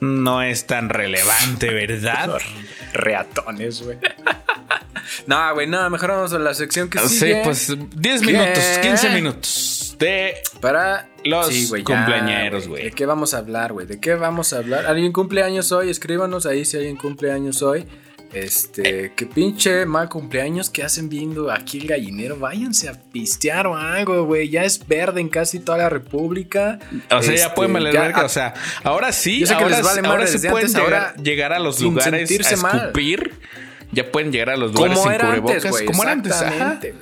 no 0.00 0.42
es 0.42 0.66
tan 0.66 0.88
relevante, 0.88 1.70
¿verdad? 1.72 2.38
Reatones, 2.92 3.82
güey. 3.82 3.98
no, 5.26 5.54
güey, 5.54 5.66
no, 5.66 5.88
mejor 5.90 6.10
vamos 6.10 6.32
a 6.32 6.38
la 6.38 6.54
sección 6.54 6.88
que 6.88 6.98
sigue. 7.00 7.34
Sí, 7.34 7.40
pues 7.44 7.76
10 7.96 8.22
minutos, 8.22 8.64
15 8.82 9.10
minutos 9.10 9.82
de 10.02 10.42
para 10.60 11.08
los 11.24 11.48
cumpleaños, 11.84 12.68
güey. 12.68 12.84
¿De 12.84 12.90
qué 12.90 13.06
vamos 13.06 13.34
a 13.34 13.38
hablar, 13.38 13.72
güey? 13.72 13.86
¿De 13.86 14.00
qué 14.00 14.14
vamos 14.14 14.52
a 14.52 14.58
hablar? 14.58 14.86
¿Alguien 14.86 15.12
cumple 15.12 15.42
años 15.42 15.70
hoy? 15.72 15.90
Escríbanos 15.90 16.44
ahí 16.46 16.64
si 16.64 16.76
alguien 16.76 16.96
cumple 16.96 17.30
años 17.30 17.62
hoy. 17.62 17.86
Este, 18.32 19.12
qué 19.14 19.26
pinche 19.26 19.84
mal 19.84 20.08
cumpleaños 20.08 20.70
que 20.70 20.82
hacen 20.82 21.08
viendo 21.08 21.52
aquí 21.52 21.78
el 21.78 21.86
gallinero. 21.86 22.36
Váyanse 22.36 22.88
a 22.88 22.94
pistear 22.94 23.66
o 23.66 23.76
algo, 23.76 24.24
güey. 24.24 24.48
Ya 24.48 24.64
es 24.64 24.84
verde 24.86 25.20
en 25.20 25.28
casi 25.28 25.60
toda 25.60 25.78
la 25.78 25.88
República. 25.88 26.78
O 27.10 27.22
sea, 27.22 27.36
ya 27.36 27.54
pueden 27.54 27.72
valer 27.74 27.92
verga. 27.92 28.24
O 28.24 28.28
sea, 28.28 28.54
ahora 28.82 29.12
sí, 29.12 29.44
ahora, 29.52 29.82
vale 29.82 30.00
ahora 30.04 30.26
sí 30.26 30.48
pueden 30.48 30.72
llegar, 30.72 31.16
llegar, 31.22 31.52
a 31.52 31.58
los 31.58 31.80
lugares 31.80 32.30
a 32.30 32.54
escupir. 32.54 33.34
Ya 33.92 34.10
pueden 34.10 34.32
llegar 34.32 34.50
a 34.50 34.56
los 34.56 34.72
lugares 34.72 34.98
como 34.98 35.10
sin 35.10 35.20
cubrebocas. 35.20 35.82
como 35.82 36.02
era 36.02 36.12
antes, 36.12 36.94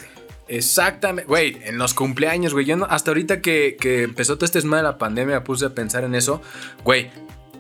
Exactamente, 0.49 1.29
güey, 1.29 1.59
en 1.63 1.79
los 1.79 1.95
cumpleaños, 1.95 2.53
güey. 2.53 2.67
Yo 2.67 2.77
no, 2.77 2.85
hasta 2.85 3.13
ahorita 3.13 3.41
que, 3.41 3.77
que 3.81 4.03
empezó 4.03 4.35
todo 4.35 4.47
este 4.47 4.59
esma 4.59 4.79
de 4.79 4.83
la 4.83 4.99
pandemia 4.99 5.37
me 5.37 5.41
puse 5.43 5.65
a 5.65 5.71
pensar 5.71 6.03
en 6.03 6.17
eso. 6.17 6.43
Güey, 6.83 7.09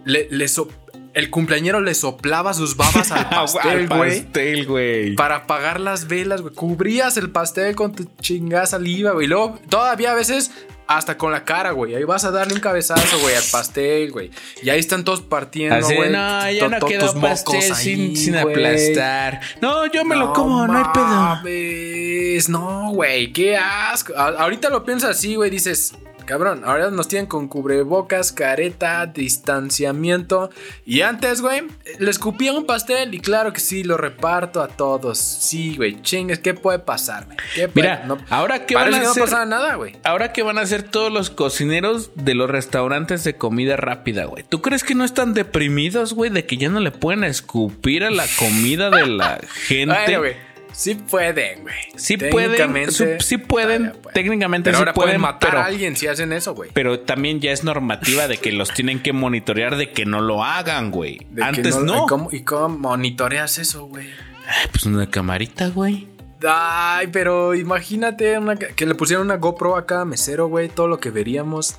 le, 0.05 0.27
le, 0.29 0.49
el 1.15 1.31
cumpleañero 1.31 1.81
le 1.81 1.95
soplaba 1.95 2.55
sus 2.55 2.77
babas 2.77 3.13
al 3.13 3.29
pastel, 3.89 4.67
güey. 4.67 5.15
Para 5.15 5.37
apagar 5.37 5.81
las 5.81 6.09
velas, 6.09 6.43
güey. 6.43 6.55
Cubrías 6.55 7.17
el 7.17 7.31
pastel 7.31 7.75
con 7.75 7.95
tu 7.95 8.11
chingada 8.21 8.67
saliva, 8.67 9.13
güey. 9.13 9.27
Luego, 9.27 9.59
todavía 9.69 10.13
a 10.13 10.15
veces, 10.15 10.51
hasta 10.91 11.17
con 11.17 11.31
la 11.31 11.45
cara, 11.45 11.71
güey. 11.71 11.95
Ahí 11.95 12.03
vas 12.03 12.25
a 12.25 12.33
darle 12.33 12.55
un 12.55 12.61
cabezazo, 12.61 13.21
güey, 13.21 13.37
al 13.37 13.45
pastel, 13.53 14.11
güey. 14.11 14.33
Y 14.61 14.71
ahí 14.71 14.81
están 14.81 15.05
todos 15.05 15.21
partiendo, 15.21 15.87
güey. 15.87 16.11
No, 16.11 16.51
ya 16.51 16.69
no 16.69 16.81
quedó 16.81 17.15
pastel 17.21 17.63
sin, 17.77 18.17
sin 18.17 18.37
aplastar. 18.37 19.41
No, 19.61 19.87
yo 19.87 20.05
me 20.05 20.17
lo 20.17 20.33
como, 20.33 20.67
no 20.67 20.77
hay 20.77 20.85
pedo. 20.93 22.51
No, 22.51 22.91
güey, 22.93 23.33
qué 23.33 23.57
asco. 23.57 24.15
ahorita 24.17 24.69
lo 24.69 24.85
piensas 24.85 25.11
así, 25.11 25.37
güey. 25.37 25.49
Dices, 25.49 25.95
cabrón. 26.31 26.63
Ahora 26.65 26.91
nos 26.93 27.09
tienen 27.09 27.27
con 27.27 27.49
cubrebocas, 27.49 28.31
careta, 28.31 29.05
distanciamiento. 29.07 30.51
Y 30.87 31.01
antes, 31.01 31.41
güey, 31.41 31.63
le 31.99 32.09
escupía 32.09 32.53
un 32.53 32.67
pastel 32.67 33.13
y 33.15 33.19
claro 33.19 33.53
que 33.53 33.59
sí, 33.59 33.83
lo 33.83 33.97
reparto 33.97 34.63
a 34.63 34.69
todos. 34.69 35.19
Sí, 35.19 35.75
güey, 35.77 36.01
chingues, 36.03 36.39
¿qué 36.39 36.55
puede 36.55 36.79
pasar, 36.79 37.27
güey? 37.27 37.37
Mira, 37.75 38.07
ahora 38.29 38.65
que 38.65 38.77
van 38.77 38.95
a 38.95 39.11
hacer. 39.11 39.29
No 39.29 39.47
nada, 39.47 39.75
güey. 39.75 39.97
Ahora 40.05 40.33
que 40.33 40.45
van 40.45 40.59
a 40.59 40.61
hacer 40.61 40.85
todos 40.85 41.13
los 41.13 41.31
cocineros 41.31 42.13
de 42.15 42.35
los 42.35 42.49
restaurantes 42.49 43.25
de 43.25 43.35
comida 43.35 43.77
rápida, 43.77 44.27
güey. 44.27 44.45
¿Tú 44.49 44.63
crees 44.63 44.85
que 44.85 44.95
no 44.95 45.05
están 45.05 45.35
deprimidos, 45.35 46.15
güey, 46.15 46.31
de 46.31 46.47
que 46.47 46.57
ya 46.57 46.69
no 46.69 46.79
le 46.79 46.93
pueden 46.93 47.25
escupir 47.25 48.05
a 48.05 48.11
la 48.11 48.27
comida 48.39 48.91
de 48.91 49.07
la 49.07 49.41
gente? 49.67 50.17
güey. 50.17 50.50
Sí 50.73 50.95
pueden, 50.95 51.63
güey. 51.63 51.75
Sí 51.97 52.17
pueden. 52.17 52.91
sí 53.21 53.37
pueden. 53.39 53.93
Técnicamente 54.15 54.73
sí 54.73 54.83
pueden, 54.95 55.21
matar 55.21 55.57
a 55.57 55.65
alguien 55.65 55.97
si 55.97 56.07
hacen 56.07 56.33
eso, 56.33 56.55
güey. 56.55 56.71
Pero 56.73 57.01
también 57.01 57.41
ya 57.41 57.53
es 57.53 57.65
normativa 57.65 58.29
de 58.29 58.39
que 58.39 58.53
los 58.53 58.73
tienen 58.73 59.03
que 59.03 59.13
monitorear 59.13 59.77
de 59.77 59.91
que 59.91 60.07
no 60.07 60.21
lo 60.21 60.45
hagan, 60.45 60.91
güey. 60.91 61.27
Antes 61.41 61.77
no. 61.79 62.07
¿y, 62.31 62.43
cómo, 62.43 62.79
monitoreas 62.79 63.59
eso, 63.59 63.87
güey? 63.87 64.09
Pues 64.71 64.85
una 64.85 65.09
camarita, 65.09 65.69
güey. 65.69 66.09
Ay, 66.49 67.09
pero 67.09 67.55
imagínate 67.55 68.39
que 68.75 68.87
le 68.87 68.95
pusieran 68.95 69.27
una 69.27 69.37
GoPro 69.37 69.77
a 69.77 69.87
cada 69.87 70.05
mesero, 70.05 70.49
güey. 70.49 70.69
Todo 70.69 70.89
lo 70.89 70.99
que 70.99 71.11
veríamos. 71.11 71.79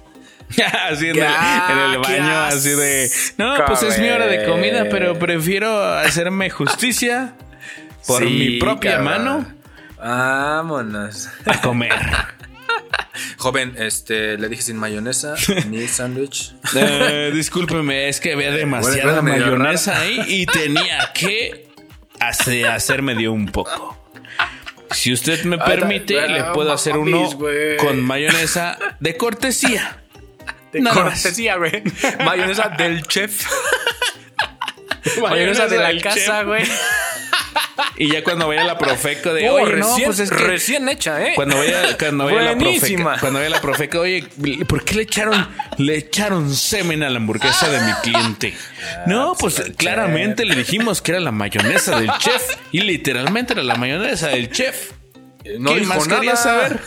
así 0.89 1.09
en, 1.09 1.17
el, 1.17 1.99
baño, 1.99 2.39
así 2.41 2.69
de. 2.69 3.09
No, 3.37 3.55
pues 3.65 3.83
es 3.83 3.99
mi 3.99 4.09
hora 4.09 4.27
de 4.27 4.45
comida, 4.45 4.87
pero 4.89 5.17
prefiero 5.17 5.83
hacerme 5.83 6.49
justicia 6.49 7.33
por 8.07 8.23
mi 8.23 8.59
propia 8.59 8.99
mano. 8.99 9.45
Vámonos. 9.97 11.29
A 11.45 11.61
comer. 11.61 11.93
Joven, 13.37 13.75
este, 13.77 14.37
le 14.37 14.49
dije 14.49 14.61
sin 14.61 14.77
mayonesa, 14.77 15.35
mi 15.67 15.87
sándwich. 15.87 16.53
Eh, 16.75 17.31
discúlpeme, 17.33 18.07
es 18.07 18.19
que 18.19 18.33
había 18.33 18.51
demasiada 18.51 19.21
mayonesa 19.21 19.99
ahí 19.99 20.21
y 20.27 20.45
tenía 20.45 21.11
que 21.13 21.67
hacerme 22.19 23.15
dio 23.15 23.33
un 23.33 23.47
poco. 23.47 23.97
Si 24.91 25.11
usted 25.11 25.43
me 25.43 25.57
permite, 25.57 26.27
le 26.27 26.43
puedo 26.53 26.71
hacer 26.71 26.97
uno 26.97 27.29
con 27.79 28.01
mayonesa 28.01 28.77
de 28.99 29.17
cortesía. 29.17 30.03
De 30.71 30.83
cortesía, 30.83 31.57
güey. 31.57 31.83
mayonesa 32.23 32.69
del 32.77 33.03
chef. 33.03 33.45
mayonesa, 35.21 35.67
de 35.67 35.77
la 35.77 35.99
casa, 36.01 36.43
güey. 36.43 36.63
Y 37.97 38.11
ya 38.11 38.23
cuando 38.23 38.47
vaya 38.47 38.63
la 38.63 38.77
profeco 38.77 39.33
de, 39.33 39.49
oye, 39.49 39.75
no, 39.75 39.95
pues 40.05 40.19
es 40.19 40.29
que 40.29 40.37
recién 40.37 40.89
hecha, 40.89 41.23
¿eh? 41.23 41.33
Cuando 41.35 41.57
vaya, 41.57 41.97
cuando 41.97 42.25
vaya 42.25 42.41
la 42.41 42.57
profeca, 42.57 43.17
cuando 43.19 43.39
vaya 43.39 43.49
la 43.49 43.61
profeco, 43.61 43.99
oye, 43.99 44.27
¿por 44.67 44.83
qué 44.83 44.95
le 44.95 45.03
echaron, 45.03 45.47
le 45.77 45.97
echaron 45.97 46.53
semen 46.53 47.03
a 47.03 47.09
la 47.09 47.17
hamburguesa 47.17 47.69
de 47.69 47.81
mi 47.81 47.93
cliente? 48.01 48.57
Ah, 48.57 49.03
no, 49.05 49.35
pues, 49.39 49.55
pues 49.55 49.75
claramente 49.77 50.45
le 50.45 50.55
dijimos 50.55 51.01
que 51.01 51.11
era 51.11 51.19
la 51.19 51.31
mayonesa 51.31 51.99
del 51.99 52.11
chef 52.17 52.41
y 52.71 52.81
literalmente 52.81 53.53
era 53.53 53.63
la 53.63 53.75
mayonesa 53.75 54.29
del 54.29 54.49
chef. 54.51 54.91
No 55.59 55.73
¿Qué 55.73 55.81
más 55.81 56.07
quería 56.07 56.35
saber? 56.35 56.79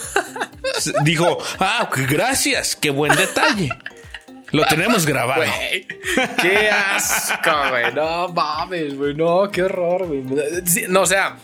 Dijo, 1.03 1.39
ah, 1.59 1.91
gracias, 2.09 2.77
qué 2.77 2.91
buen 2.91 3.15
detalle. 3.15 3.69
Lo 4.55 4.65
tenemos 4.67 5.05
grabado. 5.07 5.43
qué 6.41 6.71
asco, 6.71 7.51
güey. 7.71 7.93
No 7.93 8.29
mames, 8.29 8.97
güey. 8.97 9.15
No, 9.15 9.51
qué 9.51 9.65
horror, 9.65 10.07
güey. 10.07 10.23
no, 10.89 11.03
o 11.03 11.07
sea, 11.07 11.37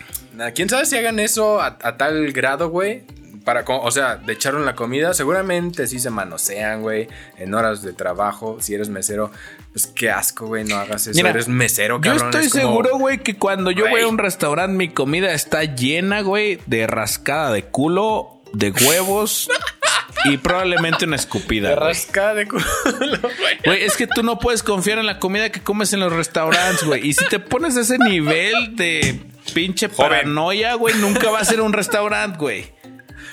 quién 0.54 0.68
sabe 0.68 0.86
si 0.86 0.96
hagan 0.96 1.18
eso 1.18 1.60
a, 1.60 1.76
tal 1.96 2.32
grado, 2.32 2.70
güey. 2.70 3.02
Para, 3.44 3.64
o 3.66 3.90
sea, 3.90 4.16
de 4.16 4.34
echaron 4.34 4.66
la 4.66 4.76
comida, 4.76 5.14
seguramente 5.14 5.86
sí 5.86 5.98
se 5.98 6.10
manosean, 6.10 6.82
güey, 6.82 7.08
en 7.38 7.54
horas 7.54 7.82
de 7.82 7.94
trabajo. 7.94 8.58
Si 8.60 8.74
eres 8.74 8.90
mesero, 8.90 9.30
pues 9.72 9.86
qué 9.86 10.10
asco, 10.10 10.46
güey, 10.46 10.64
no 10.64 10.76
hagas 10.76 11.06
eso. 11.06 11.26
eres 11.26 11.48
mesero, 11.48 12.00
cabrón. 12.00 12.30
Yo 12.32 12.38
estoy 12.38 12.60
seguro, 12.60 12.98
güey, 12.98 13.18
que 13.18 13.36
cuando 13.36 13.70
yo 13.70 13.88
voy 13.88 14.02
a 14.02 14.08
un 14.08 14.18
restaurante, 14.18 14.76
mi 14.76 14.90
comida 14.90 15.32
está 15.32 15.64
llena, 15.64 16.20
güey, 16.20 16.60
de 16.66 16.86
rascada 16.86 17.50
de 17.50 17.64
culo, 17.64 18.42
de 18.52 18.72
huevos. 18.72 19.48
y 20.24 20.36
probablemente 20.38 21.04
una 21.04 21.16
escupida. 21.16 21.74
rascada 21.74 22.34
de 22.34 22.46
culo, 22.46 22.64
güey. 23.64 23.82
es 23.82 23.96
que 23.96 24.06
tú 24.06 24.22
no 24.22 24.38
puedes 24.38 24.62
confiar 24.62 24.98
en 24.98 25.06
la 25.06 25.18
comida 25.18 25.50
que 25.50 25.60
comes 25.60 25.92
en 25.92 26.00
los 26.00 26.12
restaurantes, 26.12 26.84
güey. 26.84 27.06
Y 27.06 27.12
si 27.14 27.24
te 27.26 27.38
pones 27.38 27.76
ese 27.76 27.98
nivel 27.98 28.76
de 28.76 29.20
pinche 29.54 29.88
paranoia, 29.88 30.74
güey, 30.74 30.94
nunca 30.96 31.30
va 31.30 31.40
a 31.40 31.44
ser 31.44 31.60
un 31.60 31.72
restaurante, 31.72 32.38
güey. 32.38 32.66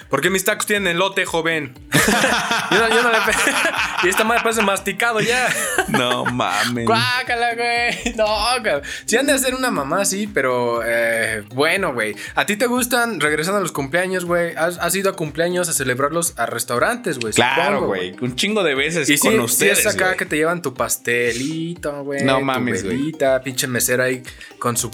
¿Por 0.10 0.22
qué 0.22 0.30
mis 0.30 0.44
tacos 0.46 0.66
tienen 0.66 0.88
elote, 0.88 1.26
joven? 1.26 1.74
yo, 2.72 2.78
no, 2.78 2.90
yo 2.90 3.04
no 3.04 3.12
le 3.12 3.18
Y 4.04 4.10
esta 4.10 4.24
madre 4.24 4.42
parece 4.44 4.62
masticado 4.62 5.20
ya. 5.20 5.50
no 5.90 6.26
mames. 6.26 6.86
Cuácala, 6.86 7.56
güey. 7.56 8.16
No, 8.16 8.26
güey. 8.62 8.82
Sí 9.06 9.18
han 9.18 9.26
de 9.26 9.34
hacer 9.34 9.56
una 9.56 9.72
mamá 9.72 10.06
sí, 10.06 10.28
pero 10.28 10.82
eh, 10.86 11.44
bueno, 11.54 11.94
güey. 11.94 12.16
¿A 12.36 12.46
ti 12.46 12.56
te 12.56 12.68
gustan, 12.68 13.20
regresando 13.20 13.58
a 13.58 13.62
los 13.62 13.72
cumpleaños, 13.72 14.26
güey? 14.26 14.54
¿Has, 14.56 14.96
ido 14.96 15.10
a 15.10 15.14
cumpleaños 15.14 15.68
a 15.68 15.74
celebrarlos 15.74 16.34
a 16.38 16.46
restaurantes, 16.46 17.20
güey? 17.20 17.34
Claro, 17.34 17.88
güey. 17.88 18.16
Un 18.22 18.36
chingo 18.36 18.64
de 18.64 18.76
veces 18.76 19.10
y 19.10 19.18
con 19.18 19.34
sí, 19.34 19.40
ustedes, 19.40 19.80
sí 19.80 19.88
es 19.88 19.94
acá 19.94 20.16
que 20.16 20.26
te 20.26 20.38
llevan 20.38 20.62
tu 20.62 20.74
pastelito, 20.74 22.04
güey. 22.04 22.24
No 22.24 22.42
mames, 22.42 22.84
güey. 22.84 23.14
Pinche 23.44 23.68
mesera 23.68 24.06
ahí 24.06 24.24
con 24.60 24.78
su 24.78 24.90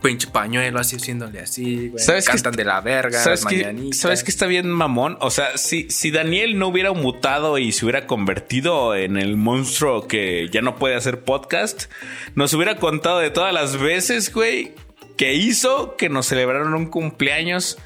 pinche 0.00 0.28
pañuelo 0.28 0.78
así 0.78 0.96
haciéndole 0.96 1.40
así, 1.40 1.88
güey. 1.88 2.02
¿Sabes 2.02 2.26
Cantan 2.26 2.54
de 2.54 2.64
la 2.64 2.80
verga, 2.80 3.22
¿sabes 3.22 3.44
que, 3.44 3.90
¿Sabes 3.92 4.24
que 4.24 4.30
está 4.30 4.46
bien 4.46 4.68
mamón? 4.70 5.16
O 5.20 5.30
sea, 5.30 5.56
si, 5.56 5.90
si 5.90 6.10
Daniel 6.10 6.58
no 6.58 6.68
hubiera 6.68 6.92
mutado 6.92 7.58
y 7.58 7.72
se 7.72 7.84
hubiera 7.84 8.06
convertido 8.06 8.94
en 8.94 9.16
el 9.16 9.36
monstruo 9.36 10.06
que 10.06 10.48
ya 10.50 10.62
no 10.62 10.76
puede 10.76 10.94
hacer 10.94 11.20
podcast, 11.20 11.90
nos 12.34 12.52
hubiera 12.54 12.76
contado 12.76 13.18
de 13.18 13.30
todas 13.30 13.52
las 13.52 13.78
veces, 13.78 14.32
güey, 14.32 14.74
que 15.16 15.34
hizo 15.34 15.96
que 15.96 16.08
nos 16.08 16.26
celebraron 16.26 16.74
un 16.74 16.86
cumpleaños 16.86 17.78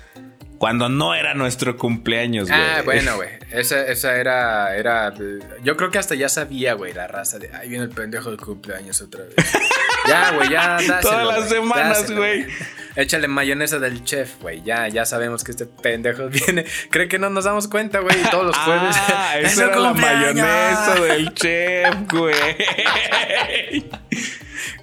cuando 0.58 0.88
no 0.88 1.14
era 1.14 1.34
nuestro 1.34 1.76
cumpleaños, 1.76 2.48
güey. 2.48 2.60
Ah, 2.60 2.82
bueno, 2.84 3.16
güey. 3.16 3.30
Esa, 3.50 3.84
esa 3.86 4.16
era, 4.16 4.76
era. 4.76 5.12
Yo 5.64 5.76
creo 5.76 5.90
que 5.90 5.98
hasta 5.98 6.14
ya 6.14 6.28
sabía, 6.28 6.74
güey, 6.74 6.92
la 6.92 7.08
raza 7.08 7.40
de. 7.40 7.52
Ahí 7.52 7.68
viene 7.68 7.84
el 7.84 7.90
pendejo 7.90 8.30
del 8.30 8.38
cumpleaños 8.38 9.00
otra 9.00 9.24
vez. 9.24 9.34
ya, 10.09 10.30
güey, 10.32 10.50
ya 10.50 10.68
dáselo, 10.76 11.00
Todas 11.00 11.38
las 11.40 11.48
semanas, 11.48 12.11
güey. 12.11 12.46
Échale 12.94 13.26
mayonesa 13.26 13.78
del 13.78 14.05
chef, 14.05 14.38
güey. 14.40 14.62
Ya, 14.62 14.86
ya 14.88 15.07
sabemos 15.07 15.44
que 15.44 15.53
este 15.53 15.66
pendejo 15.66 16.28
viene. 16.46 16.64
Cree 16.90 17.09
que 17.09 17.18
no 17.18 17.30
nos 17.30 17.44
damos 17.44 17.68
cuenta, 17.68 18.00
güey. 18.00 18.16
Todos 18.30 18.46
los 18.46 18.57
jueves. 18.57 18.96
Ah, 19.09 19.38
esa 19.40 19.66
era 19.66 19.76
la 19.78 19.94
mayonesa 19.94 20.94
del 20.96 21.32
chef, 21.32 21.94
güey. 22.11 22.34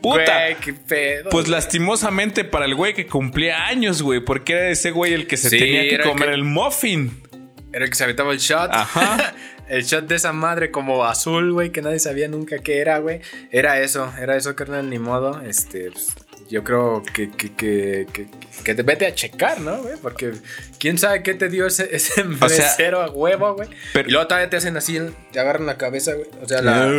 Puta. 0.01 0.55
qué 0.59 0.74
pedo. 0.74 1.30
Pues 1.30 1.47
lastimosamente 1.47 2.43
para 2.43 2.65
el 2.65 2.74
güey 2.74 2.93
que 2.93 3.05
cumplía 3.05 3.67
años, 3.67 4.01
güey. 4.01 4.22
Porque 4.22 4.53
era 4.53 4.70
ese 4.70 4.91
güey 4.91 5.13
el 5.13 5.28
que 5.28 5.38
se 5.38 5.49
tenía 5.49 5.88
que 5.88 5.99
comer 5.99 6.30
el 6.30 6.43
muffin. 6.43 7.22
Era 7.72 7.86
el 7.86 7.91
que 7.91 7.95
se 7.95 8.03
aventaba 8.05 8.34
el 8.34 8.39
shot. 8.39 8.72
Ajá. 8.74 9.36
El 9.70 9.84
shot 9.84 10.07
de 10.07 10.15
esa 10.15 10.34
madre 10.34 10.72
como 10.72 11.05
azul, 11.05 11.53
güey, 11.53 11.72
que 11.72 11.82
nadie 11.82 11.99
sabía 11.99 12.28
nunca 12.28 12.59
qué 12.59 12.80
era, 12.80 12.99
güey. 12.99 13.22
Era 13.51 13.80
eso, 13.80 14.11
era 14.20 14.36
eso, 14.36 14.55
carnal, 14.55 14.89
ni 14.89 14.99
modo. 14.99 15.41
Este, 15.41 15.91
pues, 15.91 16.15
yo 16.49 16.63
creo 16.63 17.03
que, 17.13 17.30
que, 17.30 17.53
que, 17.53 18.07
que, 18.63 18.76
te 18.76 18.82
vete 18.82 19.05
a 19.05 19.13
checar, 19.13 19.61
¿no, 19.61 19.84
güey? 19.84 19.95
Porque 20.01 20.32
quién 20.80 20.97
sabe 20.97 21.22
qué 21.22 21.36
te 21.36 21.47
dio 21.47 21.67
ese, 21.67 21.88
ese 21.95 22.24
mesero 22.24 23.01
a 23.01 23.11
huevo, 23.11 23.53
güey. 23.53 23.70
y 23.93 24.11
luego 24.11 24.28
todavía 24.28 24.49
te 24.49 24.57
hacen 24.57 24.76
así, 24.76 24.99
te 25.32 25.39
agarran 25.39 25.67
la 25.67 25.78
cabeza, 25.78 26.13
güey. 26.13 26.28
O 26.41 26.47
sea, 26.47 26.61
la. 26.61 26.89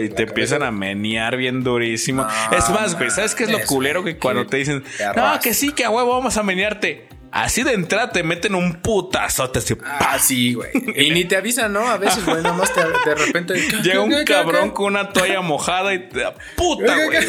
y 0.00 0.08
te 0.08 0.22
empiezan 0.22 0.62
a 0.62 0.70
menear 0.70 1.36
bien 1.36 1.64
durísimo. 1.64 2.26
es 2.56 2.70
más, 2.70 2.96
güey, 2.96 3.10
¿sabes 3.10 3.34
qué 3.34 3.44
es 3.44 3.50
lo 3.50 3.60
culero 3.66 4.04
que 4.04 4.16
cuando 4.16 4.46
te 4.46 4.58
dicen, 4.58 4.84
no, 5.16 5.40
que 5.40 5.52
sí, 5.54 5.72
que 5.72 5.84
a 5.84 5.90
huevo 5.90 6.10
vamos 6.10 6.36
a 6.36 6.42
menearte? 6.44 7.08
Así 7.32 7.62
de 7.62 7.72
entrada 7.72 8.12
te 8.12 8.22
meten 8.22 8.54
un 8.54 8.74
putazote 8.74 9.60
así. 9.60 9.74
Ah, 9.84 10.18
sí, 10.18 10.52
güey. 10.52 10.70
Y 10.94 11.10
ni 11.12 11.24
te 11.24 11.36
avisan, 11.36 11.72
¿no? 11.72 11.88
A 11.88 11.96
veces, 11.96 12.24
güey, 12.26 12.42
nada 12.42 12.54
más 12.54 12.70
de 12.74 13.14
repente. 13.14 13.54
Llega 13.82 14.02
un 14.02 14.24
cabrón 14.26 14.70
con 14.70 14.86
una 14.86 15.08
toalla 15.08 15.40
mojada 15.40 15.94
y 15.94 16.10
te 16.10 16.24
puta, 16.56 16.94
güey. 16.94 17.26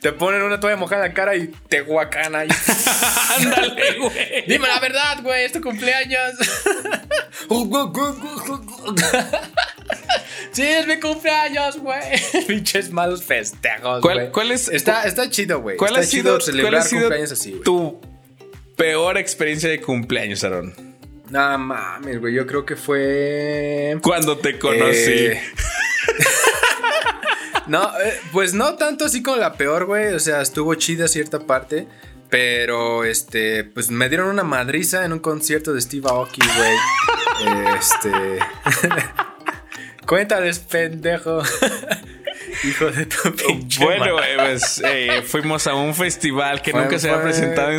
Te 0.00 0.12
ponen 0.12 0.42
una 0.42 0.58
toalla 0.58 0.76
mojada 0.76 1.04
en 1.04 1.08
la 1.10 1.14
cara 1.14 1.36
y 1.36 1.48
te 1.68 1.82
guacana. 1.82 2.46
Y... 2.46 2.48
Ándale, 3.36 3.98
güey. 3.98 4.44
Dime 4.46 4.68
la 4.68 4.80
verdad, 4.80 5.22
güey, 5.22 5.44
es 5.44 5.52
tu 5.52 5.60
cumpleaños. 5.60 6.32
sí, 10.52 10.62
es 10.62 10.86
mi 10.86 10.98
cumpleaños, 10.98 11.78
güey. 11.78 12.00
Pinches 12.46 12.90
malos 12.90 13.22
festejos, 13.22 14.00
¿Cuál, 14.00 14.30
¿Cuál, 14.32 14.52
es? 14.52 14.68
Está, 14.68 15.02
está 15.04 15.28
chido, 15.28 15.60
güey. 15.60 15.76
¿Cuál 15.76 15.90
está 15.92 16.00
ha 16.00 16.06
sido, 16.06 16.40
celebrar 16.40 16.88
cumpleaños 16.88 17.32
así, 17.32 17.50
güey. 17.50 17.62
Tu 17.62 18.13
peor 18.76 19.18
experiencia 19.18 19.68
de 19.68 19.80
cumpleaños, 19.80 20.44
Aaron. 20.44 20.74
No 21.30 21.58
mames, 21.58 22.20
güey. 22.20 22.34
Yo 22.34 22.46
creo 22.46 22.64
que 22.64 22.76
fue. 22.76 23.98
Cuando 24.02 24.38
te 24.38 24.58
conocí. 24.58 25.10
Eh, 25.10 25.42
no, 27.66 27.82
eh, 28.00 28.20
pues 28.32 28.54
no 28.54 28.74
tanto 28.76 29.06
así 29.06 29.22
como 29.22 29.38
la 29.38 29.54
peor, 29.54 29.86
güey. 29.86 30.14
O 30.14 30.20
sea, 30.20 30.42
estuvo 30.42 30.74
chida 30.74 31.08
cierta 31.08 31.40
parte. 31.40 31.86
Pero, 32.28 33.04
este, 33.04 33.64
pues 33.64 33.90
me 33.90 34.08
dieron 34.08 34.28
una 34.28 34.44
madriza 34.44 35.04
en 35.04 35.12
un 35.12 35.20
concierto 35.20 35.72
de 35.72 35.80
Steve 35.80 36.08
Aoki, 36.08 36.40
güey. 36.40 37.74
este. 37.78 38.38
Cuéntales, 40.06 40.58
pendejo. 40.58 41.42
Hijo 42.62 42.90
de 42.90 43.06
tu 43.06 43.32
pinche 43.32 43.84
Bueno, 43.84 44.16
pues, 44.36 44.80
eh, 44.84 45.22
fuimos 45.26 45.66
a 45.66 45.74
un 45.74 45.94
festival 45.94 46.62
que 46.62 46.72
nunca 46.72 46.98
se 46.98 47.10
había 47.10 47.22
presentado 47.22 47.70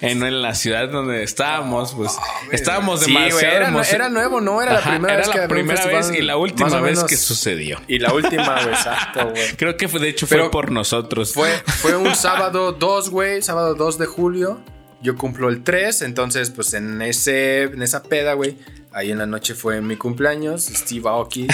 en, 0.00 0.42
la 0.42 0.54
ciudad 0.54 0.88
donde 0.88 1.22
estábamos. 1.22 1.94
Pues 1.94 2.16
estábamos 2.52 3.00
demasiado. 3.00 3.84
Sí, 3.84 3.94
era, 3.94 4.08
nuevo, 4.08 4.40
¿no? 4.40 4.62
Era 4.62 4.74
la 4.74 4.82
primera 4.82 5.14
era 5.14 5.26
vez. 5.26 5.36
la 5.36 5.48
primera 5.48 5.86
vez 5.86 6.12
y 6.12 6.22
la 6.22 6.36
última 6.36 6.80
vez 6.80 7.04
que 7.04 7.16
sucedió. 7.16 7.80
Y 7.86 7.98
la 7.98 8.12
última 8.12 8.54
vez, 8.54 8.66
exacto, 8.68 9.30
güey. 9.30 9.52
Creo 9.56 9.76
que 9.76 9.88
fue, 9.88 10.00
de 10.00 10.08
hecho 10.08 10.26
fue 10.26 10.50
por 10.50 10.70
nosotros. 10.70 11.32
Fue, 11.32 11.50
fue 11.66 11.96
un 11.96 12.14
sábado 12.14 12.72
2, 12.72 13.10
güey, 13.10 13.42
sábado 13.42 13.74
2 13.74 13.98
de 13.98 14.06
julio. 14.06 14.60
Yo 15.00 15.16
cumplo 15.16 15.48
el 15.48 15.62
3, 15.62 16.02
entonces, 16.02 16.50
pues 16.50 16.74
en, 16.74 17.00
ese, 17.02 17.62
en 17.62 17.82
esa 17.82 18.02
peda, 18.02 18.32
güey, 18.32 18.56
ahí 18.92 19.10
en 19.10 19.18
la 19.18 19.26
noche 19.26 19.54
fue 19.54 19.80
mi 19.80 19.96
cumpleaños. 19.96 20.64
Steve 20.64 21.08
Aoki, 21.08 21.46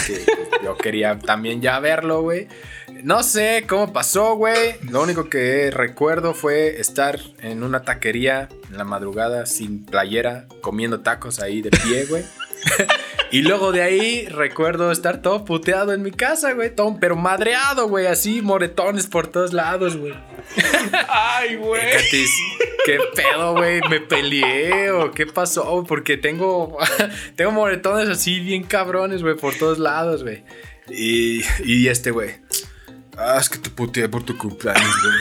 yo 0.62 0.76
quería 0.76 1.18
también 1.18 1.61
ya 1.61 1.78
verlo, 1.80 2.22
güey. 2.22 2.49
No 3.03 3.22
sé 3.22 3.64
cómo 3.68 3.93
pasó, 3.93 4.37
güey. 4.37 4.76
Lo 4.91 5.03
único 5.03 5.28
que 5.28 5.70
recuerdo 5.70 6.35
fue 6.35 6.80
estar 6.80 7.20
en 7.41 7.62
una 7.62 7.82
taquería 7.82 8.49
en 8.70 8.78
la 8.78 8.85
madrugada 8.85 9.47
sin 9.47 9.85
playera, 9.85 10.47
comiendo 10.61 11.01
tacos 11.01 11.41
ahí 11.41 11.61
de 11.62 11.70
pie, 11.70 12.07
güey. 12.07 12.24
y 13.31 13.43
luego 13.43 13.72
de 13.72 13.83
ahí 13.83 14.27
recuerdo 14.27 14.93
estar 14.93 15.22
todo 15.22 15.45
puteado 15.45 15.93
en 15.93 16.03
mi 16.03 16.11
casa, 16.11 16.53
güey. 16.53 16.75
Todo, 16.75 16.97
pero 17.01 17.16
madreado, 17.16 17.89
güey. 17.89 18.07
Así, 18.07 18.43
moretones 18.43 19.07
por 19.07 19.27
todos 19.27 19.53
lados, 19.53 19.97
güey. 19.97 20.14
Ay, 21.09 21.57
güey. 21.57 21.83
¿Qué 22.85 22.99
pedo, 23.14 23.53
güey? 23.53 23.81
¿Me 23.89 24.01
peleé 24.01 24.91
o 24.91 25.11
qué 25.11 25.27
pasó? 25.27 25.85
Porque 25.87 26.16
tengo, 26.16 26.77
tengo 27.37 27.51
moretones 27.51 28.09
así 28.09 28.41
bien 28.41 28.62
cabrones, 28.62 29.22
güey, 29.22 29.37
por 29.37 29.55
todos 29.55 29.79
lados, 29.79 30.22
güey. 30.22 30.45
Y, 30.91 31.43
y 31.64 31.89
este, 31.89 32.11
güey. 32.11 32.37
Ah, 33.16 33.39
es 33.41 33.49
que 33.49 33.59
te 33.59 33.70
puteé 33.70 34.09
por 34.09 34.22
tu 34.22 34.37
cumpleaños, 34.37 34.95
güey. 35.03 35.16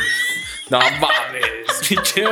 No 0.70 0.80
mames, 0.80 1.88
pinche. 1.88 2.26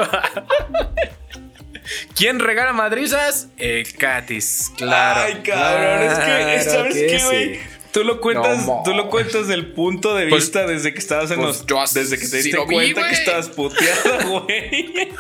¿Quién 2.15 2.39
regala 2.39 2.73
madrizas? 2.73 3.49
Eh, 3.57 3.83
Katis, 3.97 4.71
claro. 4.77 5.21
Ay, 5.21 5.41
cabrón, 5.43 6.03
es 6.03 6.19
que, 6.19 6.69
¿sabes 6.69 6.95
qué, 6.95 7.23
güey? 7.23 7.71
Tú 7.91 8.05
lo 8.05 8.21
cuentas, 8.21 8.65
tú 8.85 8.93
lo 8.93 9.09
cuentas 9.09 9.47
del 9.47 9.73
punto 9.73 10.15
de 10.15 10.27
pues, 10.27 10.43
vista 10.43 10.65
desde 10.65 10.93
que 10.93 10.99
estabas 10.99 11.29
en 11.31 11.41
pues, 11.41 11.65
los. 11.67 11.93
desde 11.93 12.17
que 12.17 12.27
te 12.27 12.37
diste 12.37 12.57
cuenta 12.57 13.09
que 13.09 13.13
estabas 13.15 13.49
puteada, 13.49 14.23
güey. 14.27 15.11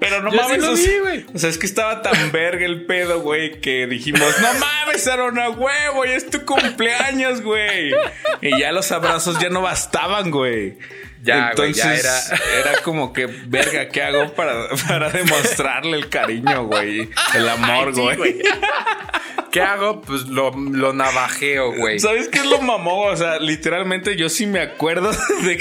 Pero 0.00 0.22
no 0.22 0.30
mames. 0.30 0.64
o, 0.64 1.38
sea, 1.38 1.50
es 1.50 1.58
que 1.58 1.66
estaba 1.66 2.00
tan 2.00 2.32
verga 2.32 2.64
el 2.64 2.86
pedo, 2.86 3.20
güey, 3.20 3.60
que 3.60 3.86
dijimos, 3.86 4.34
no 4.40 4.48
mames, 4.54 5.06
Aaron, 5.06 5.38
a 5.38 5.50
huevo, 5.50 6.06
ya 6.06 6.14
es 6.14 6.30
tu 6.30 6.44
cumpleaños, 6.46 7.42
güey. 7.42 7.92
Y 8.40 8.58
ya 8.58 8.72
los 8.72 8.90
abrazos 8.90 9.38
ya 9.38 9.50
no 9.50 9.60
bastaban, 9.60 10.30
güey. 10.30 10.78
Ya, 11.24 11.50
Entonces, 11.50 11.76
ya 11.76 11.94
era... 11.94 12.70
era 12.70 12.82
como 12.82 13.12
que, 13.12 13.26
verga, 13.26 13.88
¿qué 13.88 14.02
hago 14.02 14.34
para, 14.34 14.68
para 14.86 15.08
demostrarle 15.10 15.96
el 15.96 16.10
cariño, 16.10 16.66
güey? 16.66 17.08
El 17.34 17.48
amor, 17.48 17.94
güey. 17.94 18.42
¿Qué 19.50 19.62
hago? 19.62 20.02
Pues 20.02 20.26
lo, 20.26 20.50
lo 20.50 20.92
navajeo, 20.92 21.72
güey. 21.76 21.98
¿Sabes 22.00 22.28
qué 22.28 22.40
es 22.40 22.46
lo 22.46 22.60
mamó? 22.60 23.04
O 23.04 23.16
sea, 23.16 23.38
literalmente 23.38 24.16
yo 24.16 24.28
sí 24.28 24.46
me 24.46 24.60
acuerdo 24.60 25.12
de, 25.42 25.56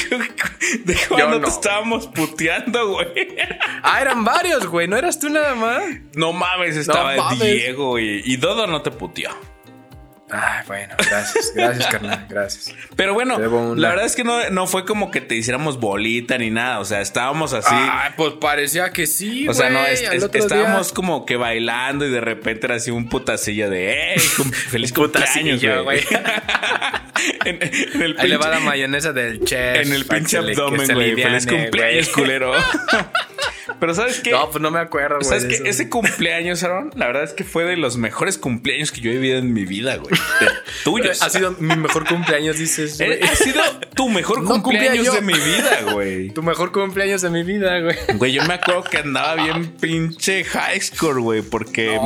de 0.83 0.97
cuando 1.07 1.39
te 1.41 1.49
estábamos 1.49 2.07
puteando, 2.07 2.89
güey. 2.89 3.07
Ah, 3.85 4.01
eran 4.01 4.23
varios, 4.23 4.65
güey. 4.65 4.87
¿No 4.87 4.97
eras 4.97 5.19
tú 5.19 5.29
nada 5.29 5.55
más? 5.55 5.83
No 6.15 6.31
mames, 6.31 6.77
estaba 6.77 7.15
Diego 7.35 7.99
y, 7.99 8.21
y 8.23 8.37
Dodo 8.37 8.65
no 8.65 8.81
te 8.81 8.91
puteó. 8.91 9.29
Ay, 10.35 10.63
bueno, 10.65 10.95
gracias, 10.97 11.53
gracias, 11.55 11.87
carnal, 11.87 12.25
gracias. 12.27 12.75
Pero 12.95 13.13
bueno, 13.13 13.37
la 13.75 13.89
verdad 13.89 14.05
es 14.05 14.15
que 14.15 14.23
no, 14.23 14.49
no, 14.49 14.65
fue 14.65 14.83
como 14.83 15.11
que 15.11 15.21
te 15.21 15.35
hiciéramos 15.35 15.79
bolita 15.79 16.39
ni 16.39 16.49
nada, 16.49 16.79
o 16.79 16.85
sea, 16.85 17.01
estábamos 17.01 17.53
así. 17.53 17.69
Ay, 17.71 18.13
pues 18.17 18.33
parecía 18.41 18.91
que 18.91 19.05
sí, 19.05 19.47
O 19.47 19.53
sea, 19.53 19.69
no, 19.69 19.85
estábamos 19.85 20.91
como 20.91 21.25
que 21.27 21.35
bailando 21.35 22.07
y 22.07 22.09
de 22.09 22.21
repente 22.21 22.65
era 22.65 22.75
así 22.75 22.89
un 22.89 23.09
putacillo 23.09 23.69
de, 23.69 24.15
¡eh! 24.15 24.19
Feliz 24.69 24.91
cumpleaños, 24.91 25.61
güey. 25.83 26.01
en, 27.45 27.61
el 28.01 28.15
Ahí 28.17 28.27
le 28.27 28.37
va 28.37 28.49
la 28.49 28.59
mayonesa 28.59 29.13
del 29.13 29.43
chef. 29.43 29.85
En 29.85 29.93
el 29.93 30.05
pinche 30.05 30.37
abdomen, 30.37 30.91
güey. 30.93 31.15
Feliz 31.15 31.45
cumpleaños, 31.45 32.09
culero. 32.09 32.53
Pero 33.79 33.93
¿sabes 33.93 34.19
qué? 34.19 34.31
No, 34.31 34.49
pues 34.49 34.61
no 34.61 34.71
me 34.71 34.79
acuerdo, 34.79 35.17
güey. 35.19 35.27
¿Sabes 35.27 35.45
qué? 35.45 35.69
Ese 35.69 35.89
cumpleaños, 35.89 36.63
Aaron, 36.63 36.91
la 36.95 37.07
verdad 37.07 37.23
es 37.23 37.33
que 37.33 37.43
fue 37.43 37.63
de 37.63 37.77
los 37.77 37.97
mejores 37.97 38.37
cumpleaños 38.37 38.91
que 38.91 39.01
yo 39.01 39.11
he 39.11 39.15
vivido 39.15 39.37
en 39.37 39.53
mi 39.53 39.65
vida, 39.65 39.97
güey. 39.97 40.13
Tuyos. 40.83 41.21
Ha 41.21 41.29
sido 41.29 41.55
mi 41.59 41.75
mejor 41.75 42.07
cumpleaños, 42.07 42.57
dices. 42.57 42.99
Eh, 42.99 43.19
ha 43.23 43.35
sido 43.35 43.61
tu 43.95 44.09
mejor 44.09 44.43
cumpleaños 44.43 45.13
de 45.13 45.21
mi 45.21 45.33
vida, 45.33 45.91
güey. 45.91 46.29
Tu 46.31 46.43
mejor 46.43 46.71
cumpleaños 46.71 47.21
de 47.21 47.29
mi 47.29 47.43
vida, 47.43 47.79
güey. 47.79 47.95
Güey, 48.15 48.33
yo 48.33 48.43
me 48.43 48.55
acuerdo 48.55 48.83
que 48.83 48.97
andaba 48.97 49.35
bien 49.35 49.71
pinche 49.79 50.43
high 50.43 50.79
score, 50.81 51.19
güey, 51.19 51.41
porque 51.41 51.99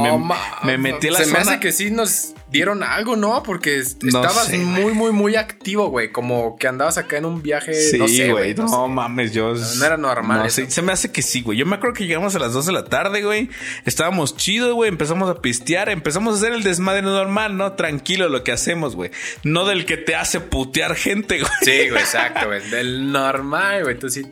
me, 0.63 0.77
metí 0.77 1.07
a 1.07 1.11
la 1.11 1.19
Se 1.19 1.31
me 1.31 1.39
hace 1.39 1.59
que 1.59 1.71
sí 1.71 1.91
nos 1.91 2.33
dieron 2.49 2.83
algo, 2.83 3.15
¿no? 3.15 3.43
Porque 3.43 3.77
estabas 3.77 4.53
muy, 4.53 4.93
muy, 4.93 5.11
muy 5.11 5.35
activo, 5.35 5.89
güey. 5.89 6.11
Como 6.11 6.57
que 6.57 6.67
andabas 6.67 6.97
acá 6.97 7.17
en 7.17 7.25
un 7.25 7.41
viaje. 7.41 7.73
Sí, 7.73 8.29
güey. 8.29 8.53
No, 8.55 8.87
mames, 8.87 9.33
yo. 9.33 9.53
No, 9.53 9.85
era 9.85 9.97
normal. 9.97 10.49
se 10.49 10.81
me 10.81 10.91
hace 10.91 11.11
que 11.11 11.21
sí, 11.21 11.41
güey. 11.41 11.57
Yo 11.57 11.65
me 11.65 11.75
acuerdo 11.75 11.95
que 11.95 12.05
llegamos 12.05 12.35
a 12.35 12.39
las 12.39 12.53
2 12.53 12.65
de 12.67 12.71
la 12.71 12.85
tarde, 12.85 13.21
güey. 13.21 13.49
Estábamos 13.85 14.37
chidos, 14.37 14.73
güey. 14.73 14.89
Empezamos 14.89 15.29
a 15.29 15.41
pistear. 15.41 15.89
Empezamos 15.89 16.35
a 16.35 16.37
hacer 16.37 16.53
el 16.53 16.63
desmadre 16.63 17.01
normal, 17.01 17.57
¿no? 17.57 17.73
Tranquilo 17.73 18.29
lo 18.29 18.43
que 18.43 18.51
hacemos, 18.51 18.95
güey. 18.95 19.11
No 19.43 19.65
del 19.65 19.85
que 19.85 19.97
te 19.97 20.15
hace 20.15 20.39
putear 20.39 20.95
gente, 20.95 21.39
güey. 21.39 21.51
Sí, 21.61 21.89
güey, 21.89 22.01
exacto, 22.01 22.47
güey. 22.47 22.69
Del 22.69 23.11
normal, 23.11 23.83
güey. 23.83 23.99
Tú 23.99 24.09
sí. 24.09 24.23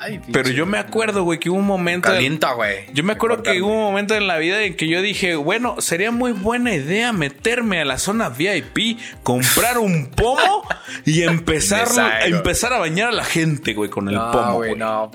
Ay, 0.00 0.20
Pero 0.32 0.50
yo 0.50 0.66
me 0.66 0.78
acuerdo, 0.78 1.24
güey, 1.24 1.38
que 1.38 1.50
hubo 1.50 1.58
un 1.58 1.66
momento. 1.66 2.08
Calienta, 2.08 2.52
güey. 2.52 2.86
Yo 2.92 3.02
me 3.02 3.12
acuerdo 3.14 3.42
que 3.42 3.60
hubo 3.62 3.72
un 3.72 3.82
momento 3.82 4.14
en 4.14 4.26
la 4.26 4.38
vida 4.38 4.62
en 4.62 4.76
que 4.76 4.86
yo 4.88 5.02
dije, 5.02 5.36
bueno, 5.36 5.80
sería 5.80 6.10
muy 6.10 6.32
buena 6.32 6.74
idea 6.74 7.12
meterme 7.12 7.63
a 7.72 7.84
la 7.84 7.98
zona 7.98 8.28
VIP, 8.28 8.98
comprar 9.22 9.78
un 9.78 10.10
pomo 10.10 10.66
y 11.04 11.22
empezar, 11.24 11.88
a, 11.98 12.26
empezar 12.26 12.72
a 12.72 12.78
bañar 12.78 13.08
a 13.08 13.12
la 13.12 13.24
gente, 13.24 13.74
güey, 13.74 13.90
con 13.90 14.08
el 14.08 14.16
pomo, 14.16 14.54
güey. 14.54 14.76
No, 14.76 15.10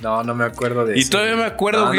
no, 0.00 0.24
no 0.24 0.34
me 0.34 0.44
acuerdo 0.44 0.84
de 0.86 0.98
eso. 0.98 1.06
Y 1.06 1.10
todavía 1.10 1.36
me 1.36 1.44
acuerdo, 1.44 1.90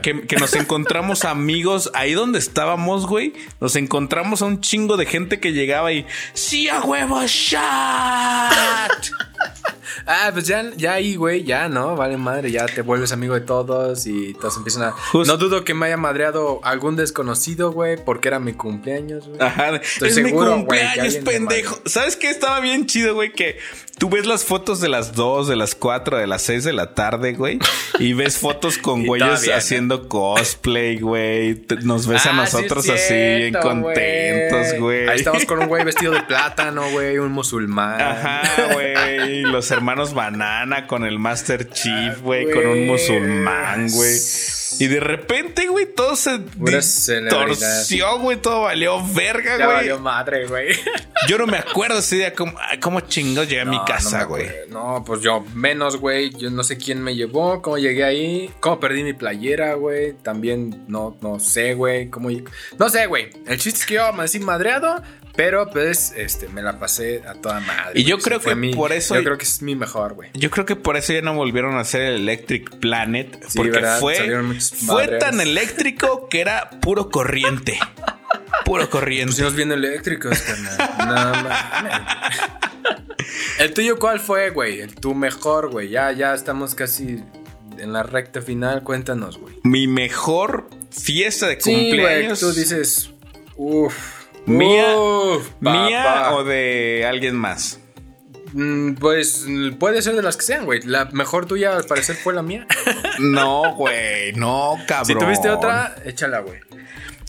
que, 0.00 0.36
nos 0.38 0.54
encontramos 0.56 1.24
amigos 1.24 1.90
ahí 1.94 2.14
donde 2.14 2.38
estábamos, 2.38 3.06
güey. 3.06 3.32
Nos 3.60 3.76
encontramos 3.76 4.42
a 4.42 4.46
un 4.46 4.60
chingo 4.60 4.96
de 4.96 5.06
gente 5.06 5.40
que 5.40 5.52
llegaba 5.52 5.92
y, 5.92 6.06
sí, 6.34 6.68
a 6.68 6.82
huevo, 6.82 7.20
shot. 7.26 7.60
Ah, 10.06 10.30
pues 10.32 10.46
ya, 10.46 10.70
ya 10.76 10.94
ahí, 10.94 11.16
güey, 11.16 11.44
ya, 11.44 11.68
¿no? 11.68 11.96
Vale 11.96 12.16
madre, 12.16 12.50
ya 12.50 12.66
te 12.66 12.82
vuelves 12.82 13.12
amigo 13.12 13.34
de 13.34 13.40
todos 13.40 14.06
y 14.06 14.34
todos 14.34 14.56
empiezan 14.56 14.84
a... 14.84 14.94
no 15.12 15.36
dudo 15.36 15.64
que 15.64 15.74
me 15.74 15.86
haya 15.86 15.96
madreado 15.96 16.60
algún 16.62 16.96
desconocido, 16.96 17.72
güey, 17.72 18.02
porque 18.02 18.28
era 18.28 18.38
mi 18.38 18.52
cumpleaños, 18.52 19.28
güey. 19.28 19.40
Ajá. 19.40 19.76
Estoy 19.76 20.08
es 20.08 20.14
seguro, 20.14 20.50
mi 20.50 20.56
cumpleaños, 20.58 21.16
pendejo. 21.16 21.78
¿Sabes 21.84 22.16
qué? 22.16 22.30
Estaba 22.30 22.60
bien 22.60 22.86
chido, 22.86 23.14
güey, 23.14 23.32
que 23.32 23.58
tú 23.98 24.08
ves 24.08 24.26
las 24.26 24.44
fotos 24.44 24.80
de 24.80 24.88
las 24.88 25.14
2, 25.14 25.48
de 25.48 25.56
las 25.56 25.74
4, 25.74 26.18
de 26.18 26.26
las 26.26 26.42
6 26.42 26.64
de 26.64 26.72
la 26.72 26.94
tarde, 26.94 27.32
güey, 27.32 27.58
y 27.98 28.12
ves 28.12 28.38
fotos 28.38 28.78
con 28.78 29.04
güeyes 29.04 29.48
haciendo 29.50 30.08
cosplay, 30.08 30.98
güey. 30.98 31.64
Nos 31.82 32.06
ves 32.06 32.26
a 32.26 32.30
ah, 32.30 32.34
nosotros 32.34 32.88
así, 32.88 33.14
bien 33.14 33.54
contentos, 33.54 34.78
güey. 34.78 35.08
Ahí 35.08 35.18
estamos 35.18 35.44
con 35.44 35.58
un 35.58 35.68
güey 35.68 35.84
vestido 35.88 36.12
de 36.12 36.22
plátano, 36.22 36.90
güey, 36.92 37.18
un 37.18 37.32
musulmán. 37.32 38.00
Ajá, 38.00 38.42
güey. 38.72 39.42
Los 39.42 39.70
hermanos 39.70 39.87
Banana 40.14 40.86
con 40.86 41.04
el 41.04 41.18
Master 41.18 41.68
Chief, 41.70 42.20
güey, 42.20 42.50
con 42.50 42.66
un 42.66 42.86
musulmán, 42.86 43.88
güey. 43.90 44.16
Y 44.80 44.86
de 44.86 45.00
repente, 45.00 45.66
güey, 45.66 45.86
todo 45.86 46.14
se 46.14 46.38
torció, 47.28 48.18
güey, 48.20 48.36
todo 48.36 48.62
valió 48.62 49.02
verga, 49.14 49.56
güey. 49.56 49.66
valió 49.66 49.98
madre, 49.98 50.46
güey. 50.46 50.68
Yo 51.26 51.38
no 51.38 51.46
me 51.46 51.56
acuerdo 51.56 51.98
ese 51.98 52.16
día 52.16 52.34
cómo, 52.34 52.52
cómo 52.80 53.00
chingados 53.00 53.48
llegué 53.48 53.62
a 53.62 53.64
mi 53.64 53.82
casa, 53.84 54.24
güey. 54.24 54.46
No, 54.68 55.02
pues 55.04 55.20
yo 55.20 55.44
menos, 55.54 55.96
güey. 55.96 56.30
Yo 56.30 56.50
no 56.50 56.62
sé 56.62 56.76
quién 56.76 57.02
me 57.02 57.16
llevó, 57.16 57.62
cómo 57.62 57.78
llegué 57.78 58.04
ahí, 58.04 58.50
cómo 58.60 58.78
perdí 58.78 59.02
mi 59.02 59.14
playera, 59.14 59.74
güey. 59.74 60.12
También 60.22 60.84
no, 60.86 61.16
no 61.20 61.40
sé, 61.40 61.74
güey, 61.74 62.08
cómo... 62.08 62.28
No 62.78 62.88
sé, 62.88 63.06
güey. 63.06 63.30
El 63.46 63.58
chiste 63.58 63.80
es 63.80 63.86
que 63.86 63.94
yo 63.94 64.04
así 64.04 64.38
madreado, 64.38 65.02
pero 65.38 65.70
pues 65.70 66.12
este 66.16 66.48
me 66.48 66.62
la 66.62 66.80
pasé 66.80 67.22
a 67.24 67.34
toda 67.34 67.60
madre. 67.60 67.92
Y 67.94 68.02
yo 68.02 68.18
creo 68.18 68.40
que 68.40 68.56
por 68.74 68.92
eso 68.92 69.14
yo 69.14 69.22
creo 69.22 69.38
que 69.38 69.44
es 69.44 69.62
mi 69.62 69.76
mejor, 69.76 70.14
güey. 70.14 70.30
Yo 70.34 70.50
creo 70.50 70.66
que 70.66 70.74
por 70.74 70.96
eso 70.96 71.12
ya 71.12 71.22
no 71.22 71.32
volvieron 71.32 71.76
a 71.76 71.80
hacer 71.80 72.02
el 72.02 72.22
Electric 72.22 72.80
Planet 72.80 73.38
porque 73.54 73.80
fue 74.00 74.16
fue 74.84 75.06
tan 75.18 75.40
eléctrico 75.40 76.28
que 76.28 76.40
era 76.40 76.70
puro 76.80 77.08
corriente. 77.08 77.78
puro 78.64 78.90
corriente. 78.90 79.30
Pusimos 79.30 79.54
bien 79.54 79.70
eléctricos, 79.70 80.40
carnal. 80.40 81.46
no 81.46 81.48
¿El 83.60 83.72
tuyo 83.72 83.96
cuál 84.00 84.18
fue, 84.18 84.50
güey? 84.50 84.80
El 84.80 84.96
tu 84.96 85.14
mejor, 85.14 85.70
güey. 85.70 85.88
Ya 85.88 86.10
ya 86.10 86.34
estamos 86.34 86.74
casi 86.74 87.22
en 87.78 87.92
la 87.92 88.02
recta 88.02 88.42
final, 88.42 88.82
cuéntanos, 88.82 89.38
güey. 89.38 89.54
Mi 89.62 89.86
mejor 89.86 90.68
fiesta 90.90 91.46
de 91.46 91.58
cumpleaños. 91.58 92.40
Sí, 92.40 92.44
tú 92.44 92.52
dices, 92.52 93.10
uff 93.54 94.17
¿Mía, 94.48 94.96
¿Mía 95.60 96.30
o 96.32 96.44
de 96.44 97.06
alguien 97.06 97.36
más? 97.36 97.80
Mm, 98.52 98.94
pues 98.94 99.46
puede 99.78 100.02
ser 100.02 100.16
de 100.16 100.22
las 100.22 100.36
que 100.36 100.42
sean, 100.42 100.64
güey. 100.64 100.80
La 100.82 101.06
mejor 101.06 101.46
tuya 101.46 101.76
al 101.76 101.84
parecer 101.84 102.16
fue 102.16 102.34
la 102.34 102.42
mía. 102.42 102.66
no, 103.18 103.74
güey, 103.74 104.32
no, 104.32 104.76
cabrón. 104.86 105.06
Si 105.06 105.14
tuviste 105.14 105.50
otra, 105.50 105.96
échala, 106.04 106.40
güey. 106.40 106.60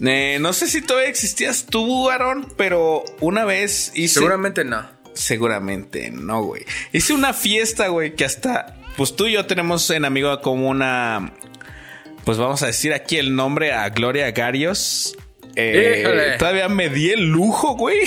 Eh, 0.02 0.38
no 0.40 0.54
sé 0.54 0.68
si 0.68 0.82
todavía 0.82 1.10
existías 1.10 1.66
tú, 1.66 2.10
Aaron, 2.10 2.54
pero 2.56 3.04
una 3.20 3.46
vez 3.46 3.92
hice. 3.96 4.16
Seguramente 4.16 4.64
no. 4.64 4.86
Seguramente 5.14 6.12
no, 6.12 6.44
güey. 6.44 6.64
Hice 6.94 7.14
una 7.14 7.34
fiesta, 7.34 7.88
güey, 7.90 8.16
que 8.16 8.26
hasta. 8.26 8.78
Pues 8.96 9.16
tú 9.16 9.28
y 9.28 9.34
yo 9.34 9.46
tenemos 9.46 9.90
en 9.90 10.06
amigo 10.06 10.42
como 10.42 10.70
una. 10.70 11.34
Pues 12.24 12.38
vamos 12.38 12.64
a 12.64 12.68
decir 12.68 12.94
aquí 12.94 13.18
el 13.18 13.36
nombre 13.36 13.74
a 13.74 13.90
Gloria 13.90 14.32
Garios. 14.32 15.18
Eh, 15.60 16.36
todavía 16.38 16.70
me 16.70 16.90
di 16.90 17.12
el 17.12 17.30
lujo, 17.30 17.76
güey. 17.76 18.00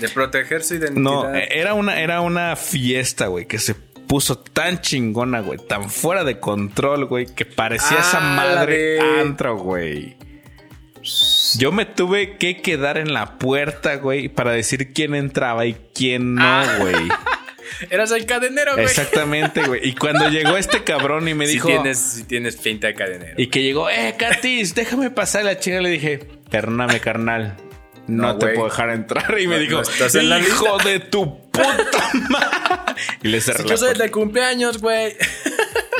De 0.00 0.08
proteger 0.08 0.62
su 0.62 0.74
identidad. 0.74 1.00
No, 1.00 1.34
era 1.34 1.74
una, 1.74 2.00
era 2.00 2.20
una 2.20 2.56
fiesta, 2.56 3.26
güey, 3.26 3.46
que 3.46 3.58
se 3.58 3.74
puso 3.74 4.36
tan 4.36 4.80
chingona, 4.80 5.40
güey, 5.40 5.58
tan 5.58 5.88
fuera 5.88 6.22
de 6.24 6.38
control, 6.38 7.06
güey, 7.06 7.26
que 7.26 7.46
parecía 7.46 7.98
esa 7.98 8.18
ah, 8.18 8.36
madre 8.36 9.00
antro, 9.20 9.56
güey. 9.56 10.16
Yo 11.58 11.72
me 11.72 11.86
tuve 11.86 12.36
que 12.36 12.60
quedar 12.60 12.98
en 12.98 13.12
la 13.12 13.38
puerta, 13.38 13.96
güey, 13.96 14.28
para 14.28 14.52
decir 14.52 14.92
quién 14.92 15.14
entraba 15.14 15.66
y 15.66 15.76
quién 15.94 16.34
no, 16.34 16.44
ah. 16.44 16.76
güey. 16.78 16.94
Eras 17.90 18.10
el 18.12 18.26
cadenero, 18.26 18.74
güey. 18.74 18.84
Exactamente, 18.84 19.66
güey. 19.66 19.86
Y 19.88 19.94
cuando 19.94 20.28
llegó 20.28 20.56
este 20.56 20.84
cabrón 20.84 21.28
y 21.28 21.34
me 21.34 21.46
dijo. 21.46 21.68
Si 21.68 21.74
tienes, 21.74 21.98
si 21.98 22.24
tienes 22.24 22.60
finta 22.60 22.86
de 22.88 22.94
cadenero. 22.94 23.34
Y 23.36 23.48
que 23.48 23.62
llegó, 23.62 23.90
eh, 23.90 24.14
Katis, 24.18 24.74
déjame 24.74 25.10
pasar 25.10 25.44
la 25.44 25.58
chinga. 25.58 25.80
Le 25.80 25.90
dije, 25.90 26.18
perdóname, 26.50 27.00
carnal. 27.00 27.56
No, 28.06 28.36
te 28.36 28.48
puedo 28.48 28.68
dejar 28.68 28.90
entrar. 28.90 29.38
Y 29.38 29.46
me 29.46 29.58
dijo, 29.58 29.80
¿estás 29.80 30.14
en 30.14 30.28
la 30.28 30.40
hijo 30.40 30.78
de 30.78 31.00
tu 31.00 31.50
puta 31.50 32.10
madre. 32.28 32.94
Y 33.22 33.28
le 33.28 33.40
cerré 33.40 33.62
si 33.62 33.68
Yo 33.68 33.76
soy 33.76 33.92
el 33.92 33.98
de 33.98 34.10
cumpleaños, 34.10 34.78
güey. 34.78 35.16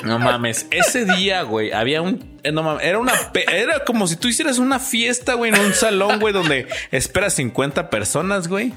No 0.05 0.19
mames, 0.19 0.67
ese 0.71 1.05
día, 1.05 1.43
güey, 1.43 1.73
había 1.73 2.03
un. 2.03 2.39
Eh, 2.43 2.51
no 2.51 2.63
mames, 2.63 2.85
era 2.85 2.99
una. 2.99 3.13
Era 3.51 3.85
como 3.85 4.07
si 4.09 4.17
tú 4.17 4.29
hicieras 4.29 4.59
una 4.59 4.81
fiesta, 4.81 5.35
güey, 5.35 5.53
en 5.55 5.61
un 5.61 5.75
salón, 5.75 6.19
güey, 6.19 6.35
donde 6.35 6.67
esperas 6.91 7.35
50 7.35 7.89
personas, 7.89 8.49
güey. 8.49 8.73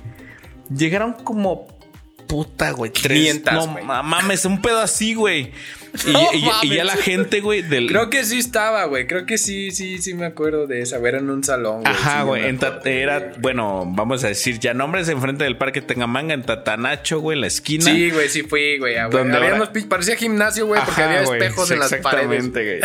Llegaron 0.69 1.13
como 1.13 1.67
puta, 2.27 2.71
güey. 2.71 2.91
300, 2.91 3.53
no 3.53 3.67
mames, 4.03 4.45
un 4.45 4.61
pedo 4.61 4.79
así, 4.79 5.13
güey. 5.13 5.51
Y, 6.63 6.75
ya 6.75 6.83
la 6.83 6.97
gente, 6.97 7.39
güey, 7.39 7.61
del. 7.61 7.87
Creo 7.87 8.09
que 8.09 8.23
sí 8.25 8.39
estaba, 8.39 8.85
güey. 8.85 9.07
Creo 9.07 9.25
que 9.25 9.37
sí, 9.37 9.71
sí, 9.71 9.99
sí 9.99 10.13
me 10.13 10.25
acuerdo 10.25 10.67
de 10.67 10.81
esa. 10.81 10.97
Era 10.97 11.19
en 11.19 11.29
un 11.29 11.43
salón, 11.43 11.81
güey. 11.81 11.93
Ajá, 11.93 12.23
güey. 12.23 12.43
era, 12.85 13.33
bueno, 13.39 13.85
vamos 13.87 14.23
a 14.23 14.27
decir, 14.27 14.59
ya 14.59 14.73
nombres 14.73 15.07
enfrente 15.09 15.43
del 15.43 15.57
parque 15.57 15.81
Tengamanga, 15.81 16.33
en 16.33 16.43
Tatanacho, 16.43 17.19
güey, 17.19 17.37
en 17.37 17.41
la 17.41 17.47
esquina. 17.47 17.85
Sí, 17.85 18.11
güey, 18.11 18.29
sí 18.29 18.43
fui, 18.43 18.77
güey. 18.77 18.95
parecía 19.87 20.15
gimnasio, 20.15 20.65
güey, 20.65 20.81
porque 20.83 21.01
había 21.01 21.21
espejos 21.21 21.71
en 21.71 21.79
las 21.79 21.93
paredes. 21.95 22.51
güey. 22.51 22.81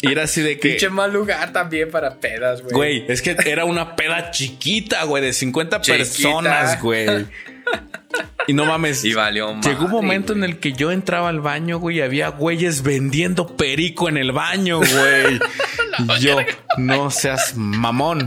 Y 0.00 0.12
era 0.12 0.24
así 0.24 0.42
de 0.42 0.58
que. 0.58 0.70
Pinche 0.70 0.90
mal 0.90 1.12
lugar 1.12 1.52
también 1.52 1.90
para 1.90 2.16
pedas, 2.16 2.62
güey. 2.62 2.74
Güey, 2.74 3.04
es 3.08 3.22
que 3.22 3.36
era 3.46 3.64
una 3.64 3.96
peda 3.96 4.30
chiquita, 4.30 5.04
güey, 5.04 5.22
de 5.22 5.32
50 5.32 5.82
personas, 5.82 6.80
güey. 6.80 7.06
Y 8.46 8.52
no 8.52 8.66
mames. 8.66 9.04
Y 9.04 9.14
valió 9.14 9.58
Llegó 9.60 9.86
un 9.86 9.90
momento 9.90 10.32
en 10.32 10.44
el 10.44 10.58
que 10.58 10.72
yo 10.72 10.90
entraba 10.90 11.28
al 11.28 11.40
baño, 11.40 11.78
güey, 11.78 11.98
y 11.98 12.00
había 12.02 12.28
güeyes 12.28 12.82
vendiendo 12.82 13.56
perico 13.56 14.08
en 14.08 14.16
el 14.16 14.32
baño, 14.32 14.78
güey. 14.78 15.40
y 16.18 16.20
yo, 16.20 16.38
no 16.76 17.10
seas 17.10 17.56
mamón. 17.56 18.24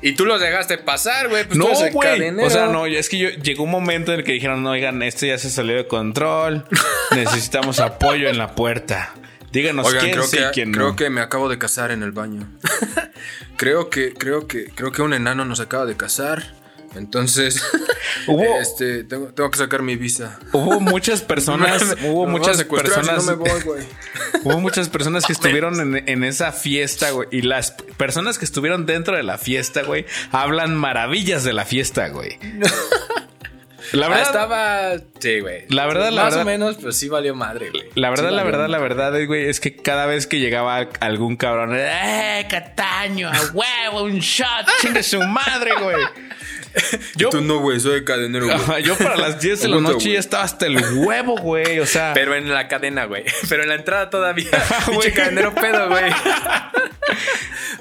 Y 0.00 0.12
tú 0.12 0.24
los 0.24 0.40
dejaste 0.40 0.78
pasar, 0.78 1.28
güey. 1.28 1.44
Pues 1.44 1.58
no, 1.58 1.66
güey. 1.92 2.30
O 2.40 2.50
sea, 2.50 2.66
no, 2.66 2.86
es 2.86 3.08
que 3.08 3.18
yo 3.18 3.28
llegó 3.30 3.64
un 3.64 3.70
momento 3.70 4.12
en 4.12 4.20
el 4.20 4.24
que 4.24 4.32
dijeron, 4.32 4.62
no, 4.62 4.70
oigan, 4.70 5.02
esto 5.02 5.26
ya 5.26 5.38
se 5.38 5.50
salió 5.50 5.76
de 5.76 5.86
control. 5.86 6.64
Necesitamos 7.12 7.80
apoyo 7.80 8.28
en 8.28 8.38
la 8.38 8.54
puerta. 8.54 9.14
Díganos 9.52 9.86
quién 9.92 10.12
creo 10.12 10.24
sí 10.24 10.38
que, 10.38 10.50
quién 10.52 10.72
no. 10.72 10.78
Creo 10.78 10.96
que 10.96 11.10
me 11.10 11.20
acabo 11.20 11.48
de 11.48 11.58
casar 11.58 11.90
en 11.90 12.02
el 12.02 12.12
baño. 12.12 12.48
creo 13.56 13.90
que, 13.90 14.14
creo 14.14 14.48
que, 14.48 14.64
creo 14.74 14.92
que 14.92 15.02
un 15.02 15.12
enano 15.12 15.44
nos 15.44 15.60
acaba 15.60 15.84
de 15.84 15.96
casar. 15.96 16.61
Entonces, 16.94 17.62
hubo, 18.26 18.44
este, 18.60 19.04
tengo, 19.04 19.50
que 19.50 19.58
sacar 19.58 19.82
mi 19.82 19.96
visa. 19.96 20.38
Hubo 20.52 20.80
muchas 20.80 21.22
personas, 21.22 21.96
hubo 22.04 22.26
muchas 22.26 22.62
personas, 22.64 23.26
hubo 24.44 24.60
muchas 24.60 24.88
personas 24.88 25.24
que 25.24 25.32
estuvieron 25.32 25.96
en, 26.06 26.24
esa 26.24 26.52
fiesta, 26.52 27.10
güey, 27.10 27.28
y 27.30 27.42
las 27.42 27.72
personas 27.96 28.38
que 28.38 28.44
estuvieron 28.44 28.86
dentro 28.86 29.16
de 29.16 29.22
la 29.22 29.38
fiesta, 29.38 29.82
güey, 29.82 30.06
hablan 30.30 30.74
maravillas 30.76 31.44
de 31.44 31.52
la 31.52 31.64
fiesta, 31.64 32.08
güey. 32.08 32.38
La 33.92 34.08
verdad 34.08 34.26
estaba, 34.26 34.92
sí, 35.18 35.40
güey. 35.40 35.66
La 35.68 35.86
verdad, 35.86 36.10
la 36.10 36.24
Más 36.24 36.36
o 36.36 36.44
menos, 36.44 36.76
pues 36.76 36.96
sí 36.96 37.08
valió 37.08 37.34
madre, 37.34 37.70
güey. 37.70 37.84
La 37.94 38.08
verdad, 38.08 38.30
la 38.30 38.42
verdad, 38.42 38.68
la 38.68 38.78
verdad, 38.78 39.12
güey, 39.26 39.48
es 39.48 39.60
que 39.60 39.76
cada 39.76 40.06
vez 40.06 40.26
que 40.26 40.40
llegaba 40.40 40.88
algún 41.00 41.36
cabrón, 41.36 41.72
¡eh, 41.74 42.46
Cataño, 42.48 43.28
a 43.28 43.38
huevo, 43.52 44.04
un 44.04 44.20
shot, 44.20 44.66
chingue 44.80 45.02
su 45.02 45.20
madre, 45.22 45.72
güey! 45.82 45.96
Yo, 47.16 47.28
Tú 47.30 47.40
no, 47.40 47.58
güey, 47.58 47.80
soy 47.80 48.04
cadenero, 48.04 48.46
güey. 48.46 48.82
yo 48.82 48.96
para 48.96 49.16
las 49.16 49.40
10 49.40 49.62
de 49.62 49.68
la 49.68 49.80
noche 49.80 50.12
ya 50.12 50.18
estaba 50.18 50.44
hasta 50.44 50.66
el 50.66 50.76
huevo, 50.94 51.36
güey. 51.36 51.80
O 51.80 51.86
sea. 51.86 52.12
Pero 52.14 52.34
en 52.34 52.52
la 52.52 52.68
cadena, 52.68 53.04
güey. 53.04 53.24
Pero 53.48 53.62
en 53.62 53.68
la 53.68 53.74
entrada 53.76 54.10
todavía. 54.10 54.50
Pinche 54.90 55.12
cadenero 55.12 55.54
pedo, 55.54 55.88
güey. 55.88 56.12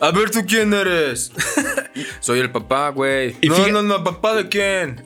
A 0.02 0.12
ver, 0.12 0.32
¿tú 0.32 0.46
quién 0.48 0.74
eres? 0.74 1.32
Soy 2.20 2.40
el 2.40 2.52
papá, 2.52 2.90
güey. 2.90 3.36
No, 3.44 3.68
no, 3.68 3.82
no, 3.84 4.04
¿papá 4.04 4.34
de 4.34 4.50
quién? 4.50 5.04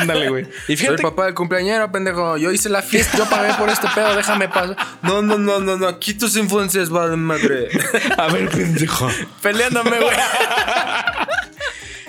Ándale, 0.00 0.30
güey. 0.30 0.46
Soy 0.66 0.86
el 0.86 0.96
papá 0.96 1.26
del 1.26 1.34
cumpleañero, 1.34 1.92
pendejo. 1.92 2.36
Yo 2.38 2.50
hice 2.50 2.68
la 2.68 2.82
fiesta, 2.82 3.18
yo 3.18 3.28
pagué 3.28 3.52
por 3.54 3.68
este 3.68 3.88
pedo, 3.94 4.16
déjame 4.16 4.48
pasar. 4.48 4.76
No, 5.02 5.22
no, 5.22 5.36
no, 5.38 5.60
no, 5.60 5.76
no. 5.76 5.86
Aquí 5.86 6.14
tus 6.14 6.36
influencias 6.36 6.88
madre. 6.90 7.68
A 8.16 8.28
ver, 8.32 8.48
pendejo. 8.48 9.10
Peleándome, 9.42 9.98
güey. 10.00 10.16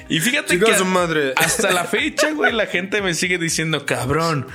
Y 0.10 0.20
fíjate 0.20 0.60
que 0.60 0.84
madre. 0.84 1.34
hasta 1.38 1.72
la 1.72 1.86
fecha, 1.86 2.32
güey, 2.32 2.51
la 2.51 2.66
gente 2.66 3.01
me 3.01 3.14
sigue 3.14 3.38
diciendo, 3.38 3.86
cabrón, 3.86 4.47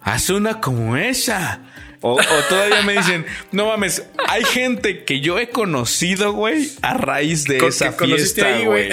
haz 0.00 0.30
una 0.30 0.60
como 0.60 0.96
esa. 0.96 1.60
O, 2.00 2.18
todavía 2.48 2.82
me 2.82 2.94
dicen, 2.94 3.26
no 3.50 3.66
mames, 3.66 4.04
hay 4.28 4.44
gente 4.44 5.04
que 5.04 5.20
yo 5.20 5.38
he 5.38 5.50
conocido, 5.50 6.32
güey, 6.32 6.70
a 6.80 6.94
raíz 6.94 7.44
de 7.44 7.58
esa 7.58 7.92
fiesta, 7.92 8.60
güey. 8.60 8.90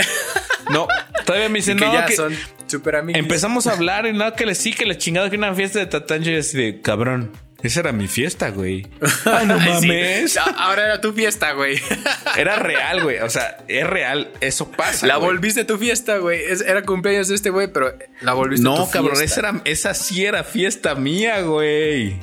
No, 0.71 0.87
todavía 1.25 1.49
me 1.49 1.59
dicen, 1.59 1.77
no, 1.79 1.93
ya 1.93 2.09
son 2.11 2.35
súper 2.67 2.97
amigos. 2.97 3.19
Empezamos 3.19 3.67
a 3.67 3.73
hablar 3.73 4.07
y 4.07 4.13
nada 4.13 4.35
que 4.35 4.45
le 4.45 4.55
sí, 4.55 4.73
que 4.73 4.85
le 4.85 4.97
chingado 4.97 5.29
que 5.29 5.37
una 5.37 5.53
fiesta 5.53 5.79
de 5.79 5.85
Tatancho 5.85 6.31
y 6.31 6.37
así 6.37 6.57
de 6.57 6.81
cabrón. 6.81 7.31
Esa 7.63 7.79
era 7.79 7.91
mi 7.91 8.07
fiesta, 8.07 8.49
güey. 8.49 8.85
Ay, 9.25 9.45
no 9.47 9.59
mames. 9.59 10.37
Ahora 10.57 10.85
era 10.85 11.01
tu 11.01 11.13
fiesta, 11.13 11.53
güey. 11.53 11.79
Era 12.37 12.57
real, 12.57 13.01
güey. 13.01 13.19
O 13.19 13.29
sea, 13.29 13.57
es 13.67 13.87
real. 13.87 14.29
Eso 14.41 14.69
pasa. 14.71 15.07
La 15.07 15.15
güey. 15.15 15.29
volviste 15.29 15.63
tu 15.65 15.77
fiesta, 15.77 16.17
güey. 16.17 16.41
Es- 16.43 16.61
Era 16.61 16.83
cumpleaños 16.83 17.27
de 17.29 17.35
este 17.35 17.49
güey, 17.49 17.67
pero 17.71 17.93
la 18.21 18.33
volviste 18.33 18.63
tu 18.65 18.69
No, 18.69 18.75
fiesta. 18.85 18.93
cabrón, 18.99 19.23
esa, 19.23 19.39
era, 19.39 19.61
esa 19.65 19.93
sí 19.93 20.25
era 20.25 20.43
fiesta 20.43 20.93
mía, 20.95 21.41
güey. 21.41 22.19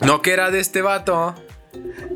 No 0.00 0.22
que 0.22 0.32
era 0.32 0.50
de 0.50 0.60
este 0.60 0.80
vato. 0.82 1.34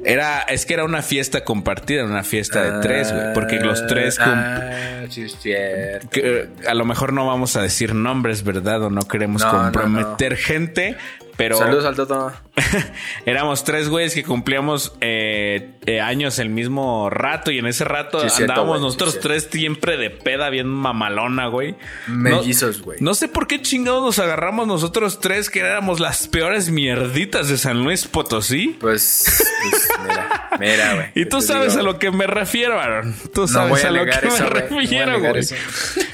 Era, 0.05 0.41
es 0.43 0.67
que 0.67 0.75
era 0.75 0.85
una 0.85 1.03
fiesta 1.03 1.45
compartida, 1.45 2.05
una 2.05 2.23
fiesta 2.25 2.63
de 2.63 2.83
tres, 2.83 3.13
güey. 3.13 3.33
Porque 3.35 3.57
los 3.61 3.87
tres 3.87 4.19
Ah, 4.21 5.03
sí, 5.11 5.23
es 5.23 5.37
cierto. 5.41 6.09
que, 6.11 6.21
eh, 6.43 6.49
a 6.69 6.75
lo 6.75 6.85
mejor 6.85 7.13
no 7.13 7.27
vamos 7.27 7.57
a 7.57 7.63
decir 7.63 7.95
nombres, 7.95 8.43
¿verdad? 8.43 8.83
O 8.85 8.91
no 8.91 9.03
queremos 9.07 9.43
No, 9.43 9.53
no, 9.53 9.59
comprometer 9.63 10.37
gente, 10.37 10.97
pero 11.37 11.59
Saludos 11.59 11.85
al 11.85 11.97
Toto. 11.97 12.33
éramos 13.27 13.65
tres 13.65 13.89
güeyes 13.89 14.15
que 14.15 14.23
cumplíamos 14.23 14.95
eh, 15.01 15.75
eh, 15.87 16.01
años 16.01 16.39
el 16.39 16.49
mismo 16.49 17.11
rato 17.11 17.51
y 17.51 17.59
en 17.59 17.67
ese 17.67 17.85
rato 17.85 18.21
Sí, 18.21 18.27
es 18.27 18.35
cierto, 18.35 18.53
andábamos 18.53 18.79
sí, 18.79 18.85
nosotros 18.85 19.15
es 19.15 19.21
tres 19.21 19.49
siempre 19.51 19.97
de 19.97 20.11
peda 20.11 20.51
bien 20.51 20.69
mamalona, 20.69 21.49
güey. 21.49 21.75
Mellizos, 22.07 22.83
güey. 22.83 22.99
No, 23.01 23.11
no 23.11 23.15
sé 23.15 23.29
por 23.29 23.47
qué 23.47 23.63
chingados 23.63 24.03
nos 24.03 24.19
agarramos 24.19 24.67
nosotros 24.67 25.21
tres 25.21 25.51
que 25.51 25.61
éramos 25.61 26.01
las 26.01 26.29
peores 26.29 26.71
mierditas 26.71 27.49
de 27.49 27.59
San 27.59 27.85
Luis 27.85 28.07
Potosí. 28.07 28.77
Pues, 28.81 29.43
pues, 29.71 29.89
mira, 30.03 30.51
mira, 30.61 30.95
güey. 30.95 31.07
Y 31.15 31.27
tú 31.27 31.41
sabes 31.41 31.75
digo, 31.75 31.81
a 31.81 31.93
lo 31.93 31.99
que 31.99 32.11
me 32.11 32.27
refiero, 32.27 32.81
Aaron. 32.81 33.15
Tú 33.33 33.49
sabes 33.49 33.85
a 33.85 33.89
a, 33.89 33.91
lo 33.91 34.05
que 34.05 34.11
eso, 34.11 34.45
me 34.45 34.51
refiero, 34.51 35.21
güey. 35.21 35.45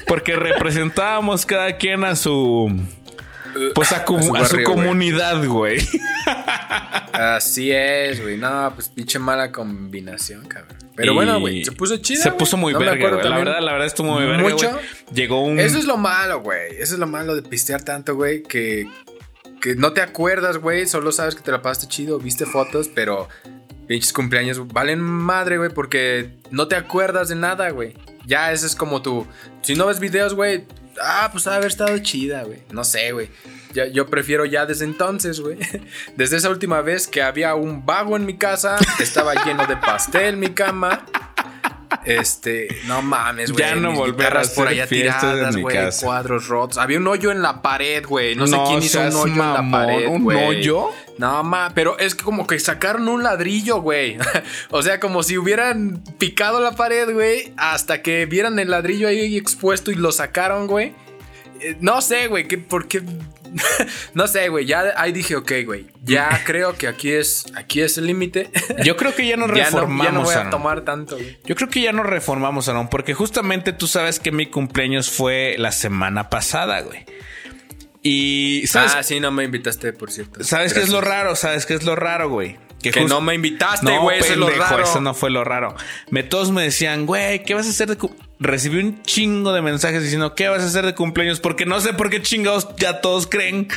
Porque 0.07 0.35
representábamos 0.35 1.45
cada 1.45 1.77
quien 1.77 2.03
a 2.03 2.15
su. 2.15 2.71
Pues 3.75 3.91
a, 3.91 4.05
comu- 4.05 4.37
A 4.41 4.45
su 4.45 4.57
a 4.57 4.63
comunidad, 4.63 5.45
güey. 5.45 5.79
Así 7.13 7.71
es, 7.71 8.21
güey. 8.21 8.37
No, 8.37 8.71
pues 8.75 8.89
pinche 8.89 9.19
mala 9.19 9.51
combinación, 9.51 10.45
cabrón. 10.47 10.77
Pero 10.95 11.13
Y 11.13 11.15
bueno, 11.15 11.39
güey, 11.39 11.63
se 11.65 11.71
puso 11.71 11.97
chido. 11.97 12.21
Se 12.21 12.31
puso 12.31 12.57
muy 12.57 12.73
verga, 12.73 13.09
güey. 13.09 13.23
La 13.29 13.37
verdad, 13.37 13.59
la 13.61 13.71
verdad 13.71 13.87
estuvo 13.87 14.13
muy 14.13 14.25
verga, 14.25 14.43
Mucho. 14.49 14.69
güey. 14.71 14.81
Llegó 15.13 15.43
un. 15.43 15.59
Eso 15.59 15.77
es 15.77 15.85
lo 15.85 15.97
malo, 15.97 16.41
güey. 16.41 16.73
Eso 16.77 16.93
es 16.93 16.99
lo 16.99 17.07
malo 17.07 17.35
de 17.35 17.41
pistear 17.43 17.83
tanto, 17.83 18.15
güey, 18.15 18.43
que, 18.43 18.87
que 19.61 19.75
no 19.75 19.93
te 19.93 20.01
acuerdas, 20.01 20.57
güey. 20.57 20.85
Solo 20.87 21.11
sabes 21.11 21.35
que 21.35 21.41
te 21.41 21.51
la 21.51 21.61
pasaste 21.61 21.87
chido, 21.87 22.19
viste 22.19 22.45
fotos, 22.45 22.89
pero 22.93 23.29
pinches 23.87 24.13
cumpleaños 24.13 24.67
valen 24.67 25.01
madre, 25.01 25.57
güey, 25.57 25.69
porque 25.69 26.35
no 26.51 26.67
te 26.67 26.75
acuerdas 26.75 27.29
de 27.29 27.35
nada, 27.35 27.69
güey. 27.71 27.93
Ya 28.25 28.51
ese 28.51 28.67
es 28.67 28.75
como 28.75 29.01
tu... 29.01 29.25
Si 29.61 29.73
no 29.75 29.87
ves 29.87 29.99
videos, 29.99 30.35
güey, 30.35 30.65
ah, 31.03 31.29
pues 31.31 31.47
ha 31.47 31.55
haber 31.55 31.67
estado 31.67 31.97
chida, 31.99 32.43
güey. 32.43 32.59
No 32.71 32.83
sé, 32.83 33.11
güey. 33.11 33.29
Yo 33.93 34.07
prefiero 34.07 34.45
ya 34.45 34.65
desde 34.65 34.85
entonces, 34.85 35.39
güey. 35.39 35.57
Desde 36.17 36.37
esa 36.37 36.49
última 36.49 36.81
vez 36.81 37.07
que 37.07 37.21
había 37.21 37.55
un 37.55 37.85
vago 37.85 38.17
en 38.17 38.25
mi 38.25 38.37
casa, 38.37 38.77
estaba 38.99 39.33
lleno 39.45 39.65
de 39.65 39.77
pastel 39.77 40.35
mi 40.35 40.49
cama. 40.49 41.05
Este, 42.05 42.67
no 42.85 43.01
mames, 43.01 43.51
güey. 43.51 43.63
Ya 43.63 43.75
no 43.75 43.89
mis 43.89 43.99
volver 43.99 44.25
a 44.25 44.29
guitarras 44.29 44.49
por 44.51 44.67
allá 44.67 44.87
tiradas, 44.87 45.55
güey. 45.57 45.77
Cuadros 46.01 46.47
rotos. 46.47 46.77
Había 46.77 46.97
un 46.97 47.07
hoyo 47.07 47.31
en 47.31 47.41
la 47.41 47.61
pared, 47.61 48.05
güey. 48.05 48.35
No, 48.35 48.47
sé 48.47 48.57
quién 48.67 48.81
hizo 48.81 48.99
un 49.01 49.15
hoyo 49.15 49.33
en 49.33 49.53
la 49.53 49.67
pared, 49.71 50.07
¿Un 50.07 50.33
hoyo? 50.33 50.89
No, 51.17 51.43
ma, 51.43 51.71
pero 51.75 51.99
es 51.99 52.15
que 52.15 52.23
como 52.23 52.47
que 52.47 52.57
sacaron 52.59 53.07
un 53.07 53.23
ladrillo, 53.23 53.81
güey. 53.81 54.17
o 54.71 54.81
sea, 54.81 54.99
como 54.99 55.23
si 55.23 55.37
hubieran 55.37 56.03
picado 56.17 56.59
la 56.61 56.71
pared, 56.71 57.13
güey, 57.13 57.53
hasta 57.57 58.01
que 58.01 58.25
vieran 58.25 58.57
el 58.59 58.71
ladrillo 58.71 59.07
ahí 59.07 59.37
expuesto 59.37 59.91
y 59.91 59.95
lo 59.95 60.11
sacaron, 60.11 60.67
güey. 60.67 60.93
Eh, 61.59 61.77
No 61.79 62.01
sé, 62.01 62.27
güey, 62.27 62.47
que 62.47 62.57
por 62.57 62.87
qué 62.87 63.03
no 64.13 64.27
sé, 64.27 64.49
güey, 64.49 64.65
ya 64.65 64.93
ahí 64.97 65.11
dije, 65.11 65.35
ok, 65.35 65.51
güey, 65.65 65.87
ya 66.03 66.41
creo 66.45 66.75
que 66.75 66.87
aquí 66.87 67.11
es 67.11 67.45
aquí 67.55 67.81
es 67.81 67.97
el 67.97 68.07
límite. 68.07 68.49
Yo 68.83 68.95
creo 68.97 69.13
que 69.15 69.27
ya 69.27 69.37
nos 69.37 69.49
ya, 69.49 69.69
no, 69.69 69.81
reformamos. 69.81 70.05
ya 70.05 70.11
no 70.11 70.21
voy 70.23 70.33
a 70.33 70.37
Aaron. 70.37 70.51
tomar 70.51 70.81
tanto, 70.81 71.15
güey. 71.17 71.37
Yo 71.45 71.55
creo 71.55 71.69
que 71.69 71.81
ya 71.81 71.91
nos 71.91 72.05
reformamos, 72.05 72.69
Aaron, 72.69 72.89
porque 72.89 73.13
justamente 73.13 73.73
tú 73.73 73.87
sabes 73.87 74.19
que 74.19 74.31
mi 74.31 74.45
cumpleaños 74.47 75.09
fue 75.09 75.55
la 75.57 75.71
semana 75.71 76.29
pasada, 76.29 76.81
güey. 76.81 77.05
Y 78.03 78.65
¿sabes, 78.67 78.93
Ah, 78.95 79.03
sí, 79.03 79.19
no 79.19 79.29
me 79.31 79.43
invitaste, 79.43 79.93
por 79.93 80.11
cierto. 80.11 80.43
¿sabes 80.43 80.73
qué 80.73 80.79
es 80.79 80.89
lo 80.89 81.01
Gracias. 81.01 81.17
raro? 81.19 81.35
¿Sabes 81.35 81.65
qué 81.67 81.75
es 81.75 81.83
lo 81.83 81.95
raro, 81.95 82.29
güey? 82.29 82.57
Que 82.81 83.05
no 83.05 83.21
me 83.21 83.35
invitaste, 83.35 83.85
No, 83.85 84.01
güey, 84.01 84.19
eso 84.19 84.33
es 84.33 84.37
lo 84.39 84.49
raro. 84.49 84.83
eso 84.83 85.01
no 85.01 85.13
fue 85.13 85.29
lo 85.29 85.43
raro. 85.43 85.75
Me, 86.09 86.23
todos 86.23 86.51
me 86.51 86.63
decían, 86.63 87.05
güey, 87.05 87.43
¿qué 87.43 87.53
vas 87.53 87.67
a 87.67 87.69
hacer 87.69 87.89
de 87.89 87.97
cu-?" 87.97 88.15
Recibí 88.39 88.79
un 88.79 89.03
chingo 89.03 89.53
de 89.53 89.61
mensajes 89.61 90.01
diciendo, 90.01 90.33
¿qué 90.33 90.47
vas 90.47 90.63
a 90.63 90.65
hacer 90.65 90.85
de 90.85 90.95
cumpleaños? 90.95 91.39
Porque 91.39 91.65
no 91.65 91.79
sé 91.79 91.93
por 91.93 92.09
qué 92.09 92.21
chingados 92.21 92.67
ya 92.77 93.01
todos 93.01 93.27
creen 93.27 93.67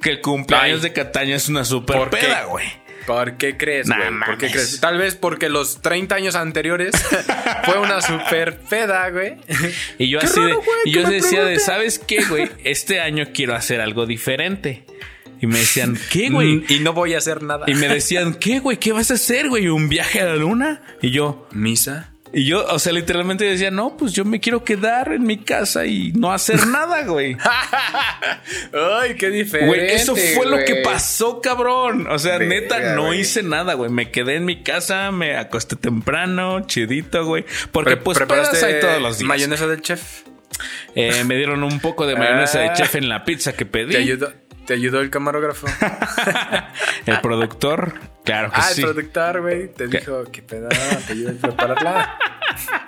que 0.00 0.10
el 0.10 0.20
cumpleaños 0.20 0.76
Ay. 0.78 0.82
de 0.90 0.92
Cataña 0.92 1.34
es 1.36 1.48
una 1.48 1.64
super 1.64 2.08
peda, 2.10 2.44
güey. 2.44 2.66
¿Por 3.06 3.36
qué 3.36 3.56
crees, 3.56 3.88
Nah, 3.88 3.96
güey? 3.96 4.20
¿Por 4.26 4.38
qué 4.38 4.48
crees? 4.52 4.78
Tal 4.80 4.96
vez 4.96 5.16
porque 5.16 5.48
los 5.48 5.82
30 5.82 6.14
años 6.14 6.36
anteriores 6.36 6.94
fue 7.64 7.80
una 7.80 8.00
super 8.00 8.60
peda, 8.60 9.10
güey. 9.10 9.38
Y 9.98 10.08
yo 10.08 10.20
Qué 10.20 10.26
así 10.26 10.40
de, 10.40 10.56
y 10.84 10.92
yo 10.92 11.02
decía 11.10 11.44
de. 11.44 11.58
¿sabes 11.58 11.98
qué, 11.98 12.24
güey? 12.24 12.48
Este 12.62 13.00
año 13.00 13.26
quiero 13.34 13.56
hacer 13.56 13.80
algo 13.80 14.06
diferente. 14.06 14.84
Y 15.42 15.46
me 15.46 15.58
decían, 15.58 15.98
¿qué, 16.10 16.30
güey? 16.30 16.54
Mm, 16.56 16.64
Y 16.70 16.78
no 16.78 16.94
voy 16.94 17.12
a 17.12 17.18
hacer 17.18 17.42
nada. 17.42 17.66
Y 17.68 17.74
me 17.74 17.88
decían, 17.88 18.32
¿qué, 18.40 18.60
güey? 18.60 18.78
¿Qué 18.78 18.92
vas 18.92 19.10
a 19.10 19.14
hacer, 19.14 19.50
güey? 19.50 19.68
¿Un 19.68 19.90
viaje 19.90 20.20
a 20.22 20.24
la 20.24 20.36
luna? 20.36 20.80
Y 21.02 21.10
yo, 21.10 21.46
¿Misa? 21.52 22.08
y 22.34 22.46
yo, 22.46 22.64
o 22.66 22.78
sea, 22.78 22.94
literalmente 22.94 23.44
decía, 23.44 23.70
no, 23.70 23.94
pues 23.98 24.14
yo 24.14 24.24
me 24.24 24.40
quiero 24.40 24.64
quedar 24.64 25.12
en 25.12 25.22
mi 25.24 25.36
casa 25.36 25.84
y 25.84 26.12
no 26.12 26.32
hacer 26.32 26.66
nada, 26.66 27.02
güey. 27.04 27.36
Ay, 28.72 29.16
qué 29.16 29.28
diferente. 29.30 29.66
Güey, 29.66 29.90
eso 29.90 30.14
fue 30.16 30.46
lo 30.46 30.64
que 30.64 30.76
pasó, 30.76 31.40
cabrón. 31.40 32.06
O 32.08 32.18
sea, 32.18 32.38
neta, 32.38 32.94
no 32.94 33.06
güey. 33.06 33.20
hice 33.20 33.42
nada, 33.42 33.74
güey. 33.74 33.90
Me 33.90 34.10
quedé 34.10 34.36
en 34.36 34.44
mi 34.44 34.62
casa, 34.62 35.10
me 35.10 35.36
acosté 35.36 35.76
temprano, 35.76 36.66
chidito, 36.66 37.24
güey. 37.26 37.44
Porque 37.70 37.96
Pre- 37.96 38.02
pues 38.02 38.18
¿preparaste 38.18 38.64
hay 38.64 38.80
todos 38.80 39.02
los 39.02 39.18
días. 39.18 39.28
mayonesa 39.28 39.66
del 39.66 39.82
chef? 39.82 40.22
Eh, 40.94 41.24
me 41.24 41.36
dieron 41.36 41.62
un 41.64 41.80
poco 41.80 42.06
de 42.06 42.14
mayonesa 42.14 42.60
de 42.60 42.68
Ah. 42.68 42.72
chef 42.74 42.94
en 42.94 43.08
la 43.08 43.24
pizza 43.24 43.52
que 43.54 43.66
pedí. 43.66 43.92
¿Te 43.92 43.98
ayudó, 43.98 44.32
te 44.66 44.74
ayudó 44.74 45.00
el 45.00 45.10
camarógrafo? 45.10 45.66
El 47.06 47.20
productor, 47.20 47.94
claro 48.24 48.50
que 48.50 48.60
ah, 48.60 48.62
sí. 48.72 48.80
el 48.82 48.86
productor, 48.88 49.40
güey. 49.40 49.68
Te 49.72 49.88
¿Qué? 49.88 49.98
dijo, 49.98 50.24
qué 50.30 50.40
pedo, 50.42 50.68
te 50.68 51.12
ayudó 51.12 51.30
a 51.30 51.34
prepararla. 51.34 52.18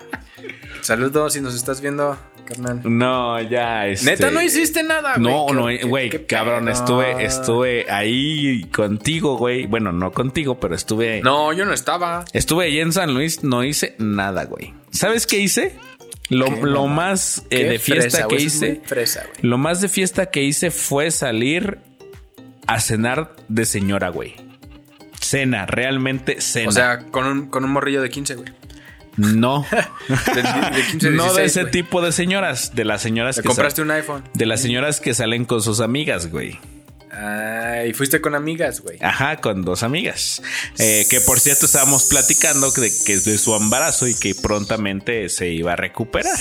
Saludos 0.82 1.32
si 1.32 1.40
nos 1.40 1.54
estás 1.54 1.80
viendo, 1.80 2.16
carnal. 2.44 2.80
No, 2.84 3.40
ya 3.40 3.86
este... 3.86 4.06
Neta, 4.10 4.30
no 4.30 4.42
hiciste 4.42 4.82
nada, 4.82 5.14
güey. 5.16 5.32
No, 5.32 5.46
¿Qué- 5.46 5.54
no, 5.82 5.88
güey, 5.88 6.26
cabrón, 6.26 6.68
estuve, 6.68 7.24
estuve 7.24 7.90
ahí 7.90 8.64
contigo, 8.72 9.36
güey. 9.38 9.66
Bueno, 9.66 9.92
no 9.92 10.12
contigo, 10.12 10.60
pero 10.60 10.74
estuve. 10.74 11.22
No, 11.22 11.52
yo 11.52 11.64
no 11.64 11.72
estaba. 11.72 12.24
Estuve 12.32 12.66
ahí 12.66 12.80
en 12.80 12.92
San 12.92 13.14
Luis, 13.14 13.42
no 13.42 13.64
hice 13.64 13.96
nada, 13.98 14.44
güey. 14.44 14.74
¿Sabes 14.90 15.26
qué 15.26 15.38
hice? 15.38 15.76
Lo, 16.30 16.46
¿Qué, 16.46 16.62
lo 16.62 16.86
más 16.86 17.44
eh, 17.50 17.64
de 17.64 17.78
fiesta 17.78 18.10
fresa, 18.10 18.28
que 18.28 18.36
hice. 18.36 18.80
fresa. 18.84 19.24
Lo 19.42 19.58
más 19.58 19.80
de 19.80 19.88
fiesta 19.88 20.26
que 20.30 20.42
hice 20.42 20.70
fue 20.70 21.10
salir 21.10 21.78
a 22.66 22.80
cenar 22.80 23.36
de 23.48 23.66
señora, 23.66 24.08
güey. 24.08 24.34
Cena, 25.20 25.66
realmente 25.66 26.40
cena. 26.40 26.68
O 26.68 26.72
sea, 26.72 26.98
con 27.10 27.26
un, 27.26 27.48
con 27.50 27.64
un 27.64 27.70
morrillo 27.72 28.00
de 28.02 28.08
15, 28.10 28.34
güey. 28.36 28.48
no. 29.16 29.66
De, 30.08 30.42
de 30.76 30.82
15, 30.92 31.10
no 31.10 31.32
de 31.34 31.42
16, 31.42 31.56
ese 31.56 31.64
tipo 31.66 32.00
de 32.02 32.10
señoras, 32.12 32.74
de 32.74 32.84
las 32.84 33.00
señoras 33.02 33.36
Te 33.36 33.42
que 33.42 33.48
compraste 33.48 33.82
un 33.82 33.90
iPhone. 33.90 34.24
de 34.34 34.46
las 34.46 34.60
señoras 34.60 35.00
que 35.00 35.14
salen 35.14 35.44
con 35.44 35.60
sus 35.62 35.80
amigas, 35.80 36.30
güey. 36.30 36.58
Ah, 37.16 37.84
y 37.86 37.92
fuiste 37.92 38.20
con 38.20 38.34
amigas, 38.34 38.80
güey. 38.80 38.98
Ajá, 39.00 39.36
con 39.36 39.62
dos 39.62 39.84
amigas. 39.84 40.42
Eh, 40.78 41.06
que 41.08 41.20
por 41.20 41.38
cierto 41.38 41.66
estábamos 41.66 42.04
platicando 42.04 42.72
de 42.72 42.90
que 43.06 43.18
de 43.18 43.38
su 43.38 43.54
embarazo 43.54 44.08
y 44.08 44.14
que 44.14 44.34
prontamente 44.34 45.28
se 45.28 45.48
iba 45.48 45.74
a 45.74 45.76
recuperar. 45.76 46.36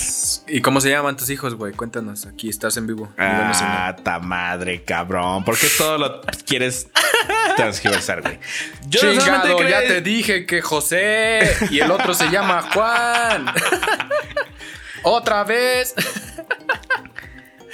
¿Y 0.48 0.60
cómo 0.62 0.80
se 0.80 0.90
llaman 0.90 1.16
tus 1.16 1.30
hijos, 1.30 1.54
güey? 1.54 1.74
Cuéntanos, 1.74 2.26
aquí 2.26 2.48
estás 2.48 2.76
en 2.76 2.88
vivo. 2.88 3.12
Ah, 3.18 3.94
ta 4.02 4.18
madre, 4.18 4.82
cabrón. 4.82 5.44
¿Por 5.44 5.56
qué 5.56 5.68
todo 5.78 5.96
lo 5.96 6.20
quieres 6.44 6.88
transgiversar, 7.56 8.22
güey? 8.22 8.40
Yo 8.88 9.00
Chingado, 9.00 9.62
ya 9.68 9.86
te 9.86 10.00
dije 10.00 10.44
que 10.44 10.60
José 10.60 11.56
y 11.70 11.78
el 11.78 11.90
otro 11.92 12.14
se 12.14 12.30
llama 12.30 12.62
Juan. 12.72 13.46
Otra 15.04 15.44
vez. 15.44 15.94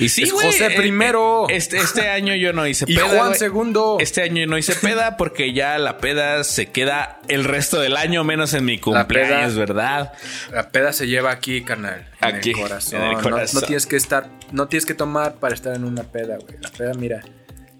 Y 0.00 0.08
sí, 0.08 0.22
Es 0.24 0.32
güey, 0.32 0.46
José 0.46 0.66
eh, 0.66 0.76
primero. 0.76 1.48
eh, 1.48 1.56
Este, 1.56 1.76
este 1.78 2.08
año 2.08 2.34
yo 2.34 2.52
no 2.52 2.66
hice 2.66 2.84
Y 2.88 2.94
peda. 2.96 3.08
Juan 3.08 3.26
güey. 3.28 3.38
segundo. 3.38 3.96
Este 4.00 4.22
año 4.22 4.46
no 4.46 4.56
hice 4.58 4.74
peda 4.74 5.16
porque 5.16 5.52
ya 5.52 5.78
la 5.78 5.98
peda 5.98 6.42
se 6.44 6.66
queda 6.66 7.20
el 7.28 7.44
resto 7.44 7.80
del 7.80 7.96
año, 7.96 8.24
menos 8.24 8.54
en 8.54 8.64
mi 8.64 8.76
La 8.76 8.82
cumpleaños, 8.82 9.52
peda- 9.52 9.58
¿verdad? 9.58 10.12
La 10.52 10.70
peda 10.70 10.92
se 10.92 11.06
lleva 11.06 11.30
aquí, 11.30 11.62
carnal. 11.62 12.08
En 12.22 12.36
Aquí, 12.36 12.50
el 12.50 12.56
corazón. 12.56 13.00
en 13.02 13.06
el 13.08 13.12
No- 13.16 13.22
corazón. 13.22 13.60
No, 13.60 13.66
tienes 13.66 13.86
que 13.86 13.96
estar, 13.96 14.28
no 14.52 14.68
tienes 14.68 14.86
que 14.86 14.94
tomar 14.94 15.34
para 15.34 15.54
estar 15.54 15.74
en 15.74 15.84
una 15.84 16.02
peda, 16.02 16.36
güey. 16.38 16.56
La 16.60 16.70
peda, 16.70 16.92
mira, 16.94 17.20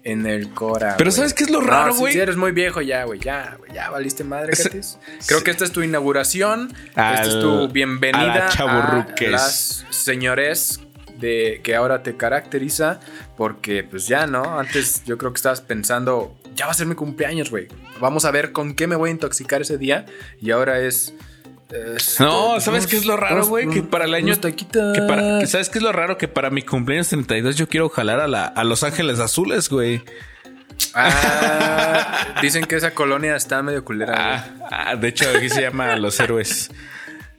en 0.03 0.25
el 0.25 0.49
cora. 0.51 0.95
Pero. 0.97 1.11
¿sabes 1.11 1.33
qué 1.35 1.43
es 1.43 1.51
lo 1.51 1.61
No, 1.61 1.67
raro, 1.67 1.93
si- 1.93 1.99
güey? 1.99 2.13
Si, 2.13 2.19
eres 2.19 2.35
muy 2.35 2.51
viejo 2.53 2.81
ya, 2.81 3.03
güey. 3.03 3.19
Ya, 3.19 3.55
güey. 3.59 3.71
Ya 3.73 3.89
valiste 3.91 4.23
madre, 4.23 4.53
Catis. 4.57 4.97
Creo 5.27 5.43
que 5.43 5.51
esta 5.51 5.63
es 5.63 5.71
tu 5.71 5.83
inauguración. 5.83 6.73
esta 6.89 7.21
es 7.21 7.29
Al- 7.35 7.41
tu 7.41 7.63
a 7.65 7.67
bienvenida 7.67 8.35
la 8.35 8.49
chavorruques. 8.49 9.27
a 9.27 9.31
las 9.31 9.85
señores 9.91 10.79
de 11.21 11.61
que 11.63 11.75
ahora 11.75 12.03
te 12.03 12.17
caracteriza, 12.17 12.99
porque 13.37 13.83
pues 13.83 14.07
ya, 14.07 14.27
¿no? 14.27 14.59
Antes 14.59 15.03
yo 15.05 15.17
creo 15.17 15.31
que 15.31 15.37
estabas 15.37 15.61
pensando, 15.61 16.35
ya 16.55 16.65
va 16.65 16.71
a 16.71 16.73
ser 16.73 16.87
mi 16.87 16.95
cumpleaños, 16.95 17.49
güey. 17.49 17.67
Vamos 18.01 18.25
a 18.25 18.31
ver 18.31 18.51
con 18.51 18.73
qué 18.73 18.87
me 18.87 18.95
voy 18.97 19.09
a 19.09 19.13
intoxicar 19.13 19.61
ese 19.61 19.77
día. 19.77 20.05
Y 20.41 20.51
ahora 20.51 20.79
es... 20.81 21.13
este, 21.69 22.23
no, 22.23 22.59
¿sabes 22.59 22.87
qué 22.87 22.97
es 22.97 23.05
lo 23.05 23.15
raro, 23.15 23.45
güey? 23.45 23.69
Que 23.69 23.83
para 23.83 24.05
el 24.05 24.13
año. 24.13 24.35
Que 24.41 25.01
para, 25.07 25.45
¿Sabes 25.45 25.69
qué 25.69 25.77
es 25.77 25.83
lo 25.83 25.91
raro? 25.91 26.17
Que 26.17 26.27
para 26.27 26.49
mi 26.49 26.63
cumpleaños 26.63 27.07
32 27.07 27.55
yo 27.55 27.69
quiero 27.69 27.87
jalar 27.87 28.19
a, 28.19 28.27
la, 28.27 28.45
a 28.45 28.63
Los 28.63 28.83
Ángeles 28.83 29.19
Azules, 29.19 29.69
güey. 29.69 30.03
Ah, 30.95 32.35
dicen 32.41 32.65
que 32.65 32.75
esa 32.75 32.91
colonia 32.91 33.35
está 33.35 33.61
medio 33.61 33.85
culera. 33.85 34.15
Ah, 34.17 34.89
ah, 34.89 34.95
de 34.95 35.09
hecho, 35.09 35.25
aquí 35.35 35.49
se 35.49 35.61
llama 35.61 35.95
Los 35.95 36.19
Héroes. 36.19 36.71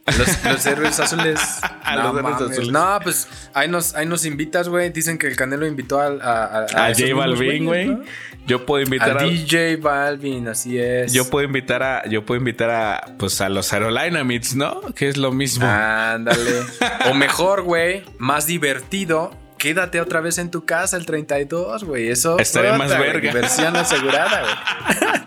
Los, 0.05 0.65
héroes 0.65 0.99
azules. 0.99 1.39
no, 1.95 2.13
los 2.13 2.41
azules. 2.41 2.69
No, 2.69 2.99
pues 3.01 3.27
ahí 3.53 3.69
nos, 3.69 3.95
ahí 3.95 4.05
nos 4.05 4.25
invitas, 4.25 4.67
güey. 4.67 4.89
Dicen 4.89 5.17
que 5.17 5.27
el 5.27 5.35
Canelo 5.37 5.65
invitó 5.65 5.99
a, 5.99 6.07
a, 6.07 6.65
a, 6.65 6.93
J 6.93 7.13
Balvin, 7.15 7.65
güey. 7.65 7.97
Yo 8.45 8.65
puedo 8.65 8.83
invitar 8.83 9.17
a, 9.17 9.23
DJ 9.23 9.77
Balvin, 9.77 10.49
así 10.49 10.77
es. 10.77 11.13
Yo 11.13 11.29
puedo 11.29 11.45
invitar 11.45 11.81
a, 11.83 12.05
yo 12.09 12.25
puedo 12.25 12.37
invitar 12.39 12.69
a, 12.69 13.15
pues 13.17 13.39
a 13.39 13.47
los 13.47 13.71
Aerolynamics, 13.71 14.55
¿no? 14.55 14.81
Que 14.93 15.07
es 15.07 15.15
lo 15.15 15.31
mismo. 15.31 15.65
Ándale. 15.65 16.63
o 17.09 17.13
mejor, 17.13 17.61
güey, 17.61 18.03
más 18.17 18.45
divertido. 18.45 19.31
Quédate 19.57 20.01
otra 20.01 20.19
vez 20.19 20.37
en 20.37 20.51
tu 20.51 20.65
casa 20.65 20.97
el 20.97 21.05
32, 21.05 21.85
güey. 21.85 22.09
Eso 22.09 22.37
estaría 22.37 22.73
más 22.77 22.89
verga. 22.89 23.31
Versión 23.31 23.73
asegurada, 23.77 24.41
güey. 24.41 25.21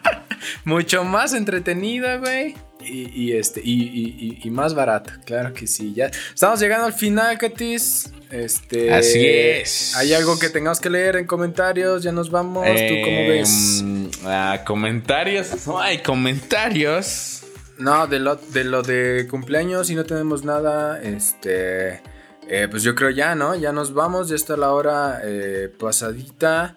Mucho 0.65 1.05
más 1.05 1.33
entretenida, 1.33 2.19
güey 2.19 2.55
y, 2.87 3.33
este, 3.33 3.61
y, 3.63 4.49
más 4.51 4.75
barato, 4.75 5.13
claro 5.25 5.53
que 5.53 5.67
sí. 5.67 5.93
Ya 5.95 6.11
estamos 6.33 6.61
llegando 6.61 6.87
al 6.87 6.93
final, 6.93 7.37
Katis. 7.39 8.13
Este, 8.31 8.93
Así 8.93 9.25
es. 9.25 9.95
¿Hay 9.97 10.13
algo 10.13 10.39
que 10.39 10.49
tengamos 10.49 10.81
que 10.81 10.91
leer 10.91 11.17
en 11.17 11.27
comentarios? 11.27 12.03
Ya 12.03 12.13
nos 12.13 12.31
vamos. 12.31 12.65
¿Tú 12.67 12.95
cómo 13.05 13.19
em, 13.19 13.29
ves? 13.29 13.85
Ah, 14.25 14.63
comentarios. 14.67 15.67
No 15.67 15.81
hay 15.81 15.99
comentarios. 15.99 17.43
No, 17.79 18.07
de 18.07 18.19
lo, 18.19 18.37
de 18.37 18.65
lo 18.65 18.83
de 18.83 19.27
cumpleaños 19.31 19.91
y 19.91 19.95
no 19.95 20.05
tenemos 20.05 20.45
nada. 20.45 21.01
Este. 21.03 22.01
Eh, 22.49 22.69
pues 22.71 22.83
yo 22.83 22.95
creo 22.95 23.11
ya, 23.11 23.35
¿no? 23.35 23.55
Ya 23.55 23.73
nos 23.73 23.93
vamos. 23.93 24.29
Ya 24.29 24.37
está 24.37 24.57
la 24.57 24.73
hora 24.73 25.21
eh, 25.23 25.69
pasadita. 25.79 26.77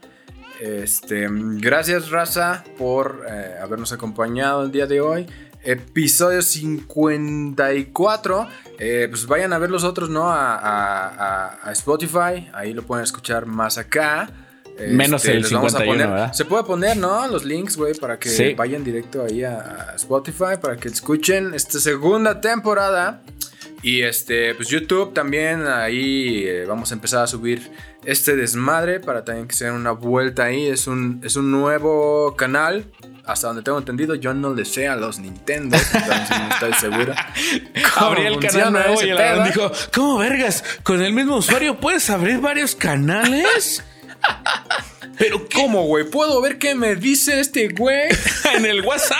Este, 0.60 1.28
gracias, 1.32 2.10
Raza, 2.10 2.66
por 2.78 3.26
eh, 3.30 3.56
habernos 3.62 3.94
acompañado 3.94 4.64
el 4.66 4.72
día 4.72 4.88
de 4.88 5.00
hoy 5.00 5.26
episodio 5.64 6.42
54. 6.42 8.48
Eh, 8.80 9.08
pues 9.10 9.28
vayan 9.28 9.54
a 9.54 9.58
ver 9.58 9.70
los 9.70 9.84
otros, 9.84 10.10
¿no? 10.10 10.26
A, 10.28 11.60
Spotify. 11.72 12.50
Ahí 12.54 12.74
lo 12.74 12.84
pueden 12.84 13.04
escuchar 13.04 13.46
más 13.46 13.78
acá. 13.78 14.30
Menos 14.88 15.26
este, 15.26 15.38
el 15.38 15.46
51, 15.46 16.34
Se 16.34 16.46
puede 16.46 16.64
poner, 16.64 16.96
¿no? 16.96 17.28
Los 17.28 17.44
links, 17.44 17.76
güey, 17.76 17.94
para 17.96 18.18
que 18.18 18.56
vayan 18.56 18.84
directo 18.84 19.24
ahí 19.24 19.44
a, 19.44 19.94
Spotify, 19.96 20.56
para 20.62 20.78
que 20.78 20.88
escuchen 20.88 21.54
esta 21.54 21.80
segunda 21.80 22.40
temporada. 22.40 23.22
Y 23.82 24.02
este, 24.02 24.56
pues 24.56 24.68
YouTube 24.68 25.14
también, 25.14 25.66
ahí 25.68 26.44
eh, 26.46 26.66
vamos 26.68 26.92
a 26.92 26.96
empezar 26.96 27.24
a 27.24 27.28
subir 27.28 27.72
este 28.04 28.36
desmadre 28.36 29.00
para 29.00 29.24
también 29.24 29.48
que 29.48 29.56
se 29.56 29.66
den 29.66 29.76
una 29.76 29.92
vuelta 29.92 30.46
ahí. 30.46 30.68
Es 30.68 30.88
un, 30.88 31.22
es 31.24 31.36
un 31.36 31.50
nuevo 31.52 32.36
canal 32.36 32.86
hasta 33.26 33.48
donde 33.48 33.62
tengo 33.62 33.78
entendido, 33.78 34.16
yo 34.16 34.34
no 34.34 34.56
le 34.56 34.66
sé 34.66 34.88
a 34.88 34.96
los 34.96 35.20
Nintendo, 35.20 35.78
entonces 35.94 36.40
no 36.40 36.50
estoy 36.50 36.74
seguro. 36.74 37.14
Abrí 37.96 38.26
el 38.26 38.40
canal 38.40 38.74
nuevo 38.74 39.04
y 39.04 39.10
el 39.10 39.44
dijo, 39.44 39.72
¿cómo 39.94 40.18
vergas? 40.18 40.64
¿Con 40.84 41.02
el 41.02 41.14
mismo 41.14 41.38
usuario 41.38 41.78
puedes 41.78 42.10
abrir 42.10 42.40
varios 42.40 42.76
canales? 42.76 43.84
Pero 45.20 45.48
¿cómo, 45.54 45.84
güey? 45.84 46.06
¿Puedo 46.06 46.42
ver 46.42 46.58
qué 46.58 46.76
me 46.76 46.96
dice 46.96 47.40
este 47.40 47.68
güey? 47.70 48.08
en 48.56 48.66
el 48.66 48.82
WhatsApp. 48.82 49.18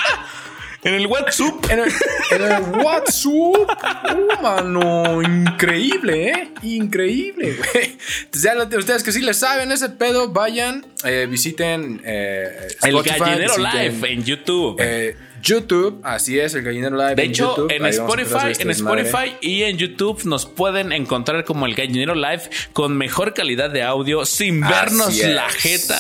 En 0.84 0.94
el 0.94 1.08
WhatsApp. 1.08 1.66
En 1.70 1.80
el, 1.80 2.62
WhatsApp. 2.84 3.32
Uh, 3.32 4.42
mano. 4.42 5.22
Increíble, 5.22 6.30
¿eh? 6.30 6.52
Increíble, 6.62 7.58
güey. 7.58 7.98
Ya 8.32 8.56
ustedes 8.78 9.04
que 9.04 9.12
sí 9.12 9.22
le 9.22 9.34
saben 9.34 9.72
ese 9.72 9.90
pedo, 9.90 10.30
vayan, 10.30 10.86
eh, 11.04 11.28
visiten 11.30 12.02
eh, 12.06 12.68
Spotify, 12.82 13.14
El 13.16 13.20
Gallinero 13.20 13.58
Live 13.58 14.14
en 14.14 14.24
YouTube. 14.24 14.78
Eh, 14.80 15.18
YouTube, 15.42 16.02
así 16.04 16.40
es, 16.40 16.54
el 16.56 16.64
Gallinero 16.64 16.98
Live. 16.98 17.16
De 17.16 17.24
hecho, 17.24 17.68
en 17.70 17.86
Spotify, 17.86 18.54
en 18.60 18.70
Spotify 18.72 19.36
y 19.42 19.64
en 19.64 19.78
YouTube 19.78 20.24
nos 20.26 20.46
pueden 20.46 20.92
encontrar 20.92 21.44
como 21.44 21.66
el 21.66 21.76
Gallinero 21.76 22.16
Live 22.16 22.44
con 22.74 22.98
mejor 22.98 23.34
calidad 23.34 23.70
de 23.70 23.84
audio, 23.84 24.26
sin 24.26 24.62
vernos 24.62 25.18
la 25.18 25.50
jeta, 25.50 26.00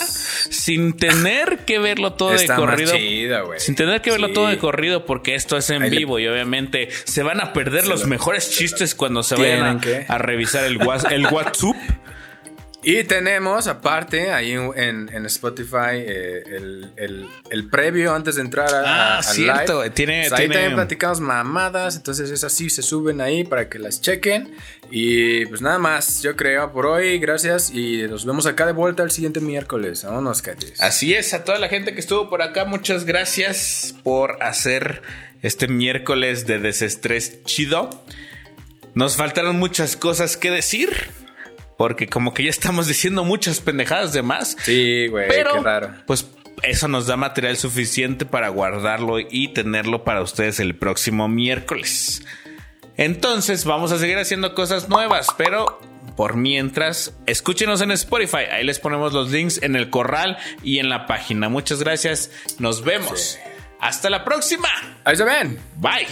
sin 0.49 0.93
tener 0.93 1.59
que 1.65 1.79
verlo 1.79 2.13
todo 2.13 2.31
de 2.31 2.47
corrido. 2.47 2.93
sin 3.57 3.75
tener 3.75 4.01
que 4.01 4.11
verlo 4.11 4.31
todo 4.31 4.47
de 4.47 4.57
corrido, 4.57 5.05
porque 5.05 5.35
esto 5.35 5.57
es 5.57 5.69
en 5.69 5.89
vivo 5.89 6.19
y 6.19 6.27
obviamente 6.27 6.89
se 7.05 7.23
van 7.23 7.41
a 7.41 7.53
perder 7.53 7.87
los 7.87 8.05
mejores 8.05 8.51
chistes 8.51 8.95
cuando 8.95 9.23
se 9.23 9.35
vayan 9.35 9.81
a, 10.07 10.17
revisar 10.17 10.65
el, 10.65 10.79
el 11.11 11.27
WhatsApp. 11.31 11.75
Y 12.81 13.03
tenemos, 13.03 13.67
aparte, 13.67 14.31
ahí 14.31 14.53
en, 14.53 15.25
Spotify, 15.25 15.95
eh, 15.95 16.43
el, 16.95 17.69
previo 17.69 18.13
antes 18.13 18.35
de 18.35 18.41
entrar 18.41 18.73
a, 18.73 19.17
ah, 19.17 19.23
cierto. 19.23 19.83
Tiene, 19.91 20.27
pues 20.29 20.39
ahí 20.39 20.47
también 20.47 20.75
platicamos 20.75 21.19
mamadas, 21.19 21.97
entonces 21.97 22.29
es 22.31 22.45
así, 22.45 22.69
se 22.69 22.81
suben 22.81 23.19
ahí 23.19 23.43
para 23.43 23.67
que 23.67 23.79
las 23.79 23.99
chequen. 23.99 24.53
Y 24.89 25.45
pues 25.47 25.61
nada 25.61 25.77
más, 25.77 26.21
yo 26.21 26.37
creo 26.37 26.71
por 26.71 26.85
hoy, 26.85 27.19
gracias 27.19 27.69
y 27.69 28.03
nos 28.07 28.25
vemos 28.25 28.45
acá 28.45 28.65
de 28.65 28.71
vuelta 28.71 29.03
el 29.03 29.11
siguiente 29.11 29.41
miércoles. 29.41 30.05
Vámonos, 30.05 30.41
Catis. 30.41 30.79
Así 30.79 31.13
es, 31.13 31.33
a 31.33 31.43
toda 31.43 31.59
la 31.59 31.67
gente 31.67 31.93
que 31.93 31.99
estuvo 31.99 32.29
por 32.29 32.41
acá, 32.41 32.63
muchas 32.63 33.03
gracias 33.03 33.93
por 34.03 34.41
hacer 34.41 35.01
este 35.41 35.67
miércoles 35.67 36.47
de 36.47 36.59
desestrés 36.59 37.43
chido. 37.43 37.89
Nos 38.93 39.17
faltaron 39.17 39.57
muchas 39.57 39.97
cosas 39.97 40.37
que 40.37 40.49
decir 40.49 40.89
porque 41.79 42.07
como 42.07 42.33
que 42.33 42.43
ya 42.43 42.49
estamos 42.49 42.87
diciendo 42.89 43.23
muchas 43.23 43.61
pendejadas 43.61 44.11
de 44.11 44.21
más. 44.21 44.57
Sí, 44.63 45.07
güey, 45.07 45.29
qué 45.29 45.45
raro. 45.45 45.93
Pues 46.05 46.27
eso 46.61 46.89
nos 46.89 47.07
da 47.07 47.15
material 47.15 47.55
suficiente 47.55 48.25
para 48.25 48.49
guardarlo 48.49 49.17
y 49.17 49.53
tenerlo 49.53 50.03
para 50.03 50.21
ustedes 50.21 50.59
el 50.59 50.75
próximo 50.75 51.29
miércoles. 51.29 52.25
Entonces 52.97 53.63
vamos 53.63 53.93
a 53.93 53.97
seguir 53.97 54.17
haciendo 54.17 54.53
cosas 54.55 54.89
nuevas, 54.89 55.29
pero 55.37 55.79
por 56.17 56.35
mientras, 56.35 57.13
escúchenos 57.27 57.79
en 57.79 57.91
Spotify. 57.91 58.43
Ahí 58.51 58.65
les 58.65 58.77
ponemos 58.77 59.13
los 59.13 59.31
links 59.31 59.63
en 59.63 59.77
el 59.77 59.89
corral 59.89 60.37
y 60.61 60.79
en 60.79 60.89
la 60.89 61.07
página. 61.07 61.47
Muchas 61.47 61.81
gracias. 61.81 62.29
Nos 62.59 62.83
vemos. 62.83 63.39
Hasta 63.79 64.09
la 64.09 64.25
próxima. 64.25 64.67
Ahí 65.05 65.15
se 65.15 65.23
ven. 65.23 65.57
Bye. 65.77 66.07